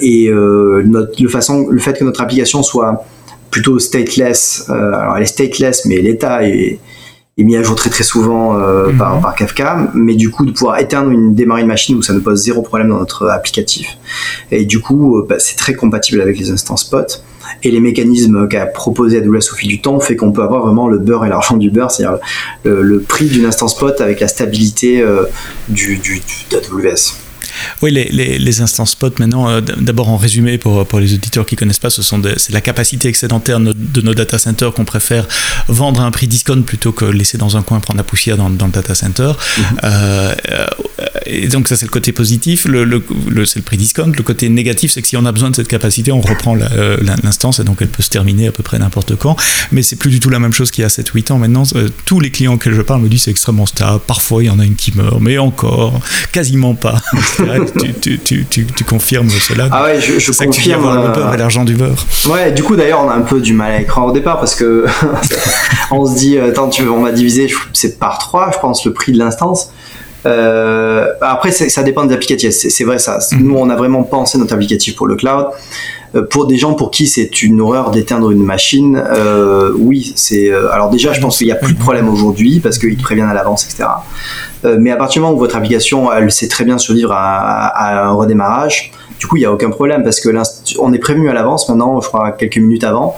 et 0.00 0.30
notre, 0.30 1.28
façon, 1.28 1.68
le 1.70 1.80
fait 1.80 1.98
que 1.98 2.04
notre 2.04 2.20
application 2.20 2.62
soit 2.62 3.04
plutôt 3.50 3.78
stateless, 3.78 4.68
alors 4.68 5.16
elle 5.16 5.22
est 5.22 5.26
stateless, 5.26 5.84
mais 5.86 6.00
l'état 6.02 6.46
est 6.46 6.80
est 7.36 7.44
mis 7.44 7.56
à 7.56 7.62
jour 7.62 7.74
très 7.74 7.90
très 7.90 8.04
souvent 8.04 8.58
euh, 8.58 8.88
mhm. 8.88 8.98
par, 8.98 9.20
par, 9.20 9.34
Kafka, 9.34 9.90
mais 9.94 10.14
du 10.14 10.30
coup 10.30 10.46
de 10.46 10.52
pouvoir 10.52 10.78
éteindre 10.78 11.10
une 11.10 11.34
démarrer 11.34 11.62
une 11.62 11.68
machine 11.68 11.96
où 11.96 12.02
ça 12.02 12.12
ne 12.12 12.20
pose 12.20 12.42
zéro 12.42 12.62
problème 12.62 12.88
dans 12.88 12.98
notre 12.98 13.28
applicatif. 13.28 13.98
Et 14.50 14.64
du 14.64 14.80
coup, 14.80 15.18
euh, 15.18 15.26
bah, 15.28 15.36
c'est 15.38 15.56
très 15.56 15.74
compatible 15.74 16.20
avec 16.20 16.38
les 16.38 16.50
instances 16.50 16.84
POT. 16.84 17.22
Et 17.62 17.70
les 17.70 17.80
mécanismes 17.80 18.48
qu'a 18.48 18.66
proposé 18.66 19.18
AWS 19.18 19.52
au 19.52 19.56
fil 19.56 19.68
du 19.68 19.80
temps 19.80 20.00
fait 20.00 20.16
qu'on 20.16 20.32
peut 20.32 20.42
avoir 20.42 20.66
vraiment 20.66 20.88
le 20.88 20.98
beurre 20.98 21.24
et 21.24 21.28
l'argent 21.28 21.56
du 21.56 21.70
beurre, 21.70 21.90
c'est-à-dire 21.90 22.18
le, 22.64 23.00
prix 23.00 23.26
d'une 23.26 23.44
instance 23.46 23.76
POT 23.76 24.00
avec 24.00 24.20
la 24.20 24.28
stabilité 24.28 25.00
euh, 25.00 25.24
du, 25.68 25.96
du, 25.96 26.22
d'AWS. 26.50 27.14
Oui, 27.82 27.90
les, 27.90 28.38
les, 28.38 28.60
instances 28.60 28.92
spot 28.92 29.18
maintenant, 29.18 29.48
euh, 29.48 29.60
d'abord 29.60 30.08
en 30.08 30.16
résumé 30.16 30.58
pour, 30.58 30.86
pour 30.86 31.00
les 31.00 31.14
auditeurs 31.14 31.46
qui 31.46 31.54
ne 31.54 31.58
connaissent 31.58 31.78
pas, 31.78 31.90
ce 31.90 32.02
sont 32.02 32.20
c'est 32.36 32.52
la 32.52 32.60
capacité 32.60 33.08
excédentaire 33.08 33.60
de 33.60 34.00
nos 34.00 34.14
data 34.14 34.38
centers 34.38 34.72
qu'on 34.72 34.84
préfère 34.84 35.26
vendre 35.68 36.00
à 36.00 36.04
un 36.04 36.10
prix 36.10 36.28
discount 36.28 36.62
plutôt 36.62 36.92
que 36.92 37.04
laisser 37.04 37.38
dans 37.38 37.56
un 37.56 37.62
coin 37.62 37.80
prendre 37.80 37.98
la 37.98 38.04
poussière 38.04 38.36
dans, 38.36 38.50
dans 38.50 38.66
le 38.66 38.72
data 38.72 38.94
center. 38.94 39.32
Mm-hmm. 39.32 39.62
Euh, 39.84 40.34
et 41.26 41.48
donc 41.48 41.68
ça 41.68 41.76
c'est 41.76 41.86
le 41.86 41.90
côté 41.90 42.12
positif, 42.12 42.66
le, 42.66 42.84
le, 42.84 43.02
c'est 43.44 43.58
le 43.58 43.64
prix 43.64 43.76
discount. 43.76 44.12
Le 44.16 44.22
côté 44.22 44.48
négatif 44.48 44.92
c'est 44.92 45.02
que 45.02 45.08
si 45.08 45.16
on 45.16 45.24
a 45.24 45.32
besoin 45.32 45.50
de 45.50 45.56
cette 45.56 45.68
capacité, 45.68 46.12
on 46.12 46.20
reprend 46.20 46.56
euh, 46.58 46.96
l'instance 47.22 47.58
et 47.58 47.64
donc 47.64 47.78
elle 47.80 47.88
peut 47.88 48.02
se 48.02 48.10
terminer 48.10 48.48
à 48.48 48.52
peu 48.52 48.62
près 48.62 48.78
n'importe 48.78 49.16
quand. 49.16 49.36
Mais 49.72 49.82
c'est 49.82 49.96
plus 49.96 50.10
du 50.10 50.20
tout 50.20 50.30
la 50.30 50.38
même 50.38 50.52
chose 50.52 50.70
qu'il 50.70 50.82
y 50.82 50.84
a 50.84 50.88
7-8 50.88 51.32
ans 51.32 51.38
maintenant. 51.38 51.64
tous 52.04 52.20
les 52.20 52.30
clients 52.30 52.54
auxquels 52.54 52.74
je 52.74 52.82
parle 52.82 53.00
me 53.02 53.08
disent 53.08 53.22
c'est 53.22 53.30
extrêmement 53.30 53.66
stable. 53.66 54.00
Parfois 54.06 54.42
il 54.42 54.46
y 54.46 54.50
en 54.50 54.58
a 54.58 54.64
une 54.64 54.76
qui 54.76 54.92
meurt, 54.96 55.20
mais 55.20 55.38
encore, 55.38 56.00
quasiment 56.32 56.74
pas. 56.74 57.02
tu, 57.80 58.18
tu, 58.18 58.44
tu, 58.44 58.66
tu, 58.66 58.84
confirmes 58.84 59.28
cela. 59.30 59.68
Ah 59.70 59.84
ouais, 59.84 60.00
je, 60.00 60.18
je 60.18 60.32
confirme. 60.32 60.82
le 60.82 61.12
beurre 61.12 61.30
et 61.30 61.34
euh, 61.34 61.36
l'argent 61.36 61.64
du 61.64 61.74
beurre. 61.74 62.04
Ouais, 62.28 62.52
du 62.52 62.62
coup 62.62 62.76
d'ailleurs 62.76 63.02
on 63.04 63.10
a 63.10 63.14
un 63.14 63.22
peu 63.22 63.40
du 63.40 63.52
mal 63.52 63.72
à 63.72 63.80
écrire 63.80 64.04
au 64.04 64.12
départ 64.12 64.38
parce 64.38 64.54
que 64.54 64.86
on 65.90 66.06
se 66.06 66.16
dit, 66.16 66.38
attends, 66.38 66.68
tu, 66.68 66.86
on 66.88 67.02
va 67.02 67.12
diviser, 67.12 67.52
c'est 67.72 67.98
par 67.98 68.18
3, 68.18 68.52
je 68.54 68.58
pense, 68.58 68.84
le 68.84 68.92
prix 68.92 69.12
de 69.12 69.18
l'instance. 69.18 69.70
Euh, 70.26 71.06
après, 71.20 71.50
ça 71.52 71.82
dépend 71.82 72.04
des 72.04 72.14
applicatifs. 72.14 72.52
C'est 72.52 72.84
vrai 72.84 72.98
ça. 72.98 73.18
Mhm. 73.32 73.42
Nous, 73.42 73.56
on 73.56 73.68
a 73.70 73.76
vraiment 73.76 74.02
pensé 74.02 74.38
notre 74.38 74.54
applicatif 74.54 74.96
pour 74.96 75.06
le 75.06 75.16
cloud. 75.16 75.46
Euh, 76.14 76.22
pour 76.22 76.46
des 76.46 76.56
gens 76.56 76.74
pour 76.74 76.90
qui 76.90 77.06
c'est 77.06 77.42
une 77.42 77.60
horreur 77.60 77.90
d'éteindre 77.90 78.30
une 78.30 78.42
machine, 78.42 79.02
euh, 79.04 79.72
oui, 79.76 80.12
c'est. 80.16 80.48
Euh, 80.48 80.72
alors 80.72 80.90
déjà, 80.90 81.12
je 81.12 81.20
pense 81.20 81.38
qu'il 81.38 81.46
n'y 81.46 81.52
a 81.52 81.56
plus 81.56 81.74
de 81.74 81.78
problème 81.78 82.08
aujourd'hui 82.08 82.60
parce 82.60 82.78
qu'ils 82.78 82.96
te 82.96 83.02
préviennent 83.02 83.28
à 83.28 83.34
l'avance, 83.34 83.64
etc. 83.64 83.88
Euh, 84.64 84.76
mais 84.78 84.90
à 84.92 84.96
partir 84.96 85.20
du 85.20 85.24
moment 85.24 85.36
où 85.36 85.40
votre 85.40 85.56
application, 85.56 86.12
elle 86.12 86.30
sait 86.30 86.48
très 86.48 86.64
bien 86.64 86.78
survivre 86.78 87.12
à, 87.12 87.66
à 87.66 88.06
un 88.06 88.12
redémarrage, 88.12 88.92
du 89.24 89.28
coup, 89.28 89.36
il 89.38 89.40
n'y 89.40 89.46
a 89.46 89.52
aucun 89.52 89.70
problème 89.70 90.02
parce 90.04 90.20
que 90.20 90.28
on 90.78 90.92
est 90.92 90.98
prévenu 90.98 91.30
à 91.30 91.32
l'avance 91.32 91.66
maintenant, 91.70 91.98
je 92.02 92.08
crois 92.08 92.32
quelques 92.32 92.58
minutes 92.58 92.84
avant. 92.84 93.16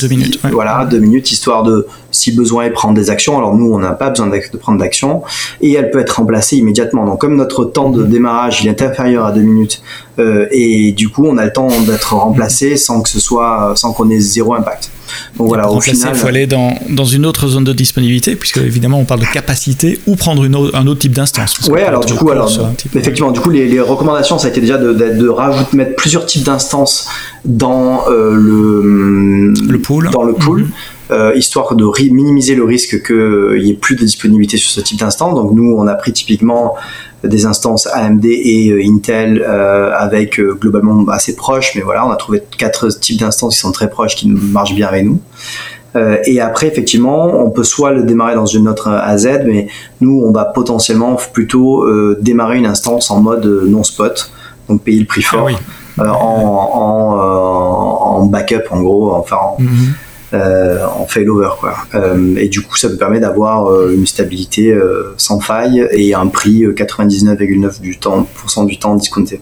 deux 0.00 0.06
minutes. 0.06 0.38
Voilà, 0.52 0.84
deux 0.84 1.00
minutes, 1.00 1.32
histoire 1.32 1.64
de, 1.64 1.88
si 2.12 2.30
besoin, 2.30 2.66
est 2.66 2.70
prendre 2.70 2.94
des 2.94 3.10
actions. 3.10 3.36
Alors 3.36 3.56
nous, 3.56 3.68
on 3.72 3.80
n'a 3.80 3.90
pas 3.90 4.10
besoin 4.10 4.28
de 4.28 4.56
prendre 4.58 4.78
d'action 4.78 5.24
et 5.60 5.72
elle 5.72 5.90
peut 5.90 5.98
être 5.98 6.20
remplacée 6.20 6.56
immédiatement. 6.56 7.04
Donc 7.04 7.20
comme 7.20 7.34
notre 7.34 7.64
temps 7.64 7.90
de 7.90 8.04
démarrage 8.04 8.62
il 8.62 8.68
est 8.68 8.80
inférieur 8.80 9.24
à 9.26 9.32
deux 9.32 9.40
minutes 9.40 9.82
euh, 10.20 10.46
et 10.52 10.92
du 10.92 11.08
coup, 11.08 11.26
on 11.26 11.36
a 11.36 11.46
le 11.46 11.52
temps 11.52 11.68
d'être 11.80 12.14
remplacé 12.14 12.76
sans 12.76 13.02
que 13.02 13.08
ce 13.08 13.18
soit, 13.18 13.72
sans 13.74 13.92
qu'on 13.92 14.08
ait 14.08 14.20
zéro 14.20 14.54
impact. 14.54 14.88
Donc 15.36 15.48
voilà, 15.48 15.70
au 15.70 15.80
final, 15.80 16.12
il 16.14 16.18
faut 16.18 16.26
aller 16.26 16.46
dans, 16.46 16.74
dans, 16.88 17.04
une 17.04 17.26
autre 17.26 17.48
zone 17.48 17.64
de 17.64 17.72
disponibilité, 17.72 18.36
puisque 18.36 18.58
évidemment 18.58 18.98
on 18.98 19.04
parle 19.04 19.20
de 19.20 19.26
capacité, 19.26 20.00
ou 20.06 20.16
prendre 20.16 20.44
une 20.44 20.54
un 20.54 20.86
autre 20.86 21.00
type 21.00 21.12
d'instance. 21.12 21.68
Ouais, 21.68 21.84
alors 21.84 22.04
du 22.04 22.14
coup, 22.14 22.30
alors, 22.30 22.50
effectivement, 22.94 23.30
du 23.30 23.40
coup, 23.40 23.50
les, 23.50 23.68
les, 23.68 23.80
recommandations, 23.80 24.38
ça 24.38 24.48
a 24.48 24.50
été 24.50 24.60
déjà 24.60 24.78
de, 24.78 24.92
de, 24.92 25.28
rajouter, 25.28 25.76
mettre 25.76 25.96
plusieurs 25.96 26.26
types 26.26 26.44
d'instances 26.44 27.08
dans 27.44 28.04
euh, 28.08 28.34
le, 28.34 29.52
le 29.52 29.78
pool. 29.78 30.10
Dans 30.10 30.24
le 30.24 30.34
pool. 30.34 30.62
Mhm. 30.62 30.70
Euh, 31.10 31.32
histoire 31.34 31.74
de 31.74 31.84
minimiser 32.12 32.54
le 32.54 32.62
risque 32.62 33.04
qu'il 33.04 33.60
n'y 33.64 33.70
ait 33.70 33.74
plus 33.74 33.96
de 33.96 34.04
disponibilité 34.04 34.58
sur 34.58 34.70
ce 34.70 34.80
type 34.80 35.00
d'instance. 35.00 35.34
Donc 35.34 35.52
nous, 35.52 35.74
on 35.76 35.88
a 35.88 35.94
pris 35.96 36.12
typiquement 36.12 36.76
des 37.24 37.46
instances 37.46 37.86
AMD 37.86 38.24
et 38.24 38.70
euh, 38.70 38.82
Intel 38.84 39.44
euh, 39.46 39.92
avec 39.94 40.38
euh, 40.40 40.56
globalement 40.58 41.06
assez 41.08 41.36
proches, 41.36 41.72
mais 41.74 41.82
voilà, 41.82 42.06
on 42.06 42.10
a 42.10 42.16
trouvé 42.16 42.42
quatre 42.56 42.88
types 42.88 43.20
d'instances 43.20 43.54
qui 43.54 43.60
sont 43.60 43.72
très 43.72 43.90
proches, 43.90 44.16
qui 44.16 44.28
marchent 44.28 44.74
bien 44.74 44.88
avec 44.88 45.04
nous. 45.04 45.20
et 46.24 46.40
après, 46.40 46.68
effectivement, 46.68 47.24
on 47.44 47.50
peut 47.50 47.64
soit 47.64 47.92
le 47.92 48.04
démarrer 48.04 48.36
dans 48.36 48.46
une 48.46 48.68
autre 48.68 48.88
AZ, 48.88 49.28
mais 49.44 49.66
nous, 50.00 50.22
on 50.24 50.30
va 50.30 50.44
potentiellement 50.44 51.16
plutôt 51.32 51.84
démarrer 52.20 52.58
une 52.58 52.66
instance 52.66 53.10
en 53.10 53.20
mode 53.20 53.44
non 53.66 53.82
spot, 53.82 54.30
donc 54.68 54.82
payer 54.82 55.00
le 55.00 55.06
prix 55.06 55.22
fort, 55.22 55.50
ah 55.98 56.14
en, 56.14 57.10
en, 58.20 58.26
backup 58.26 58.68
en 58.70 58.80
gros, 58.82 59.12
enfin 59.14 59.36
en, 59.36 59.60
mhm 59.60 59.94
en 60.32 61.06
failover 61.06 61.50
quoi. 61.58 61.76
Euh, 61.94 62.36
et 62.36 62.48
du 62.48 62.62
coup, 62.62 62.76
ça 62.76 62.88
me 62.88 62.96
permet 62.96 63.20
d'avoir 63.20 63.66
euh, 63.66 63.94
une 63.94 64.06
stabilité 64.06 64.70
euh, 64.70 65.14
sans 65.16 65.40
faille 65.40 65.86
et 65.92 66.14
un 66.14 66.26
prix 66.28 66.64
99,9 66.66 67.80
du 67.80 67.98
temps, 67.98 68.26
du 68.64 68.78
temps 68.78 68.94
discounté 68.94 69.40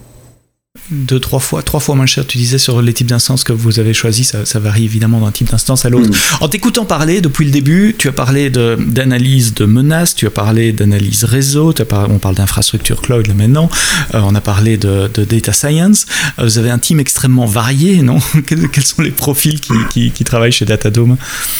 deux, 0.90 1.20
trois 1.20 1.38
fois, 1.38 1.62
trois 1.62 1.80
fois 1.80 1.94
moins 1.94 2.06
cher, 2.06 2.26
tu 2.26 2.38
disais, 2.38 2.58
sur 2.58 2.80
les 2.80 2.92
types 2.92 3.08
d'instances 3.08 3.44
que 3.44 3.52
vous 3.52 3.78
avez 3.78 3.92
choisis. 3.92 4.34
Ça, 4.44 4.58
varie 4.58 4.84
évidemment 4.84 5.20
d'un 5.20 5.30
type 5.30 5.50
d'instance 5.50 5.84
à 5.84 5.90
l'autre. 5.90 6.08
Mm. 6.08 6.44
En 6.44 6.48
t'écoutant 6.48 6.84
parler 6.84 7.20
depuis 7.20 7.44
le 7.44 7.50
début, 7.50 7.94
tu 7.98 8.08
as 8.08 8.12
parlé 8.12 8.48
d'analyse 8.48 9.54
de, 9.54 9.66
menaces, 9.66 10.14
tu 10.14 10.26
as 10.26 10.30
parlé 10.30 10.72
d'analyse 10.72 11.24
réseau, 11.24 11.74
on 11.92 12.18
parle 12.18 12.34
d'infrastructure 12.34 13.02
cloud 13.02 13.26
là 13.26 13.34
maintenant, 13.34 13.68
euh, 14.14 14.20
on 14.22 14.34
a 14.34 14.40
parlé 14.40 14.76
de, 14.76 15.10
data 15.28 15.52
science. 15.52 16.06
Euh, 16.38 16.44
vous 16.44 16.58
avez 16.58 16.70
un 16.70 16.78
team 16.78 17.00
extrêmement 17.00 17.46
varié, 17.46 18.02
non? 18.02 18.18
Quels, 18.46 18.84
sont 18.84 19.02
les 19.02 19.10
profils 19.10 19.60
qui, 19.60 20.10
qui, 20.10 20.24
travaillent 20.24 20.52
chez 20.52 20.64
Datadome? 20.64 21.16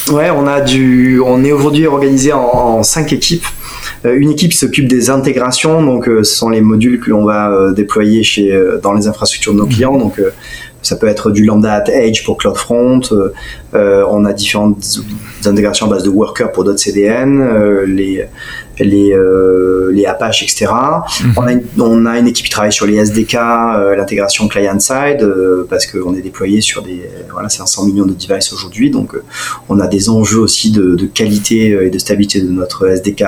Ouais, 0.09 0.31
on, 0.31 0.47
a 0.47 0.61
du, 0.61 1.21
on 1.21 1.45
est 1.45 1.53
aujourd'hui 1.53 1.87
organisé 1.87 2.33
en, 2.33 2.41
en, 2.41 2.83
cinq 2.83 3.13
équipes. 3.13 3.45
Euh, 4.05 4.17
une 4.19 4.31
équipe 4.31 4.53
qui 4.53 4.59
s'occupe 4.59 4.89
des 4.89 5.11
intégrations, 5.11 5.83
donc 5.83 6.05
ce 6.07 6.23
sont 6.23 6.51
les 6.51 6.61
modules 6.61 7.01
que 7.01 7.11
l'on 7.11 7.25
va 7.25 7.73
déployer 7.75 8.23
chez, 8.23 8.53
dans 8.83 8.93
les 8.93 9.07
infrastructures 9.07 9.53
de 9.53 9.59
nos 9.59 9.67
clients. 9.67 9.97
Donc, 9.97 10.21
Ça 10.81 10.95
peut 10.95 11.09
être 11.09 11.33
du 11.33 11.45
Lambda 11.45 11.75
at 11.75 11.91
Edge 11.91 12.25
pour 12.25 12.37
CloudFront. 12.37 13.01
on 13.73 14.25
a 14.25 14.33
différentes 14.33 15.01
intégrations 15.45 15.87
à 15.87 15.91
base 15.91 16.05
de 16.05 16.09
Worker 16.09 16.53
pour 16.53 16.65
d'autres 16.65 16.79
CDN, 16.79 17.85
les 17.85 18.25
les, 18.79 19.13
les 19.93 20.07
Apache, 20.07 20.45
etc. 20.45 20.67
Mhm. 20.67 21.33
On, 21.37 21.43
a 21.43 21.53
une, 21.53 21.63
on, 21.81 22.07
a 22.07 22.19
une, 22.19 22.29
équipe 22.29 22.47
qui 22.47 22.53
travaille 22.53 22.73
sur 22.73 22.87
les 22.87 22.97
SDK, 22.97 23.35
l'intégration 23.97 24.47
client-side, 24.47 25.29
parce 25.69 25.87
qu'on 25.87 26.15
est 26.15 26.23
déployé 26.23 26.61
sur 26.61 26.83
des 26.83 27.03
voilà, 27.33 27.49
500 27.49 27.87
millions 27.87 28.07
de 28.07 28.15
devices 28.15 28.53
aujourd'hui, 28.53 28.91
donc 28.91 29.17
on 29.69 29.81
a 29.81 29.89
des 29.89 30.09
enjeux 30.09 30.41
aussi 30.41 30.71
de, 30.71 30.95
de 30.95 31.07
qualité 31.07 31.71
et 31.87 31.91
de 31.91 31.99
stabilité 31.99 32.41
de 32.41 32.51
notre 32.51 32.87
SDK. 32.87 33.25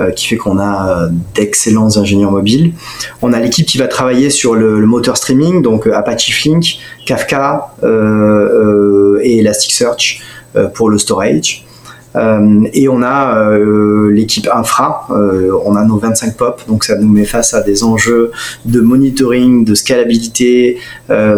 Euh, 0.00 0.12
qui 0.12 0.28
fait 0.28 0.36
qu'on 0.36 0.58
a 0.58 0.88
euh, 0.88 1.08
d'excellents 1.34 1.98
ingénieurs 1.98 2.30
mobiles. 2.30 2.72
On 3.20 3.32
a 3.32 3.40
l'équipe 3.40 3.66
qui 3.66 3.76
va 3.76 3.86
travailler 3.86 4.30
sur 4.30 4.54
le, 4.54 4.86
moteur 4.86 5.16
streaming, 5.16 5.62
donc 5.62 5.86
euh, 5.86 5.94
Apache 5.94 6.32
Flink, 6.32 6.78
Kafka 7.04 7.74
et 9.22 9.38
Elasticsearch 9.38 10.22
pour 10.74 10.88
le 10.90 10.98
storage. 10.98 11.66
et 12.72 12.88
on 12.88 13.02
a 13.02 13.58
l'équipe 14.10 14.48
infra, 14.52 15.06
on 15.66 15.76
a 15.76 15.84
nos 15.84 15.98
25 15.98 16.36
POP, 16.36 16.62
donc 16.66 16.84
ça 16.84 16.96
nous 16.96 17.08
met 17.08 17.24
face 17.24 17.52
à 17.54 17.60
des 17.60 17.84
enjeux 17.84 18.30
de 18.64 18.80
monitoring, 18.80 19.64
de 19.64 19.74
scalabilité 19.74 20.78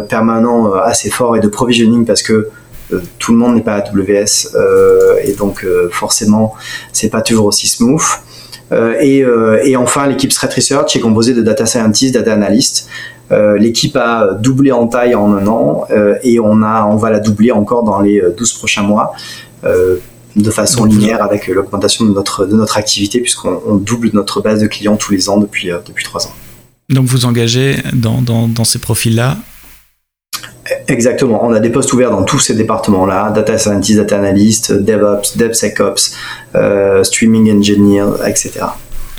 permanent 0.09 0.73
assez 0.75 1.11
fort 1.11 1.37
et 1.37 1.41
de 1.41 1.49
provisioning 1.49 2.05
parce 2.05 2.23
que 2.23 2.49
tout 3.19 3.33
le 3.33 3.39
monde 3.39 3.55
n'est 3.57 3.63
pas 3.63 3.77
AWS 3.77 4.57
et 5.25 5.33
donc 5.33 5.67
forcément 5.91 6.55
c'est 6.93 7.11
pas 7.11 7.23
toujours 7.23 7.47
aussi 7.47 7.67
smooth. 7.67 8.03
Euh, 8.73 8.95
euh, 9.01 9.61
et, 9.63 9.77
enfin, 9.77 10.07
l'équipe 10.07 10.33
Threat 10.33 10.53
Research 10.55 10.97
est 10.97 11.01
composée 11.01 11.35
de 11.35 11.43
data 11.43 11.67
scientists, 11.67 12.15
data 12.15 12.33
analysts. 12.33 12.89
Euh, 13.31 13.57
l'équipe 13.57 13.97
a 13.97 14.35
doublé 14.35 14.73
en 14.73 14.87
taille 14.89 15.15
en 15.15 15.33
un 15.35 15.47
an 15.47 15.87
et 16.23 16.39
on, 16.39 16.63
a, 16.63 16.85
on 16.85 16.97
va 16.97 17.11
la 17.11 17.21
doubler 17.21 17.51
encore 17.51 17.83
dans 17.85 18.01
les 18.01 18.23
12 18.37 18.53
prochains 18.55 18.83
mois 18.83 19.13
de 19.65 20.51
façon 20.51 20.85
linéaire 20.85 21.23
avec 21.23 21.47
l'augmentation 21.47 22.05
de 22.05 22.11
notre, 22.11 22.47
de 22.47 22.57
notre 22.57 22.77
activité 22.79 23.21
puisqu'on 23.21 23.77
double 23.77 24.11
notre 24.13 24.41
base 24.41 24.61
de 24.61 24.67
clients 24.67 24.97
tous 24.97 25.13
les 25.13 25.29
ans 25.29 25.39
depuis, 25.39 25.71
depuis 25.87 26.05
3 26.05 26.27
ans. 26.27 26.33
Donc 26.91 27.07
vous 27.07 27.25
engagez 27.25 27.77
dans, 27.95 28.21
dans, 28.21 28.49
dans 28.49 28.65
ces 28.65 28.79
profils-là 28.79 29.37
Exactement. 30.93 31.43
On 31.43 31.55
a 31.55 31.61
des 31.61 31.71
postes 31.71 31.91
ouverts 31.95 32.11
dans 32.11 32.23
tous 32.23 32.39
ces 32.39 32.55
départements-là 32.55 33.31
data 33.35 33.57
scientist, 33.57 33.99
data 33.99 34.19
analyst, 34.19 34.73
DevOps, 34.73 35.39
DevSecOps, 35.39 36.15
euh, 36.55 37.03
streaming 37.03 37.51
engineer, 37.51 38.05
etc. 38.27 38.67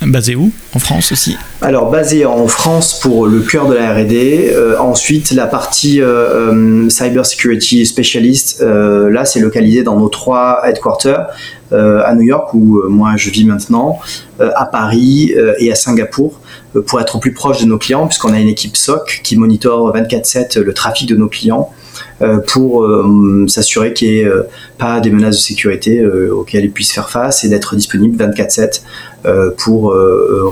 Basé 0.02 0.36
où? 0.36 0.52
En 0.74 0.80
France 0.80 1.12
aussi? 1.12 1.38
Alors 1.62 1.90
basé 1.90 2.26
en 2.26 2.48
France 2.48 3.00
pour 3.00 3.26
le 3.26 3.40
cœur 3.40 3.68
de 3.68 3.76
la 3.76 3.94
R&D. 3.94 4.52
Euh, 4.54 4.78
ensuite, 4.78 5.32
la 5.32 5.48
partie 5.48 6.02
euh, 6.02 6.52
euh 6.52 6.90
cyber 6.90 7.26
security 7.26 7.86
specialist, 7.86 8.62
là 8.62 9.24
c'est 9.26 9.40
localisé 9.40 9.84
dans 9.84 9.98
nos 9.98 10.10
trois 10.10 10.62
headquarters 10.66 11.28
à 11.72 12.14
New 12.14 12.24
York 12.24 12.54
où 12.54 12.84
moi 12.88 13.14
je 13.16 13.30
vis 13.32 13.46
maintenant, 13.46 14.00
à 14.40 14.66
Paris 14.66 15.34
et 15.60 15.72
à 15.72 15.76
Singapour 15.76 16.40
pour 16.86 17.00
être 17.00 17.16
au 17.16 17.20
plus 17.20 17.34
proche 17.34 17.62
de 17.62 17.66
nos 17.66 17.78
clients 17.78 18.06
puisqu'on 18.06 18.34
a 18.34 18.40
une 18.40 18.50
équipe 18.50 18.78
SOC 18.78 19.22
qui 19.24 19.38
monitore 19.38 19.96
24/7 19.96 20.60
le 20.60 20.74
trafic 20.74 21.10
de 21.10 21.16
nos 21.16 21.28
clients 21.28 21.72
pour 22.48 22.84
euh, 22.84 23.46
s'assurer 23.48 23.94
qu'il 23.94 24.10
n'y 24.10 24.18
ait 24.20 24.26
euh, 24.26 24.44
pas 24.78 25.00
des 25.00 25.10
menaces 25.10 25.38
de 25.38 25.42
sécurité 25.42 26.06
auxquelles 26.06 26.66
ils 26.66 26.72
puissent 26.72 26.94
faire 26.94 27.10
face 27.10 27.44
et 27.44 27.50
d'être 27.50 27.76
disponible 27.76 28.24
24/7 28.24 28.82
pour 29.58 29.96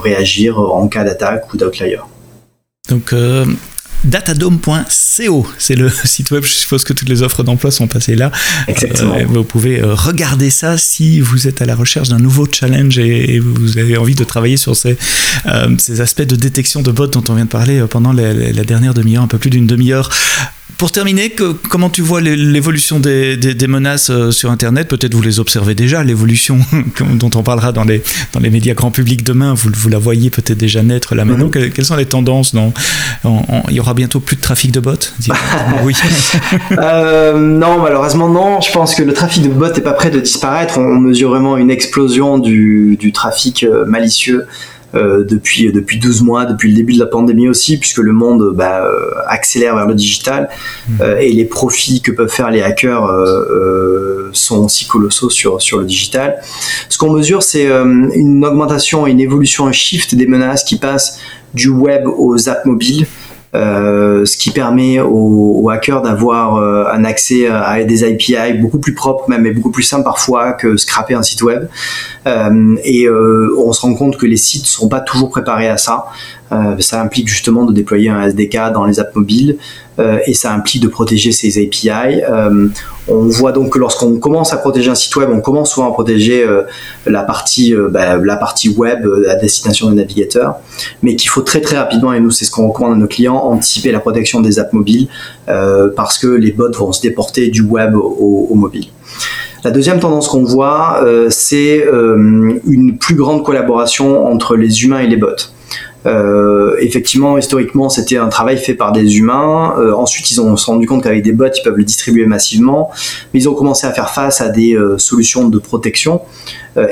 réagir 0.02 0.58
en 0.58 0.88
cas 0.88 1.04
d'attaque 1.04 1.52
ou 1.52 1.56
d'outlier. 1.56 1.98
Donc 2.88 3.14
datadome.co. 4.04 5.46
C'est 5.58 5.76
le 5.76 5.88
site 6.04 6.30
web, 6.30 6.42
je 6.44 6.52
suppose 6.52 6.84
que 6.84 6.92
toutes 6.92 7.08
les 7.08 7.22
offres 7.22 7.42
d'emploi 7.42 7.70
sont 7.70 7.86
passées 7.86 8.16
là. 8.16 8.32
Exactement. 8.66 9.14
vous 9.28 9.44
pouvez 9.44 9.80
regarder 9.82 10.50
ça 10.50 10.76
si 10.78 11.20
vous 11.20 11.46
êtes 11.46 11.62
à 11.62 11.66
la 11.66 11.76
recherche 11.76 12.08
d'un 12.08 12.18
nouveau 12.18 12.46
challenge 12.50 12.98
et, 12.98 13.38
vous 13.38 13.78
avez 13.78 13.96
envie 13.96 14.14
de 14.14 14.24
travailler 14.24 14.56
sur 14.56 14.74
ces, 14.74 14.96
ces, 15.78 16.00
aspects 16.00 16.22
de 16.22 16.36
détection 16.36 16.82
de 16.82 16.90
bots 16.90 17.06
dont 17.06 17.24
on 17.28 17.34
vient 17.34 17.44
de 17.44 17.50
parler 17.50 17.84
pendant 17.88 18.12
la, 18.12 18.32
la 18.32 18.64
dernière 18.64 18.94
demi-heure, 18.94 19.22
un 19.22 19.28
peu 19.28 19.38
plus 19.38 19.50
d'une 19.50 19.66
demi-heure. 19.66 20.10
Pour 20.82 20.90
terminer, 20.90 21.32
comment 21.70 21.90
tu 21.90 22.02
vois 22.02 22.20
l'évolution 22.20 22.98
des, 22.98 23.38
menaces 23.68 24.10
euh, 24.10 24.32
sur 24.32 24.50
Internet? 24.50 24.88
Peut-être 24.88 25.14
vous 25.14 25.22
les 25.22 25.38
observez 25.38 25.76
déjà, 25.76 26.02
l'évolution 26.02 26.58
dont 27.20 27.30
on 27.36 27.44
parlera 27.44 27.70
dans 27.70 27.84
les, 27.84 28.02
dans 28.32 28.40
les 28.40 28.50
médias 28.50 28.74
grand 28.74 28.90
public 28.90 29.22
demain, 29.22 29.54
vous, 29.54 29.70
vous 29.72 29.88
la 29.88 30.00
voyez 30.00 30.28
peut-être 30.28 30.58
déjà 30.58 30.82
naître 30.82 31.14
là 31.14 31.24
maintenant. 31.24 31.50
Mhm. 31.54 31.70
Quelles 31.70 31.84
sont 31.84 31.94
les 31.94 32.06
tendances 32.06 32.52
dans, 32.52 32.72
Il 33.68 33.76
y 33.76 33.78
aura 33.78 33.94
bientôt 33.94 34.18
plus 34.18 34.34
de 34.34 34.40
trafic 34.40 34.72
de 34.72 34.80
bots 34.80 34.96
Oui. 35.84 35.94
Euh, 36.72 37.38
non, 37.38 37.80
malheureusement 37.80 38.28
non. 38.28 38.60
Je 38.60 38.72
pense 38.72 38.96
que 38.96 39.04
le 39.04 39.12
trafic 39.12 39.44
de 39.44 39.50
bots 39.50 39.72
n'est 39.72 39.82
pas 39.82 39.92
prêt 39.92 40.10
de 40.10 40.18
disparaître. 40.18 40.78
On 40.78 40.98
mesure 40.98 41.30
vraiment 41.30 41.56
une 41.56 41.70
explosion 41.70 42.38
du, 42.38 42.96
du 42.98 43.12
trafic 43.12 43.62
euh, 43.62 43.84
malicieux 43.86 44.46
euh, 44.94 45.24
depuis 45.24 45.72
depuis 45.72 45.98
12 45.98 46.22
mois, 46.22 46.44
depuis 46.44 46.70
le 46.70 46.76
début 46.76 46.92
de 46.92 46.98
la 46.98 47.06
pandémie 47.06 47.48
aussi, 47.48 47.78
puisque 47.78 47.98
le 47.98 48.12
monde 48.12 48.52
bah, 48.54 48.84
euh, 48.84 49.10
accélère 49.26 49.74
vers 49.74 49.86
le 49.86 49.94
digital 49.94 50.50
mmh. 50.88 50.92
euh, 51.00 51.16
et 51.18 51.32
les 51.32 51.46
profits 51.46 52.02
que 52.02 52.10
peuvent 52.10 52.32
faire 52.32 52.50
les 52.50 52.62
hackers 52.62 53.08
sont 54.32 54.64
aussi 54.64 54.86
colossaux 54.86 55.30
sur 55.30 55.60
sur 55.62 55.78
le 55.78 55.84
digital. 55.84 56.40
Ce 56.88 56.98
qu'on 56.98 57.10
mesure, 57.10 57.42
c'est 57.42 57.66
une 57.66 58.44
augmentation, 58.44 59.06
une 59.06 59.20
évolution, 59.20 59.66
un 59.66 59.72
shift 59.72 60.14
des 60.14 60.26
menaces 60.26 60.64
qui 60.64 60.76
passent 60.76 61.18
du 61.54 61.68
web 61.68 62.06
aux 62.06 62.48
apps 62.48 62.64
mobiles. 62.64 63.06
Euh, 63.54 64.24
ce 64.24 64.38
qui 64.38 64.50
permet 64.50 64.98
aux, 65.00 65.68
hackers 65.68 66.00
d'avoir 66.00 66.56
euh, 66.56 66.86
un 66.90 67.04
accès 67.04 67.46
à 67.46 67.84
des 67.84 68.02
API 68.02 68.54
beaucoup 68.54 68.78
plus 68.78 68.94
propres 68.94 69.28
même 69.28 69.44
et 69.44 69.50
beaucoup 69.50 69.70
plus 69.70 69.82
simples 69.82 70.04
parfois 70.04 70.52
que 70.52 70.76
scraper 70.76 71.14
un 71.14 71.22
site 71.22 71.42
web. 71.42 71.68
Euh, 72.26 72.76
et 72.84 73.08
on 73.10 73.72
se 73.72 73.80
rend 73.82 73.94
compte 73.94 74.16
que 74.16 74.26
les 74.26 74.36
sites 74.36 74.62
ne 74.62 74.66
sont 74.68 74.88
pas 74.88 75.00
toujours 75.00 75.30
préparés 75.30 75.68
à 75.68 75.76
ça. 75.76 76.06
Ça 76.80 77.00
implique 77.00 77.28
justement 77.28 77.64
de 77.64 77.72
déployer 77.72 78.10
un 78.10 78.22
SDK 78.22 78.72
dans 78.72 78.84
les 78.84 79.00
apps 79.00 79.14
mobiles 79.14 79.56
et 80.26 80.34
ça 80.34 80.52
implique 80.52 80.82
de 80.82 80.88
protéger 80.88 81.32
ces 81.32 81.62
API. 81.62 82.22
On 83.08 83.26
voit 83.26 83.50
donc 83.50 83.72
que 83.72 83.78
lorsqu'on 83.78 84.18
commence 84.18 84.52
à 84.52 84.58
protéger 84.58 84.88
un 84.90 84.94
site 84.94 85.14
web, 85.16 85.28
on 85.32 85.40
commence 85.40 85.72
souvent 85.72 85.90
à 85.90 85.92
protéger 85.92 86.44
euh, 86.44 86.62
la 87.04 87.24
partie 87.24 87.74
euh, 87.74 87.88
bah, 87.88 88.16
la 88.16 88.36
partie 88.36 88.68
web 88.68 89.04
euh, 89.04 89.28
à 89.28 89.34
destination 89.34 89.90
des 89.90 89.96
navigateurs, 89.96 90.56
mais 91.02 91.16
qu'il 91.16 91.28
faut 91.28 91.40
très 91.40 91.60
très 91.60 91.76
rapidement 91.76 92.12
et 92.12 92.20
nous 92.20 92.30
c'est 92.30 92.44
ce 92.44 92.52
qu'on 92.52 92.68
recommande 92.68 92.92
à 92.92 92.96
nos 92.96 93.08
clients 93.08 93.36
anticiper 93.36 93.90
la 93.90 93.98
protection 93.98 94.40
des 94.40 94.58
apps 94.60 94.72
mobiles 94.72 95.08
parce 95.96 96.18
que 96.18 96.28
les 96.28 96.52
bots 96.52 96.70
vont 96.72 96.92
se 96.92 97.02
déporter 97.02 97.48
du 97.48 97.62
web 97.62 97.94
au 97.96 98.54
mobile. 98.54 98.86
La 99.64 99.70
deuxième 99.70 100.00
tendance 100.00 100.28
qu'on 100.28 100.44
voit, 100.44 101.04
c'est 101.28 101.84
une 101.84 102.96
plus 102.98 103.14
grande 103.14 103.44
collaboration 103.44 104.26
entre 104.26 104.56
les 104.56 104.84
humains 104.84 105.00
et 105.00 105.06
les 105.06 105.16
bots. 105.16 105.28
Euh, 106.06 106.76
effectivement, 106.80 107.38
historiquement, 107.38 107.88
c'était 107.88 108.16
un 108.16 108.28
travail 108.28 108.58
fait 108.58 108.74
par 108.74 108.92
des 108.92 109.18
humains. 109.18 109.74
Euh, 109.78 109.92
ensuite, 109.94 110.30
ils 110.30 110.40
ont 110.40 110.56
se 110.56 110.66
rendu 110.66 110.86
compte 110.86 111.02
qu'avec 111.02 111.22
des 111.22 111.32
bots, 111.32 111.46
ils 111.46 111.62
peuvent 111.62 111.76
le 111.76 111.84
distribuer 111.84 112.26
massivement. 112.26 112.90
Mais 113.32 113.40
ils 113.40 113.48
ont 113.48 113.54
commencé 113.54 113.86
à 113.86 113.92
faire 113.92 114.10
face 114.10 114.40
à 114.40 114.48
des 114.48 114.74
euh, 114.74 114.98
solutions 114.98 115.48
de 115.48 115.58
protection. 115.58 116.20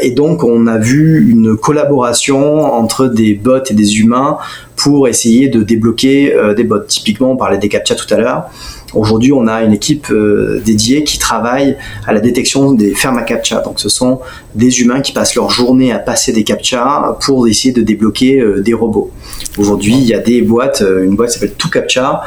Et 0.01 0.11
donc, 0.11 0.45
on 0.45 0.67
a 0.67 0.79
vu 0.79 1.31
une 1.31 1.57
collaboration 1.57 2.65
entre 2.65 3.07
des 3.07 3.35
bots 3.35 3.65
et 3.71 3.75
des 3.75 3.99
humains 4.01 4.37
pour 4.77 5.09
essayer 5.09 5.49
de 5.49 5.63
débloquer 5.63 6.35
des 6.57 6.65
bots. 6.65 6.81
Typiquement, 6.81 7.33
on 7.33 7.37
parlait 7.37 7.59
des 7.59 7.69
CAPTCHA 7.69 7.95
tout 7.95 8.15
à 8.15 8.19
l'heure. 8.19 8.51
Aujourd'hui, 8.95 9.33
on 9.33 9.47
a 9.47 9.63
une 9.63 9.73
équipe 9.73 10.11
euh, 10.11 10.61
dédiée 10.65 11.05
qui 11.05 11.19
travaille 11.19 11.77
à 12.07 12.13
la 12.13 12.21
détection 12.21 12.73
des 12.73 12.95
fermes 12.95 13.19
à 13.19 13.23
captcha. 13.23 13.61
Donc, 13.61 13.79
ce 13.79 13.89
sont 13.89 14.21
des 14.55 14.81
humains 14.81 15.01
qui 15.01 15.13
passent 15.13 15.37
leur 15.37 15.51
journée 15.51 15.93
à 15.93 15.99
passer 15.99 16.33
des 16.33 16.43
captcha 16.43 17.17
pour 17.21 17.47
essayer 17.47 17.73
de 17.73 17.83
débloquer 17.83 18.41
euh, 18.41 18.61
des 18.61 18.75
robots. 18.75 19.11
Aujourd'hui, 19.59 19.95
il 19.95 20.05
y 20.05 20.15
a 20.15 20.19
des 20.19 20.43
boîtes, 20.43 20.83
euh, 20.83 21.05
une 21.05 21.15
boîte 21.15 21.31
s'appelle 21.31 21.55
Tout 21.57 21.71
Captcha. 21.71 22.23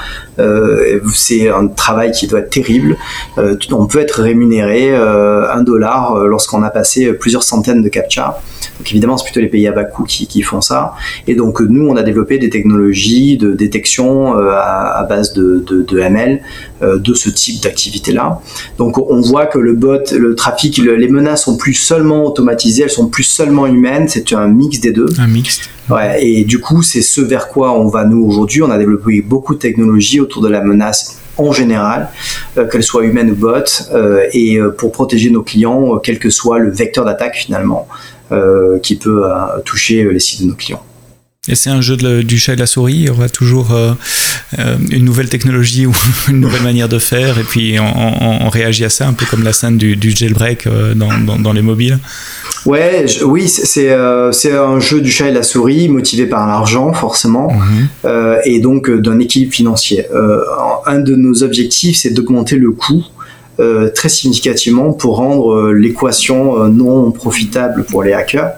c'est 1.14 1.49
un 1.49 1.68
travail 1.68 2.12
qui 2.12 2.28
doit 2.28 2.39
être 2.39 2.49
terrible. 2.49 2.97
on 3.72 3.86
peut 3.86 3.99
être 3.99 4.22
rémunéré 4.22 4.95
un 4.95 5.62
dollar 5.64 6.26
lorsqu'on 6.26 6.64
a 6.64 6.70
passé 6.70 7.14
plusieurs 7.14 7.43
centaines 7.44 7.82
de 7.82 7.89
captcha. 7.89 8.41
Donc 8.80 8.89
évidemment, 8.89 9.18
c'est 9.18 9.26
plutôt 9.26 9.41
les 9.41 9.48
pays 9.48 9.68
à 9.68 9.72
bas 9.72 9.84
coût 9.84 10.04
qui, 10.04 10.41
font 10.41 10.62
ça. 10.62 10.94
Et 11.28 11.36
donc 11.36 11.62
nous, 11.62 11.88
on 11.88 11.96
a 11.96 12.04
développé 12.04 12.38
des 12.38 12.50
technologies 12.50 13.38
de 13.38 13.54
détection 13.54 14.34
à, 14.34 15.06
base 15.08 15.34
de, 15.34 15.64
de, 15.68 15.84
de 15.84 16.00
ML 16.00 16.41
euh, 16.82 17.00
de 17.00 17.14
ce 17.14 17.30
type 17.30 17.62
d'activité-là. 17.62 18.41
Donc 18.78 18.98
on 18.98 19.22
voit 19.22 19.46
que 19.46 19.58
le 19.58 19.74
bot, 19.74 20.00
le 20.12 20.36
trafic, 20.36 20.78
les 20.78 21.08
menaces 21.08 21.46
sont 21.46 21.58
plus 21.58 21.74
seulement 21.74 22.26
automatisées, 22.26 22.84
elles 22.84 22.89
sont 22.89 23.08
plus 23.08 23.24
seulement 23.24 23.68
humaines, 23.68 24.08
c'est 24.08 24.34
un 24.34 24.48
mix 24.48 24.80
des 24.80 24.91
deux. 24.91 25.08
Un 25.18 25.28
mix. 25.28 25.62
Ouais, 25.89 26.26
et 26.26 26.44
du 26.44 26.60
coup, 26.60 26.82
c'est 26.82 27.02
ce 27.02 27.22
vers 27.22 27.50
quoi 27.50 27.78
on 27.78 27.88
va 27.88 28.06
nous 28.06 28.24
aujourd'hui. 28.26 28.62
On 28.62 28.72
a 28.72 28.78
développé 28.78 29.22
beaucoup 29.22 29.54
de 29.54 29.60
technologies 29.60 30.20
autour 30.20 30.41
de 30.41 30.50
la 30.50 30.62
menace 30.62 31.20
en 31.38 31.51
général, 31.51 32.09
euh, 32.57 32.67
qu'elle 32.67 32.84
soit 32.84 33.03
humaine 33.03 33.31
ou 33.31 33.36
bot, 33.36 33.63
euh, 33.93 34.27
et 34.34 34.59
pour 34.77 34.91
protéger 34.91 35.29
nos 35.29 35.43
clients, 35.43 35.97
quel 36.03 36.19
que 36.19 36.29
soit 36.29 36.59
le 36.59 36.71
vecteur 36.71 37.05
d'attaque 37.05 37.36
finalement 37.36 37.88
qui 38.81 38.95
peut 38.95 39.25
toucher 39.63 40.11
les 40.11 40.19
sites 40.19 40.41
de 40.41 40.47
nos 40.47 40.55
clients. 40.55 40.84
Et 41.50 41.56
c'est 41.56 41.70
un 41.70 41.82
jeu 41.82 41.98
du 41.98 42.38
chat 42.38 42.54
et 42.54 42.56
de 42.56 42.62
la 42.62 42.66
souris. 42.66 42.94
Il 42.94 43.04
y 43.04 43.10
aura 43.10 43.28
toujours 43.28 43.74
euh, 43.74 43.91
euh, 44.60 44.78
une 44.91 45.04
nouvelle 45.04 45.28
technologie 45.28 45.86
ou 45.88 45.94
une 46.30 46.39
nouvelle 46.39 46.64
manière 46.64 46.88
de 46.88 47.00
faire, 47.00 47.38
et 47.38 47.44
puis 47.44 47.76
on, 47.80 48.48
réagit 48.48 48.86
à 48.86 48.89
ça, 48.89 49.08
un 49.08 49.14
peu 49.14 49.26
comme 49.26 49.44
la 49.44 49.52
scène 49.52 49.78
du, 49.78 50.12
jailbreak 50.12 50.68
euh, 50.68 50.94
dans, 50.96 51.54
les 51.54 51.62
mobiles. 51.62 52.00
Ouais, 52.66 53.06
oui, 53.26 53.50
c'est 53.50 53.91
un 53.91 54.80
jeu 54.80 55.02
du 55.02 55.12
chat 55.12 55.28
et 55.28 55.32
de 55.32 55.36
la 55.36 55.44
souris 55.44 55.89
motivé 55.89 56.28
par 56.28 56.48
l'argent, 56.48 56.94
forcément, 56.94 57.52
mhm. 57.52 58.38
et 58.46 58.60
donc 58.62 58.89
d'un 58.89 59.20
équilibre 59.20 59.52
financier. 59.52 60.06
un 60.86 61.00
de 61.00 61.16
nos 61.16 61.44
objectifs, 61.44 61.98
c'est 61.98 62.12
d'augmenter 62.12 62.56
le 62.56 62.72
coût. 62.72 63.04
très 63.94 64.10
significativement 64.10 64.94
pour 64.94 65.18
rendre 65.18 65.72
l'équation 65.74 66.70
non 66.70 67.12
profitable 67.12 67.84
pour 67.84 68.04
les 68.04 68.14
hackers. 68.14 68.52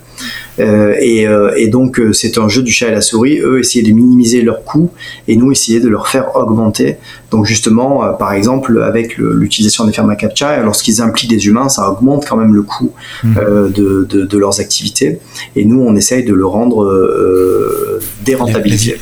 Euh, 0.59 0.95
euh, 1.01 1.51
et, 1.55 1.67
donc 1.67 1.99
euh, 1.99 2.13
c'est 2.13 2.37
un 2.37 2.47
jeu 2.47 2.61
du 2.61 2.71
chat 2.71 2.87
et 2.87 2.91
la 2.91 3.01
souris. 3.01 3.39
Eux 3.39 3.59
essayer 3.59 3.83
de 3.83 3.93
minimiser 3.93 4.41
leurs 4.41 4.63
coûts 4.63 4.91
et 5.27 5.35
nous 5.35 5.51
essayer 5.51 5.79
de 5.79 5.89
leur 5.89 6.07
faire 6.07 6.35
augmenter. 6.35 6.97
Donc 7.31 7.45
justement, 7.45 8.13
par 8.13 8.33
exemple, 8.33 8.81
avec 8.81 9.17
l'utilisation 9.17 9.85
des 9.85 9.91
fermes 9.91 10.09
à 10.09 10.15
captcha, 10.15 10.61
lorsqu'ils 10.61 11.01
impliquent 11.01 11.29
des 11.29 11.47
humains, 11.47 11.69
ça 11.69 11.89
augmente 11.89 12.25
quand 12.27 12.37
même 12.37 12.53
le 12.53 12.61
coût 12.61 12.91
mmh. 13.23 13.35
de, 13.73 14.37
leurs 14.37 14.59
activités. 14.59 15.19
Et 15.55 15.65
nous, 15.65 15.81
on 15.81 15.95
essaye 15.95 16.23
de 16.23 16.33
le 16.33 16.45
rendre 16.45 17.99
dérentabilisé 18.23 18.97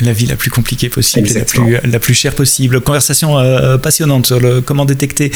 la 0.00 0.12
vie 0.12 0.26
la 0.26 0.36
plus 0.36 0.50
compliquée 0.50 0.88
possible 0.88 1.28
la 1.34 1.44
plus, 1.44 1.76
la 1.84 1.98
plus 1.98 2.14
chère 2.14 2.34
possible. 2.34 2.80
Conversation 2.80 3.38
euh, 3.38 3.78
passionnante 3.78 4.26
sur 4.26 4.40
le, 4.40 4.60
comment 4.60 4.84
détecter 4.84 5.30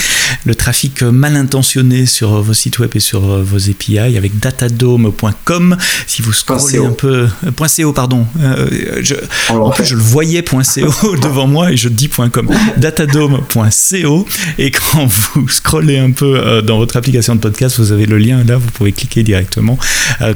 le 0.45 0.55
trafic 0.55 1.03
mal 1.03 1.37
intentionné 1.37 2.07
sur 2.07 2.43
vos 2.43 2.55
sites 2.55 2.79
web 2.79 2.91
et 2.95 3.01
sur 3.01 3.21
vos 3.21 3.71
API 3.71 3.99
avec 3.99 4.39
datadome.com. 4.39 5.77
Si 6.07 6.23
vous 6.23 6.33
scrollez 6.33 6.79
un 6.79 6.91
peu. 6.91 7.29
Euh, 7.47 7.51
.co, 7.85 7.93
pardon. 7.93 8.27
Euh, 8.41 9.01
je, 9.03 9.15
en 9.51 9.71
plus, 9.71 9.85
je 9.85 9.95
le 9.95 10.03
voyais 10.03 10.43
.co 10.43 11.17
devant 11.17 11.47
moi 11.47 11.73
et 11.73 11.77
je 11.77 11.89
dis 11.89 12.09
.com. 12.09 12.51
datadome.co. 12.77 14.27
Et 14.59 14.71
quand 14.71 15.07
vous 15.07 15.49
scrollez 15.49 15.99
un 15.99 16.11
peu 16.11 16.63
dans 16.63 16.79
votre 16.79 16.97
application 16.97 17.35
de 17.35 17.41
podcast, 17.41 17.79
vous 17.79 17.93
avez 17.93 18.07
le 18.07 18.19
lien 18.19 18.45
là, 18.45 18.57
vous 18.57 18.71
pouvez 18.71 18.93
cliquer 18.93 19.23
directement. 19.23 19.79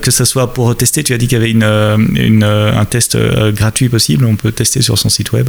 que 0.01 0.11
ce 0.11 0.25
soit 0.25 0.53
pour 0.55 0.77
tester, 0.77 1.03
tu 1.03 1.13
as 1.13 1.19
dit 1.19 1.27
qu'il 1.27 1.39
y 1.39 1.41
avait 1.41 1.51
une, 1.51 1.65
une 2.17 2.45
un 2.45 2.85
test 2.85 3.17
gratuit 3.53 3.89
possible 3.89 4.18
on 4.27 4.37
peut 4.37 4.53
tester 4.53 4.83
sur 4.83 4.99
son 4.99 5.09
site 5.09 5.33
web, 5.33 5.49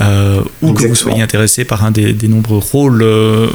euh, 0.00 0.40
ou 0.60 0.72
que 0.72 0.86
vous 0.86 0.94
soyez 0.94 1.22
intéressé 1.22 1.64
par 1.64 1.84
un 1.84 1.90
des, 1.90 2.14
nombreux 2.28 2.58
rôles 2.58 3.02
euh, 3.02 3.48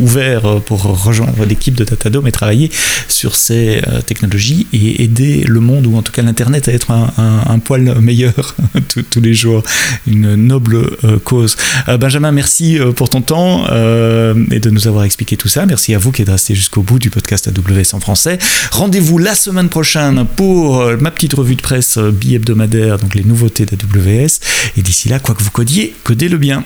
ouverts 0.00 0.60
pour 0.66 0.82
rejoindre 0.82 1.44
l'équipe 1.44 1.74
de 1.74 1.84
Datadome 1.84 2.26
et 2.26 2.32
travailler 2.32 2.70
sur 3.08 3.36
ces 3.36 3.82
euh, 3.86 4.00
technologies 4.00 4.66
et 4.72 5.04
aider 5.04 5.44
le 5.46 5.60
monde, 5.60 5.86
ou 5.86 5.96
en 5.96 6.02
tout 6.02 6.12
cas 6.12 6.22
l'Internet, 6.22 6.68
à 6.68 6.72
être 6.72 6.90
un, 6.90 7.58
poil 7.58 8.00
meilleur 8.00 8.56
tous 9.10 9.20
les 9.20 9.34
jours. 9.34 9.62
Une 10.06 10.34
noble 10.34 10.96
cause. 11.24 11.56
Benjamin, 11.98 12.32
merci 12.32 12.78
pour 12.96 13.08
ton 13.08 13.22
temps 13.22 13.64
et 13.66 14.60
de 14.60 14.70
nous 14.70 14.88
avoir 14.88 15.04
expliqué 15.04 15.36
tout 15.36 15.48
ça. 15.48 15.66
Merci 15.66 15.94
à 15.94 15.98
vous 15.98 16.12
qui 16.12 16.22
êtes 16.22 16.28
resté 16.28 16.54
jusqu'au 16.54 16.82
bout 16.82 16.98
du 16.98 17.10
podcast 17.10 17.48
AWS 17.48 17.94
en 17.94 18.00
français. 18.00 18.38
Rendez-vous 18.72 19.18
la 19.18 19.34
semaine 19.34 19.68
prochaine 19.68 20.26
pour 20.36 20.84
ma 21.00 21.10
petite 21.10 21.34
revue 21.34 21.56
de 21.56 21.62
presse 21.62 21.98
bi-hebdomadaire, 21.98 22.98
donc 22.98 23.14
les 23.14 23.24
nouveautés 23.24 23.66
d'AWS. 23.66 24.03
Et 24.06 24.82
d'ici 24.82 25.08
là, 25.08 25.18
quoi 25.18 25.34
que 25.34 25.42
vous 25.42 25.50
codiez, 25.50 25.94
codez-le 26.04 26.36
bien. 26.36 26.62